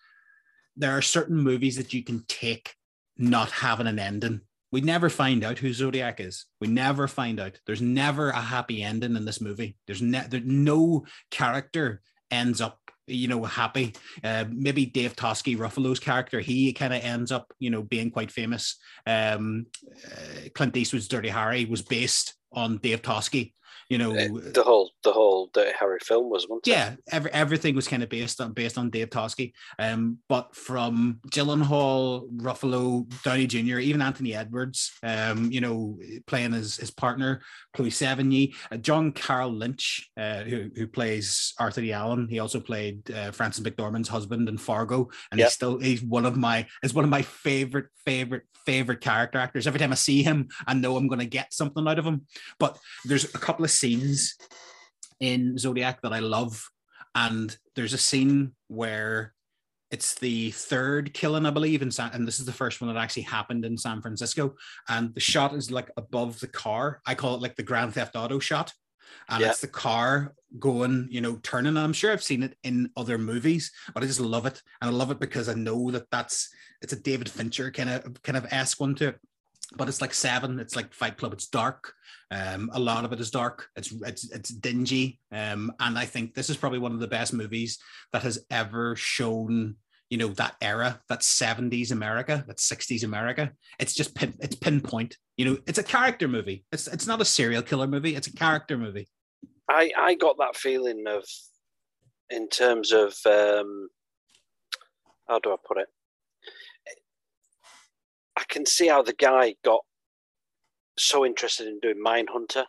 [0.76, 2.76] there are certain movies that you can take
[3.18, 4.42] not having an ending.
[4.72, 6.46] We never find out who Zodiac is.
[6.60, 7.60] We never find out.
[7.68, 9.78] There's never a happy ending in this movie.
[9.86, 12.02] There's ne- there, no character
[12.32, 13.94] ends up, you know, happy.
[14.24, 18.32] Uh, maybe Dave Toschi, Ruffalo's character, he kind of ends up, you know, being quite
[18.32, 18.78] famous.
[19.06, 19.68] Um,
[20.08, 23.54] uh, Clint Eastwood's Dirty Harry was based on Dave Toschi.
[23.90, 26.60] You know, Uh, The whole the whole Dirty Harry film was one.
[26.66, 29.54] yeah, every, everything was kind of based on based on Dave Toschi.
[29.78, 36.78] Um, but from Gyllenhaal, Ruffalo, Downey Jr., even Anthony Edwards, um, you know, playing his
[36.78, 37.42] his partner,
[37.76, 42.28] Chloe Sevigny, uh, John Carroll Lynch, uh, who who plays Arthur Leigh Allen.
[42.30, 45.46] He also played uh, Frances McDormand's husband in Fargo, and Yep.
[45.48, 49.68] he's still he's one of my is one of my favorite favorite favorite character actors.
[49.68, 52.26] Every time I see him, I know I'm going to get something out of him.
[52.60, 54.36] But there's a couple of scenes
[55.20, 56.70] in Zodiac that I love.
[57.16, 59.34] And there's a scene where
[59.92, 63.00] it's the third killing, I believe, in San, and this is the first one that
[63.00, 64.56] actually happened in San Francisco.
[64.90, 67.00] And the shot is like above the car.
[67.06, 68.74] I call it like the Grand Theft Auto shot.
[69.30, 69.52] And Yeah.
[69.52, 71.70] it's the car going, you know, turning.
[71.78, 74.64] And I'm sure I've seen it in other movies, but I just love it.
[74.82, 76.50] And I love it because I know that that's
[76.82, 79.20] it's a David Fincher kind of kind of esque one to it.
[79.76, 80.60] But it's like seven.
[80.60, 81.34] It's like Fight Club.
[81.34, 81.94] It's dark.
[82.30, 83.70] Um, a lot of it is dark.
[83.76, 85.20] It's it's it's dingy.
[85.32, 87.80] Um, and I think this is probably one of the best movies
[88.12, 89.76] that has ever shown
[90.14, 93.52] you know that era, that 70s America, that 60s America.
[93.80, 95.18] It's just pin, it's pinpoint.
[95.38, 96.66] You know, it's a character movie.
[96.72, 98.16] It's it's not a serial killer movie.
[98.16, 99.08] It's a character movie.
[99.68, 101.26] I I got that feeling of,
[102.30, 103.90] in terms of um,
[105.28, 105.88] how do I put it?
[108.36, 109.82] I can see how the guy got
[110.98, 112.66] so interested in doing Mindhunter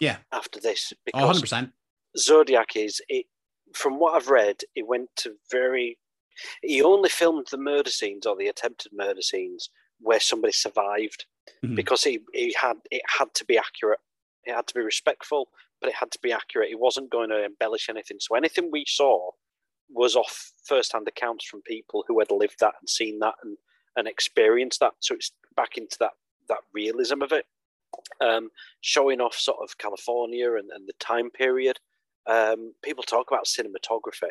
[0.00, 0.18] Yeah.
[0.32, 1.72] after this Oh, 100 because percent.
[2.16, 3.26] Zodiac is it
[3.74, 5.98] from what I've read, it went to very.
[6.62, 9.70] He only filmed the murder scenes or the attempted murder scenes
[10.00, 11.26] where somebody survived
[11.62, 11.76] Mhm.
[11.76, 14.00] because he, he had it had to be accurate.
[14.44, 15.50] It had to be respectful,
[15.80, 16.68] but it had to be accurate.
[16.68, 18.18] He wasn't going to embellish anything.
[18.20, 19.30] So anything we saw
[19.88, 23.56] was off first-hand accounts from people who had lived that and seen that and,
[23.96, 24.92] and experience that.
[25.00, 26.12] So it's back into that
[26.48, 27.46] that realism of it,
[28.20, 28.50] um,
[28.80, 31.78] showing off sort of California and, and the time period.
[32.26, 34.30] Um, people talk about cinematography.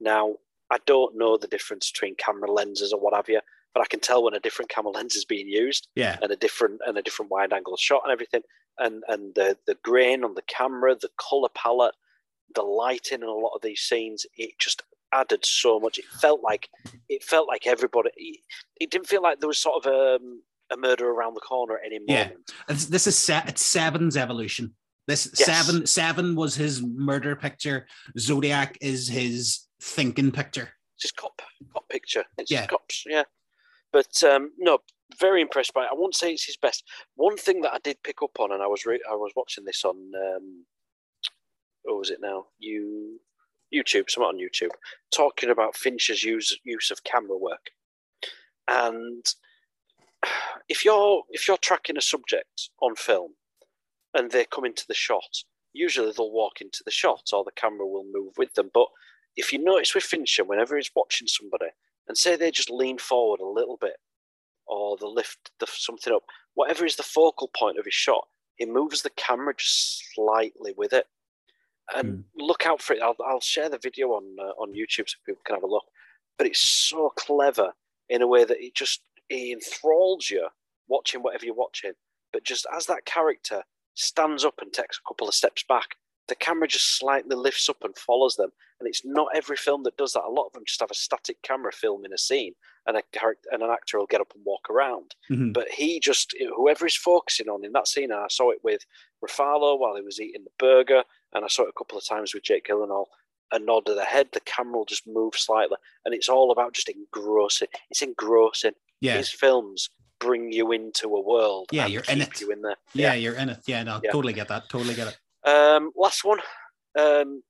[0.00, 0.34] Now,
[0.70, 3.40] I don't know the difference between camera lenses or what have you,
[3.74, 6.18] but I can tell when a different camera lens is being used Yeah.
[6.22, 8.42] and a different and a different wide angle shot and everything
[8.78, 11.94] and and the the grain on the camera the color palette
[12.54, 14.82] the lighting in a lot of these scenes it just
[15.20, 16.68] added so much it felt like
[17.08, 18.10] it felt like everybody
[18.82, 22.06] it, didn't feel like there was sort of um, a murder around the corner anymore.
[22.08, 22.28] Yeah.
[22.68, 24.74] this is se- it's Seven's evolution.
[25.06, 25.46] This Yes.
[25.46, 27.86] Seven Seven was his murder picture.
[28.18, 30.68] Zodiac is his thinking picture.
[30.94, 31.40] it's just cop
[31.72, 32.66] cop picture it's Yeah.
[32.66, 33.24] cops yeah
[33.92, 34.78] but um no
[35.20, 36.82] very impressed by it i won't say it's his best
[37.14, 39.64] one thing that i did pick up on and i was re- i was watching
[39.66, 40.64] this on um
[41.84, 43.20] what was it now you
[43.72, 44.70] youtube something on youtube
[45.14, 47.70] talking about fincher's use use of camera work
[48.68, 49.24] and
[50.68, 53.32] if you're if you're tracking a subject on film
[54.14, 57.86] and they come into the shot usually they'll walk into the shot or the camera
[57.86, 58.86] will move with them but
[59.36, 61.66] if you notice with Fincher, whenever he's watching somebody,
[62.08, 63.96] and say they just lean forward a little bit,
[64.66, 66.24] or they lift the, something up,
[66.54, 68.26] whatever is the focal point of his shot,
[68.56, 71.06] he moves the camera just slightly with it.
[71.94, 73.02] And look out for it.
[73.02, 75.84] I'll, I'll share the video on uh, on YouTube so people can have a look.
[76.36, 77.72] But it's so clever
[78.08, 80.48] in a way that it just it enthralls you
[80.88, 81.92] watching whatever you're watching.
[82.32, 83.62] But just as that character
[83.94, 85.96] stands up and takes a couple of steps back,
[86.28, 88.50] the camera just slightly lifts up and follows them.
[88.78, 90.24] And it's not every film that does that.
[90.24, 92.52] A lot of them just have a static camera filming a scene,
[92.86, 95.14] and a character and an actor will get up and walk around.
[95.30, 95.52] Mhm.
[95.54, 98.84] But he just whoever he's focusing on in that scene, and I saw it with
[99.24, 101.04] Ruffalo while he was eating the burger,
[101.36, 103.04] and I saw it a couple of times with Jake Gyllenhaal.
[103.52, 106.72] A nod of the head, the camera will just move slightly, and it's all about
[106.72, 107.68] just engrossing.
[107.90, 108.72] It's engrossing.
[109.00, 109.18] Yeah.
[109.18, 109.88] His films
[110.18, 111.66] bring you into a world.
[111.70, 112.40] Yeah, you're in it.
[112.40, 112.74] You in there.
[112.92, 113.58] Yeah, you're in it.
[113.68, 114.10] Yeah, no, Yeah.
[114.10, 114.68] totally get that.
[114.68, 115.48] Totally get it.
[115.48, 116.40] Um, last one.
[116.98, 117.42] Um,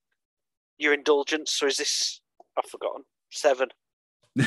[0.76, 1.52] your indulgence.
[1.52, 2.20] So is this?
[2.58, 3.04] I've forgotten.
[3.30, 3.68] Seven.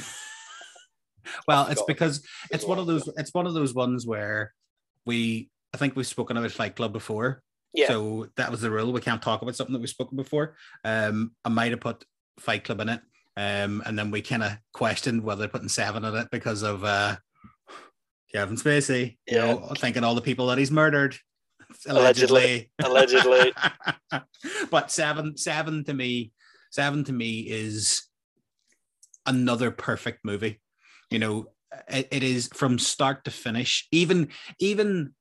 [1.47, 1.85] Well, I've it's forgotten.
[1.95, 4.53] because it's one of those it's one of those ones where
[5.05, 7.43] we I think we've spoken about Fight Club before.
[7.73, 7.87] Yeah.
[7.87, 8.91] So that was the rule.
[8.91, 10.55] We can't talk about something that we've spoken before.
[10.83, 12.03] Um, I might have put
[12.39, 13.01] Fight Club in it.
[13.37, 17.15] Um, and then we kind of questioned whether putting seven in it because of uh
[18.33, 21.17] Kevin Spacey, you know, thinking all the people that he's murdered.
[21.87, 22.71] Allegedly.
[22.83, 23.53] Allegedly.
[24.71, 26.31] but seven, seven to me,
[26.71, 28.03] seven to me is
[29.25, 30.59] another perfect movie.
[31.09, 31.45] You know,
[31.87, 33.87] it, it is from start to finish.
[33.91, 34.29] Even
[34.59, 35.13] even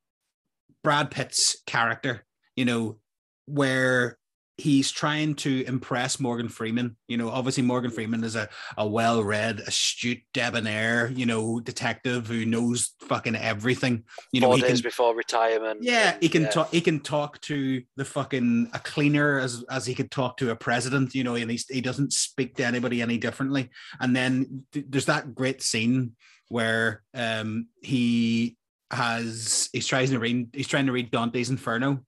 [0.83, 2.25] Brad Pitt's character,
[2.59, 2.97] you know,
[3.45, 4.17] where
[4.57, 6.97] he's trying to impress Morgan Freeman.
[7.07, 12.45] You know, obviously Morgan Freeman is a, a well-read, astute, debonair, you know, detective who
[12.45, 14.03] knows fucking everything.
[14.33, 15.79] You know, Four he days can before retirement.
[15.83, 16.49] yeah, he can yeah.
[16.49, 16.71] talk.
[16.71, 20.55] He can talk to the fucking a cleaner as as he could talk to a
[20.57, 21.15] president.
[21.15, 23.69] You know, and he's, he doesn't speak to anybody any differently.
[24.01, 26.17] And then th- there's that great scene
[26.49, 28.57] where um he
[28.91, 32.03] has he's trying to read he's trying to read Dante's Inferno,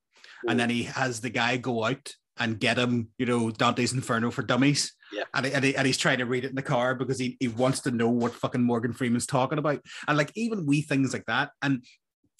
[0.47, 4.31] and then he has the guy go out and get him, you know, Dante's Inferno
[4.31, 4.93] for dummies.
[5.13, 5.23] Yeah.
[5.33, 7.37] And, he, and, he, and he's trying to read it in the car because he,
[7.39, 9.81] he wants to know what fucking Morgan Freeman's talking about.
[10.07, 11.51] And like even wee things like that.
[11.61, 11.83] And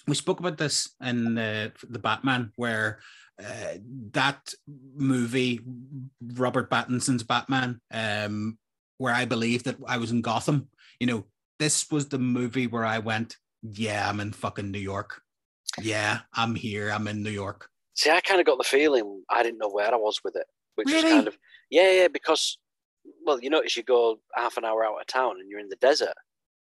[0.07, 2.99] we spoke about this in uh, the Batman, where
[3.40, 3.78] uh,
[4.14, 4.53] that
[4.95, 5.61] movie,
[6.34, 8.57] Robert Pattinson's Batman, um,
[8.98, 10.69] where I believe that I was in Gotham.
[10.99, 11.26] You know,
[11.60, 15.22] this was the movie where I went, yeah, I'm in fucking New York.
[15.80, 16.90] Yeah, I'm here.
[16.90, 17.69] I'm in New York.
[17.93, 20.47] See, I kind of got the feeling I didn't know where I was with it,
[20.76, 21.38] which was kind of
[21.69, 22.07] yeah, yeah.
[22.07, 22.57] Because
[23.26, 25.76] well, you notice you go half an hour out of town and you're in the
[25.77, 26.13] desert.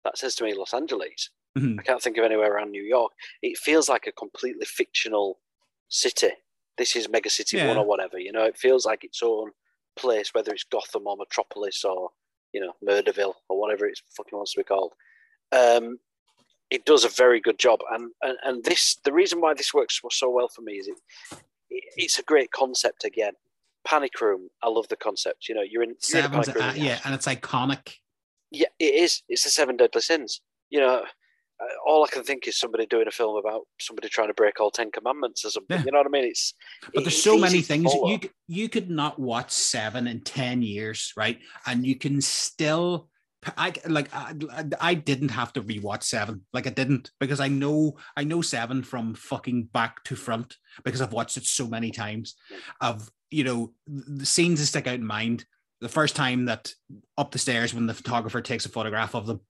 [0.05, 1.31] That says to me Los Angeles.
[1.57, 1.79] Mhm.
[1.81, 3.13] I can't think of anywhere around New York.
[3.43, 5.41] It feels like a completely fictional
[5.89, 6.31] city.
[6.77, 7.69] This is Mega City Yeah.
[7.69, 8.19] One or whatever.
[8.19, 9.51] You know, it feels like its own
[9.97, 12.11] place, whether it's Gotham or Metropolis or
[12.53, 14.95] you know Murderville or whatever it fucking wants to be called.
[15.53, 15.99] Um,
[16.71, 20.01] it does a very good job, and, and and this the reason why this works
[20.11, 20.99] so well for me is it,
[21.71, 23.33] it it's a great concept again.
[23.85, 25.49] Panic Room, I love the concept.
[25.49, 26.65] You know, you're in, you're in panic room.
[26.65, 27.95] uh, yeah, and it's iconic.
[28.51, 29.23] Yeah, it is.
[29.29, 30.43] It's the seven deadly sins.
[30.69, 31.05] You know,
[31.61, 34.61] uh, all I can think is somebody doing a film about somebody trying to break
[34.61, 35.79] all Ten Commandments or something.
[35.79, 35.85] Yeah.
[35.85, 36.25] You know what I mean?
[36.25, 40.63] It's But there's it's so many things you you could not watch seven in ten
[40.63, 41.39] years, right?
[41.67, 43.09] And you can still.
[43.57, 44.35] I like I,
[44.81, 48.83] I didn't have to rewatch seven like I didn't because I know I know seven
[48.83, 52.35] from fucking back to front because I've watched it so many times.
[52.81, 55.45] Of you know the scenes that stick out in mind.
[55.81, 56.73] The first time that
[57.17, 59.41] up the stairs when the photographer takes a photograph of them,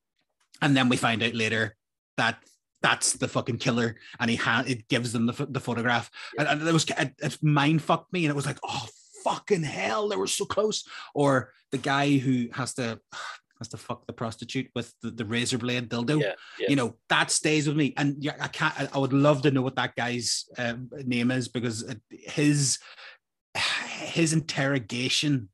[0.60, 1.74] and then we find out later
[2.18, 2.36] that
[2.82, 6.68] that's the fucking killer, and he ha- it gives them the, the photograph, and, and
[6.68, 8.86] it was it, it mind fucked me, and it was like, oh
[9.24, 10.84] fucking hell, they were so close.
[11.14, 13.00] Or the guy who has to
[13.58, 16.20] has to fuck the prostitute with the, the razor blade dildo.
[16.20, 16.66] Yeah, yeah.
[16.70, 18.78] You know that stays with me, and yeah, I can't.
[18.80, 20.74] I- I would love to know what that guy's uh,
[21.04, 22.78] name is because his
[23.98, 25.48] his interrogation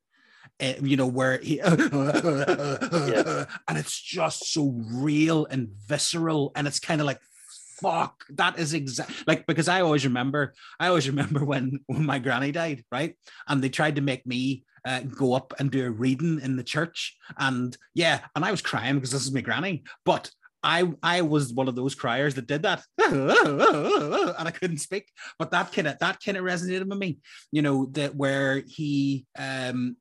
[0.60, 1.76] uh, you know, where he and
[3.70, 7.20] it's just so real and visceral, and it's kind of like
[7.80, 12.20] fuck that is exact like because i always remember i always remember when when my
[12.20, 13.16] granny died right
[13.48, 16.64] and they tried to make me uh, go up and do a reading in the
[16.64, 17.16] church.
[17.38, 20.30] And yeah and i was crying because this is my granny but
[20.66, 22.82] I, I was one of those criers that did that.
[22.98, 27.18] And I couldn't speak, but that kind of that kind of resonated with me,
[27.52, 29.96] you know, that where he um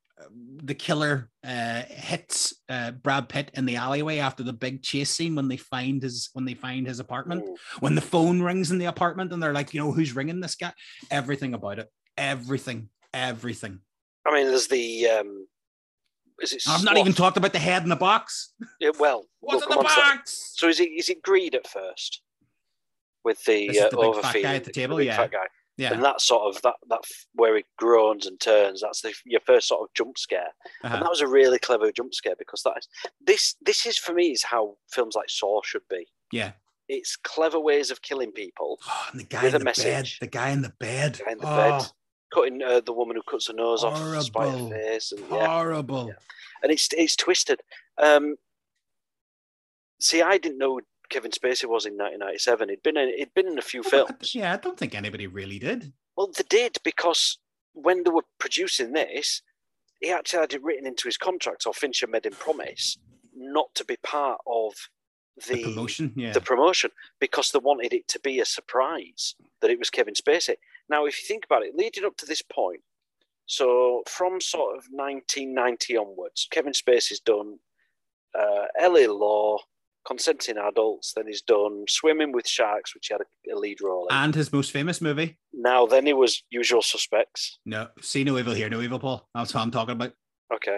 [0.64, 5.36] the killer uh, hits uh, Brad Pitt in the alleyway after the big chase scene
[5.36, 7.44] when they find his when they find his apartment.
[7.82, 10.56] When the phone rings in the apartment and they're like you know who's ringing this
[10.56, 10.72] guy?
[11.12, 11.90] Everything about it.
[12.18, 12.88] Everything.
[13.14, 13.82] Everything
[14.26, 15.08] I mean, there's the.
[15.10, 15.48] Um,
[16.42, 19.64] is it I've not even talked about the head in the box Yeah, well, what's
[19.64, 20.16] in the on to that.
[20.18, 22.22] box So is it is it greed at first
[23.24, 25.28] with the, uh, the guy at the table, big yeah.
[25.78, 27.02] yeah And that sort of that that
[27.34, 28.82] where it groans and turns.
[28.82, 30.50] That's the, your first sort of jump scare,
[30.84, 30.96] uh-huh.
[30.96, 32.88] and that was a really clever jump scare because that is
[33.26, 36.08] this this is for me is how films like Saw should be.
[36.32, 36.54] yeah
[36.90, 38.80] It's clever ways of killing people.
[38.88, 40.20] oh, and the guy With in a the bed message.
[40.20, 41.92] the guy in the bed Guy in the oh, bed.
[42.34, 44.70] Cutting uh, the woman who cuts her nose off, to spite her Horrible.
[44.72, 46.14] face, and yeah, horrible Yeah.
[46.64, 47.62] and it's it's twisted.
[47.98, 48.36] Um,
[50.00, 50.80] see, I didn't know
[51.10, 52.70] Kevin Spacey was in 1997.
[52.70, 54.34] He'd been in he'd been in a few Oh, films.
[54.34, 57.38] yeah I don't think anybody really did Well, they did because
[57.74, 59.42] when they were producing this,
[60.00, 62.98] he actually had it written into his contract, or Fincher made him promise
[63.36, 64.74] not to be part of
[65.48, 69.72] the, the promotion yeah the promotion because they wanted it to be a surprise that
[69.72, 70.56] it was Kevin Spacey.
[70.90, 72.82] Now, if you think about it, leading up to this point,
[73.46, 77.60] so from sort of 1990 onwards, Kevin Spacey's done
[78.38, 79.58] uh, LA Law,
[80.06, 84.08] Consenting Adults, then he's done Swimming with Sharks, which he had a, a lead role
[84.08, 84.16] in.
[84.16, 87.60] and his most famous movie now, then he was Usual Suspects.
[87.66, 90.14] no see no evil hear no evil Paul that's what I'm talking about
[90.54, 90.78] Okay.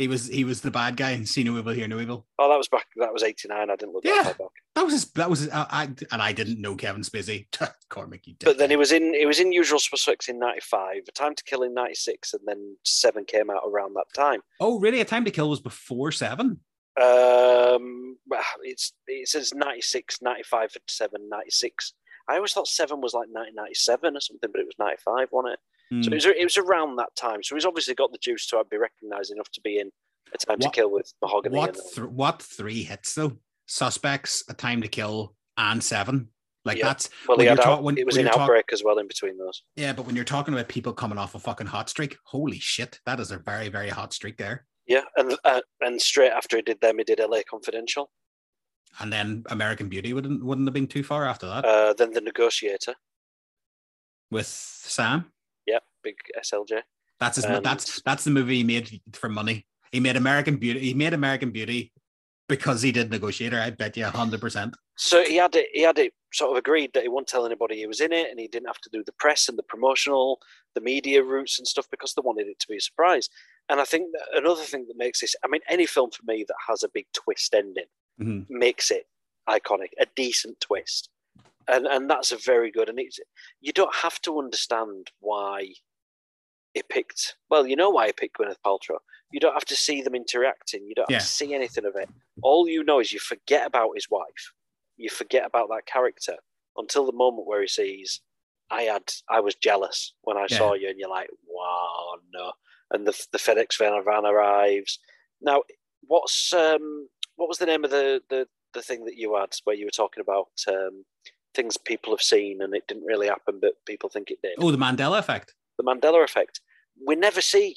[0.00, 2.48] He was he was the bad guy and see no evil hear no evil Oh,
[2.48, 2.86] that was back.
[2.96, 3.68] That was 89.
[3.68, 4.22] I didn't look Yeah.
[4.22, 4.52] that far back.
[4.74, 7.46] That was his, that was his, I, I and I didn't know Kevin Spacey.
[7.90, 9.12] Cormac, you But then he was in.
[9.12, 11.02] He was in Usual Suspects in '95.
[11.06, 14.40] A Time to Kill in '96, and then Seven came out around that time.
[14.58, 15.02] Oh, really?
[15.02, 16.60] A Time to Kill was before Seven.
[17.00, 21.92] Um, well, it's it says 96, 95 for seven, 96.
[22.28, 25.58] I always thought seven was like 1997 or something, but it was 95, wasn't it?
[25.90, 26.02] Hmm.
[26.02, 27.42] So it was, it was around that time.
[27.42, 29.90] So he's obviously got the juice to be recognised enough to be in
[30.32, 31.50] A Time What- to Kill with McConaughey.
[31.50, 33.38] what th- what three hits though?
[33.66, 36.28] Suspects, A Time to Kill, and Seven.
[36.64, 36.88] Like Yeah.
[36.88, 38.66] that's well, when he you're had talk- when- it was when in you're talk- Outbreak
[38.72, 39.62] as well in between those.
[39.76, 39.92] yeah.
[39.92, 43.18] But when you're talking about people coming off a fucking hot streak, holy shit, that
[43.18, 44.66] is a very very hot streak there.
[44.86, 48.10] Yeah, and uh, and straight after he did them, he did LA Confidential.
[48.98, 52.20] And then American Beauty wouldn't wouldn't have been too far after that Uh, then The
[52.20, 52.94] Negotiator.
[54.30, 55.32] with Sam.
[56.02, 56.82] Big SLJ.
[57.18, 57.44] That's his.
[57.44, 59.66] And- that's that's the movie he made for money.
[59.92, 60.80] He made American Beauty.
[60.80, 61.92] He made American Beauty
[62.48, 63.58] because he did Negotiator.
[63.60, 64.76] I bet you hundred percent.
[64.96, 65.66] So he had it.
[65.72, 68.30] He had it sort of agreed that he wouldn't tell anybody he was in it,
[68.30, 70.40] and he didn't have to do the press and the promotional,
[70.74, 73.28] the media routes and stuff because they wanted it to be a surprise.
[73.68, 76.44] And I think that another thing that makes this, I mean, any film for me
[76.46, 77.84] that has a big twist ending
[78.20, 78.46] Mhm.
[78.48, 79.06] makes it
[79.48, 81.08] iconic, a decent twist,
[81.66, 82.88] and and that's a very good.
[82.88, 83.18] And it's
[83.60, 85.74] you don't have to understand why
[86.74, 87.36] he picked.
[87.50, 88.98] Well, you know why he picked Gwyneth Paltrow.
[89.32, 90.86] You don't have to see them interacting.
[90.86, 91.18] You don't have Yeah.
[91.20, 92.08] to see anything of it.
[92.42, 94.52] All you know is you forget about his wife.
[94.96, 96.36] You forget about that character
[96.76, 98.20] until the moment where he sees,
[98.70, 100.58] "I had, I was jealous when I Yeah.
[100.58, 102.52] saw you," and you're like, "Wow, no!"
[102.90, 104.98] And the the FedEx van van arrives.
[105.40, 105.62] Now,
[106.02, 109.74] what's um, what was the name of the the the thing that you had where
[109.76, 111.04] you were talking about um,
[111.54, 114.54] things people have seen and it didn't really happen, but people think it did?
[114.58, 115.54] Oh, the Mandela effect.
[115.80, 116.60] The Mandela effect.
[117.06, 117.76] We never see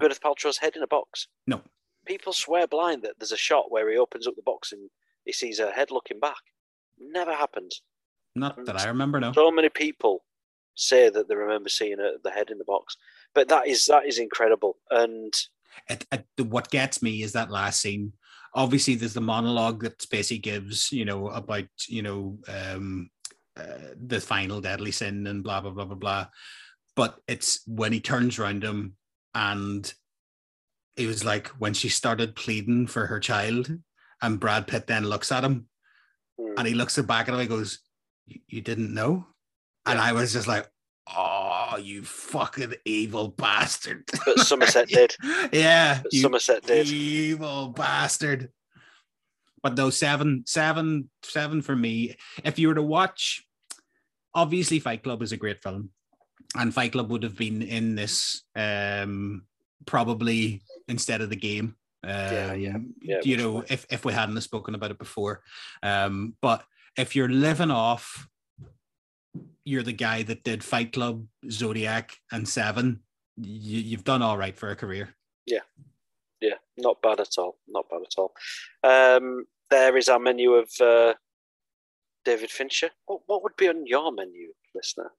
[0.00, 1.28] Gwyneth Paltrow's head in a box.
[1.46, 1.60] No.
[2.04, 4.90] People swear blind that there's a shot where he opens up the box and
[5.24, 6.42] he sees her head looking back.
[6.98, 7.72] Never happened.
[8.34, 9.18] Not that I remember.
[9.18, 9.32] No.
[9.32, 10.24] So many people
[10.74, 12.96] say that they remember seeing a, the head in the box,
[13.34, 14.76] but that is that is incredible.
[14.90, 15.32] And
[15.88, 18.12] it, it, what gets me is that last scene.
[18.54, 23.10] Obviously, there's the monologue that Spacey gives, you know, about you know um,
[23.56, 26.26] uh, the final deadly sin and blah blah blah blah blah.
[26.96, 28.96] But it's when he turns around him
[29.34, 29.92] and
[30.96, 33.70] it was like when she started pleading for her child,
[34.22, 35.68] and Brad Pitt then looks at him,
[36.40, 37.80] mm, and he looks at back at him and goes,
[38.48, 39.26] "You didn't know,"
[39.84, 40.66] and I was just like,
[41.14, 45.14] "Oh, you fucking evil bastard!" but Somerset did.
[45.52, 46.88] yeah, But Somerset did.
[46.88, 48.50] evil bastard.
[49.62, 52.16] But no, seven, seven, seven for me.
[52.42, 53.44] If you were to watch,
[54.34, 55.90] obviously Fight Club is a great film,
[56.58, 59.44] and Fight Club would have been in this um,
[59.86, 61.76] probably instead of the game.
[62.04, 65.42] Um, Yeah, yeah, yeah, you know, if if we hadn't have spoken about it before,
[65.82, 66.64] um, but
[66.96, 68.28] if you're living off,
[69.64, 73.00] you're the guy that did Fight Club, Zodiac, and Seven.
[73.36, 75.14] You, you've done all right for a career.
[75.46, 75.60] Yeah,
[76.40, 77.58] yeah, not bad at all.
[77.68, 78.34] Not bad at all.
[78.82, 81.14] Um, there is our menu of uh,
[82.24, 82.90] David Fincher.
[83.06, 85.10] What, what would be on your menu, listener?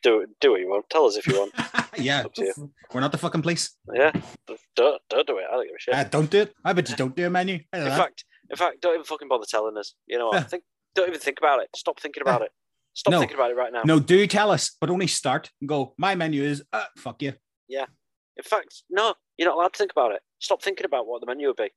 [0.06, 0.30] Do it.
[0.40, 0.88] Do what you want.
[0.92, 1.52] Tell us if you want.
[1.98, 2.72] yeah, you.
[2.94, 3.76] we're not the fucking police.
[3.92, 4.12] Yeah,
[4.76, 5.46] don't, don't do it.
[5.52, 5.96] I don't give a shit.
[5.96, 6.54] Uh, don't do it.
[6.64, 7.62] I bet you don't do a menu.
[7.74, 9.96] Know in fact, in fact, don't even fucking bother telling us.
[10.06, 10.36] You know what?
[10.36, 10.44] Yeah.
[10.44, 10.64] Think.
[10.94, 11.70] Don't even think about it.
[11.76, 12.52] Stop thinking about it.
[12.94, 13.20] Stop No.
[13.20, 13.82] thinking about it right now.
[13.84, 15.96] no, do tell us, but only start and go.
[15.98, 17.34] My menu is uh, fuck you.
[17.68, 17.86] Yeah.
[18.38, 19.16] In fact, no.
[19.40, 20.22] You're not allowed to think about it.
[20.38, 21.70] Stop thinking about what the menu would be.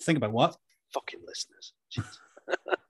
[0.00, 0.56] Think about what?
[0.94, 1.74] Fucking listeners.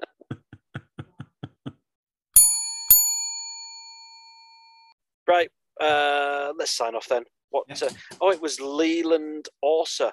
[5.29, 5.51] right.
[5.81, 7.25] Uh, let's sign off then.
[7.51, 7.65] What?
[7.69, 7.77] Yeah.
[7.83, 7.91] Uh,
[8.21, 10.13] oh, it was Leland Orser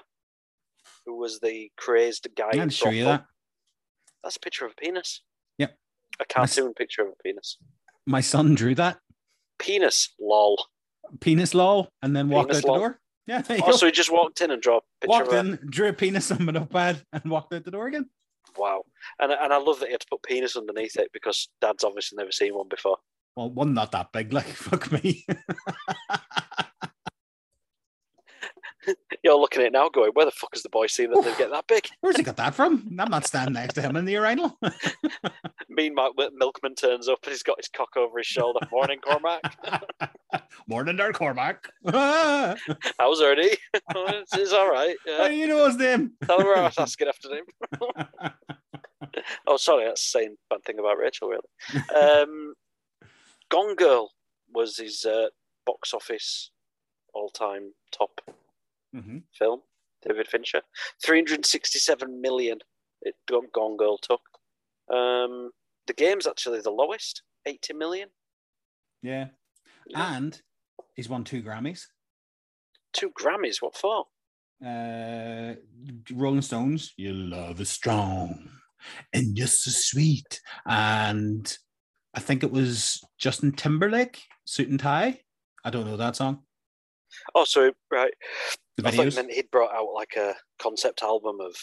[1.05, 2.51] who was the crazed guy.
[2.53, 3.25] I'm sure you that.
[4.23, 5.21] That's a picture of a penis.
[5.57, 5.75] Yep.
[6.19, 7.57] A cartoon picture of a penis.
[8.05, 8.99] My son drew that
[9.57, 10.13] Penis.
[10.19, 10.57] Lol.
[11.19, 12.75] penis lol and then walked Penis out lol.
[12.75, 12.99] the door.
[13.27, 15.59] Yeah, Oh, so he just walked in and drew a picture walked of a, in,
[15.69, 18.09] drew a penis on my notepad, and walked out the door again.
[18.57, 18.83] Wow.
[19.19, 22.17] And and I love that he had to put penis underneath it because Dad's obviously
[22.17, 22.97] never seen one before.
[23.39, 25.25] Well, one not that big, like fuck me.
[29.23, 31.33] You're looking at it now, going, "Where the fuck has the boy seen that they
[31.37, 32.97] get that big?" Where's he got that from?
[32.99, 34.59] I'm not standing next to him in the urinal.
[35.69, 38.59] Meanwhile, Milkman turns up and he's got his cock over his shoulder.
[38.73, 39.39] Morning, Cormac.
[40.67, 41.69] Morning there, Cormac.
[41.89, 42.57] How
[42.99, 43.55] How's Ernie?
[43.73, 44.97] it's, it's all right.
[45.05, 45.29] Yeah.
[45.29, 46.11] you know his name?
[46.25, 47.45] Tell him where I was asking after him.
[49.47, 51.83] Oh, sorry, that's saying a bad thing about Rachel, really.
[51.95, 52.53] Um,
[53.49, 54.11] Gone Girl
[54.53, 55.27] was his uh,
[55.65, 56.51] box office
[57.13, 58.21] all-time top
[58.95, 59.23] Mhm.
[59.33, 59.61] film.
[60.07, 60.61] David Fincher,
[61.03, 62.59] 367 million.
[63.01, 64.21] It Gone Gone Girl took.
[64.89, 65.51] Um,
[65.87, 68.09] the game's actually the lowest, 80 million.
[69.01, 69.29] Yeah.
[69.87, 70.15] Yeah.
[70.15, 70.41] And
[70.95, 71.85] he's won two Grammys.
[72.93, 73.61] Two Grammys.
[73.61, 74.07] What for?
[74.65, 75.55] Uh,
[76.13, 78.49] Rolling Stones, Your Love is Strong
[79.13, 80.41] and You're So Sweet.
[80.65, 81.57] And
[82.13, 85.19] I think it was Justin Timberlake, Suit and Tie.
[85.63, 86.43] I don't know that song.
[87.35, 88.13] Oh, so right.
[88.77, 89.15] The I thought videos.
[89.15, 91.55] meant he'd brought out like a concept album of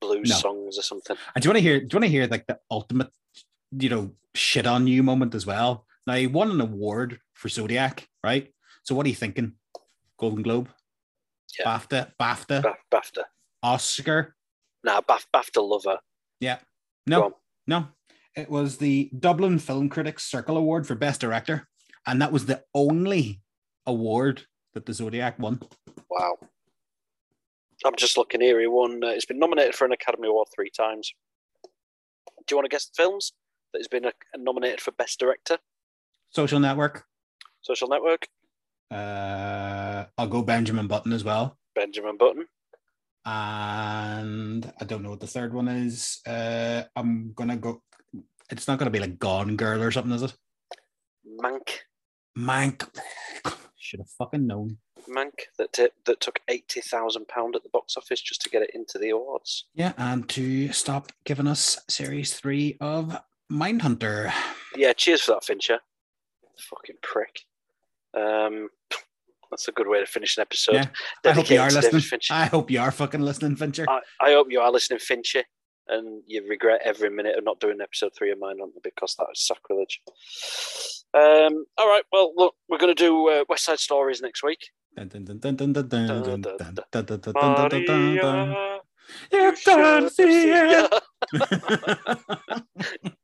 [0.00, 0.36] blues No.
[0.36, 1.16] songs or something.
[1.34, 1.78] And do you want to hear?
[1.80, 3.10] Do you want to hear like the ultimate,
[3.72, 5.86] you know, shit on you moment as well?
[6.06, 8.52] Now he won an award for Zodiac, right?
[8.82, 9.52] So what are you thinking?
[10.18, 10.68] Golden Globe,
[11.58, 11.64] Yeah.
[11.66, 13.24] BAFTA, BAFTA, Ba- BAFTA.
[13.62, 14.36] Oscar?
[14.84, 15.98] Nah, Baf- BAFTA lover.
[16.40, 16.58] Yeah.
[17.06, 17.36] No,
[17.66, 17.88] no.
[18.36, 21.68] It was the Dublin Film Critics Circle Award for Best Director,
[22.06, 23.40] and that was the only
[23.86, 25.60] award that the Zodiac won.
[26.10, 26.36] Wow.
[27.84, 28.60] I'm just looking here.
[28.60, 29.04] He won.
[29.04, 31.12] Uh, it's been nominated for an Academy Award three times.
[32.46, 33.32] Do you want to guess the films
[33.72, 35.58] that has been uh nominated for Best Director?
[36.30, 37.04] Social Network.
[37.62, 38.26] Social Network.
[38.90, 41.58] Uh, I'll go Benjamin Button as well.
[41.74, 42.46] Benjamin Button.
[43.24, 46.20] and I don't know what the third one is.
[46.26, 47.82] Uh, I'm gonna go.
[48.54, 50.34] It's not gonna be like Gone Girl or something, is it?
[51.42, 51.80] Mank.
[52.38, 52.88] Mank.
[53.76, 54.78] Should have fucking known.
[55.08, 58.62] Mank that t- that took eighty thousand pound at the box office just to get
[58.62, 59.66] it into the awards.
[59.74, 63.18] Yeah, and to stop giving us series three of
[63.52, 64.32] Mindhunter.
[64.76, 65.80] Yeah, cheers for that, Fincher.
[66.56, 67.40] Fucking prick.
[68.16, 68.68] Um,
[69.50, 70.76] that's a good way to finish an episode.
[70.76, 70.86] Yeah,
[71.24, 72.02] I hope you are listening.
[72.02, 72.34] Fincher.
[72.34, 73.84] I hope you are fucking listening, Fincher.
[73.88, 75.42] I, I hope you are listening, Fincher,
[75.88, 79.40] and you regret every minute of not doing episode three of Mindhunter because that is
[79.40, 80.00] sacrilege.
[81.14, 84.70] Um, all right, well, look, we're going to do uh, West Side Stories next week.
[88.22, 88.80] Maria,
[89.32, 91.02] you can see it.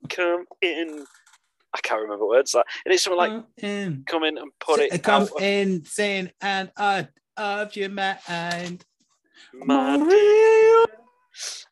[0.08, 1.04] Come in.
[1.72, 2.64] I can't remember words like.
[2.84, 4.02] And it's something like in.
[4.06, 5.02] come in and put it.
[5.02, 5.40] Come out.
[5.40, 8.84] in, sin and out of your mind,
[9.54, 10.86] Maria.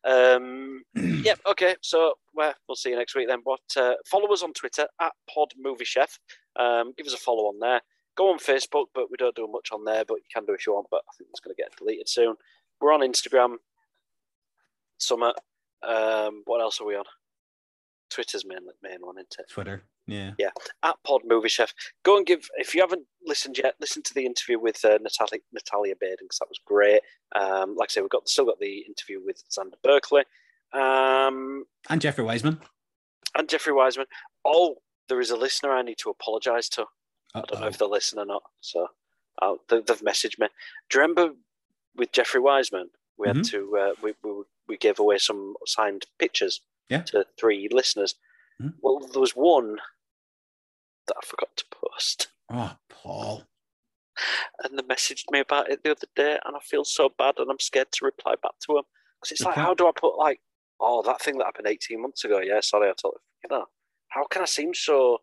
[0.05, 1.41] Um, yep.
[1.47, 1.77] Okay.
[1.83, 3.41] So well, we'll see you next week then.
[3.45, 6.19] But uh, follow us on Twitter at Pod Movie Chef.
[6.57, 7.81] Um, give us a follow on there.
[8.17, 10.05] Go on Facebook, but we don't do much on there.
[10.07, 10.89] But you can do if you want.
[10.91, 12.35] But I think it's going to get deleted soon.
[12.81, 13.57] We're on Instagram.
[14.99, 15.33] Summer.
[15.87, 17.05] Um, what else are we on?
[18.11, 19.51] Twitter's main main one, isn't it?
[19.51, 19.83] Twitter.
[20.07, 20.33] Yeah.
[20.39, 20.51] Yeah.
[20.83, 21.73] At Pod Movie Chef.
[22.05, 22.49] Go and give.
[22.57, 26.39] If you haven't listened yet, listen to the interview with uh, Natalia Natalia Baden because
[26.39, 27.01] that was great.
[27.37, 30.25] Um, like I say, we've got still got the interview with Xander Berkeley.
[30.73, 32.61] Um, And Jeffrey Weissman.
[33.37, 34.07] and Jeffrey Weissman.
[34.45, 34.77] Oh,
[35.09, 36.87] there is a listener I need to apologise to.
[37.35, 38.43] I don't know if they're listening or not.
[38.61, 38.87] So
[39.41, 40.49] I'll, they, they've messaged me.
[40.89, 41.35] Do you remember
[41.97, 43.51] with Jeffrey Weissman, we had Mhm.
[43.51, 47.03] to uh, we, we we gave away some signed pictures Yeah.
[47.03, 48.15] to three listeners.
[48.61, 48.75] Mhm.
[48.81, 49.77] Well, there was one
[51.07, 53.47] that I forgot to post, Oh, Paul.
[54.65, 57.51] and they messaged me about it the other day, and I feel so bad, and
[57.51, 58.85] I'm scared to reply back to them
[59.21, 60.41] because it's like, how do I put like,
[60.81, 62.41] oh, that thing that happened 18 months ago?
[62.41, 63.67] Yeah, sorry, I you know.
[64.09, 65.23] How can I seem so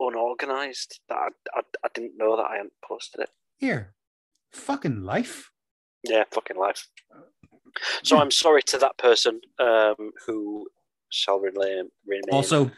[0.00, 3.30] unorganized that I, I, I didn't know that I hadn't posted it?
[3.56, 3.94] Here.
[4.52, 5.50] Fucking life.
[6.02, 6.88] Yeah, fucking life.
[8.02, 10.68] So I'm sorry to that person um, who
[11.10, 11.90] shall remain.
[12.06, 12.22] remain.
[12.32, 12.70] Also,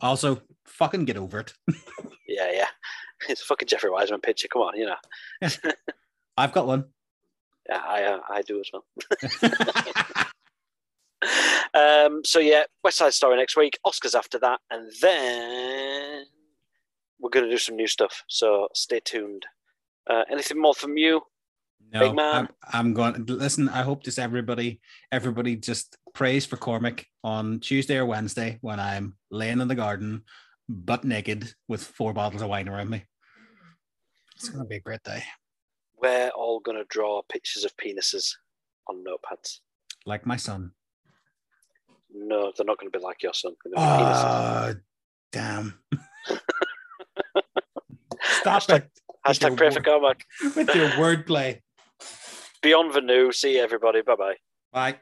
[0.00, 1.52] also, fucking get over it.
[2.28, 2.66] yeah, yeah.
[3.28, 4.48] It's a fucking Jeffrey Weissman picture.
[4.48, 4.94] Come on, you know.
[6.38, 6.86] I've got one.
[7.68, 8.82] Yeah, I uh, I do as well.
[11.74, 16.24] um, so yeah, West Side Story next week, Oscars after that, and then
[17.20, 18.24] we're going to do some new stuff.
[18.26, 19.44] So stay tuned.
[20.08, 21.20] Uh, anything more from you?
[21.92, 22.16] No.
[22.18, 23.26] I'm, I'm going.
[23.26, 24.80] Listen, I hope just everybody,
[25.10, 30.22] everybody just prays for Cormac on Tuesday or Wednesday when I'm laying in the garden,
[30.68, 33.04] butt naked, with four bottles of wine around me.
[34.36, 35.22] It's gonna be a great day,
[36.00, 38.34] We're all going to draw pictures of penises
[38.88, 39.58] on notepads.
[40.06, 40.72] like my son.
[42.12, 43.52] No, they're not going to be like your son.
[43.64, 44.76] They're gonna be ah, penises.
[44.76, 44.80] Oh,
[45.32, 45.74] damn!
[48.22, 48.90] Stop Hashtag- it
[49.26, 50.24] Hashtag pray for Cormac.
[50.56, 51.60] with your wordplay.
[52.62, 53.32] Beyond the new.
[53.32, 54.02] See you, everybody.
[54.02, 54.34] Bye bye.
[54.72, 55.00] Bye.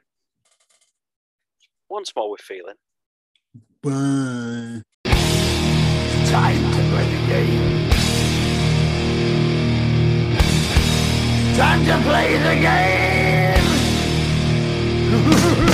[1.88, 2.76] Once more with feeling.
[3.82, 4.82] Bye.
[6.30, 7.88] Time to play the game.
[11.56, 13.64] Time to play the game.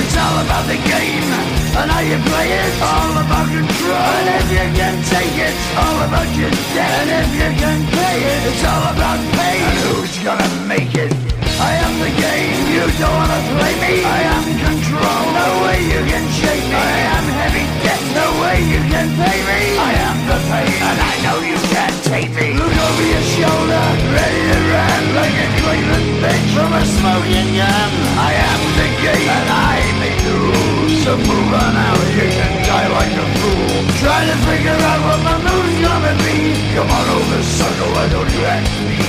[0.00, 1.28] It's all about the game
[1.76, 2.72] and how you play it.
[2.80, 4.08] All about control.
[4.16, 7.04] And if you can take it, all about your debt.
[7.04, 9.60] And if you can pay it, it's all about pain.
[9.60, 11.29] And who's gonna make it?
[11.60, 12.56] I am the game.
[12.74, 13.94] You don't wanna play me.
[14.04, 15.22] I am control.
[15.36, 16.80] No way you can shake me.
[16.80, 18.02] I am heavy debt.
[18.16, 19.60] No way you can pay me.
[19.76, 22.46] I am the pain, and I know you can't take me.
[22.56, 23.84] Look over your shoulder,
[24.16, 27.90] ready to run like a Cleveland bitch from a smoking gun.
[28.16, 30.92] I am the game, and I make the rules.
[31.04, 33.78] So move on out, you can die like a fool.
[33.98, 36.38] Trying to figure out what my move's gonna be.
[36.74, 39.02] Come on over, sucker, why don't you ask me?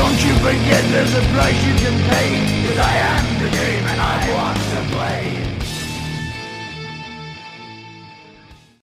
[0.00, 2.30] Don't you forget there's a price you can pay.
[2.66, 5.49] Cause I am the game and I want to play.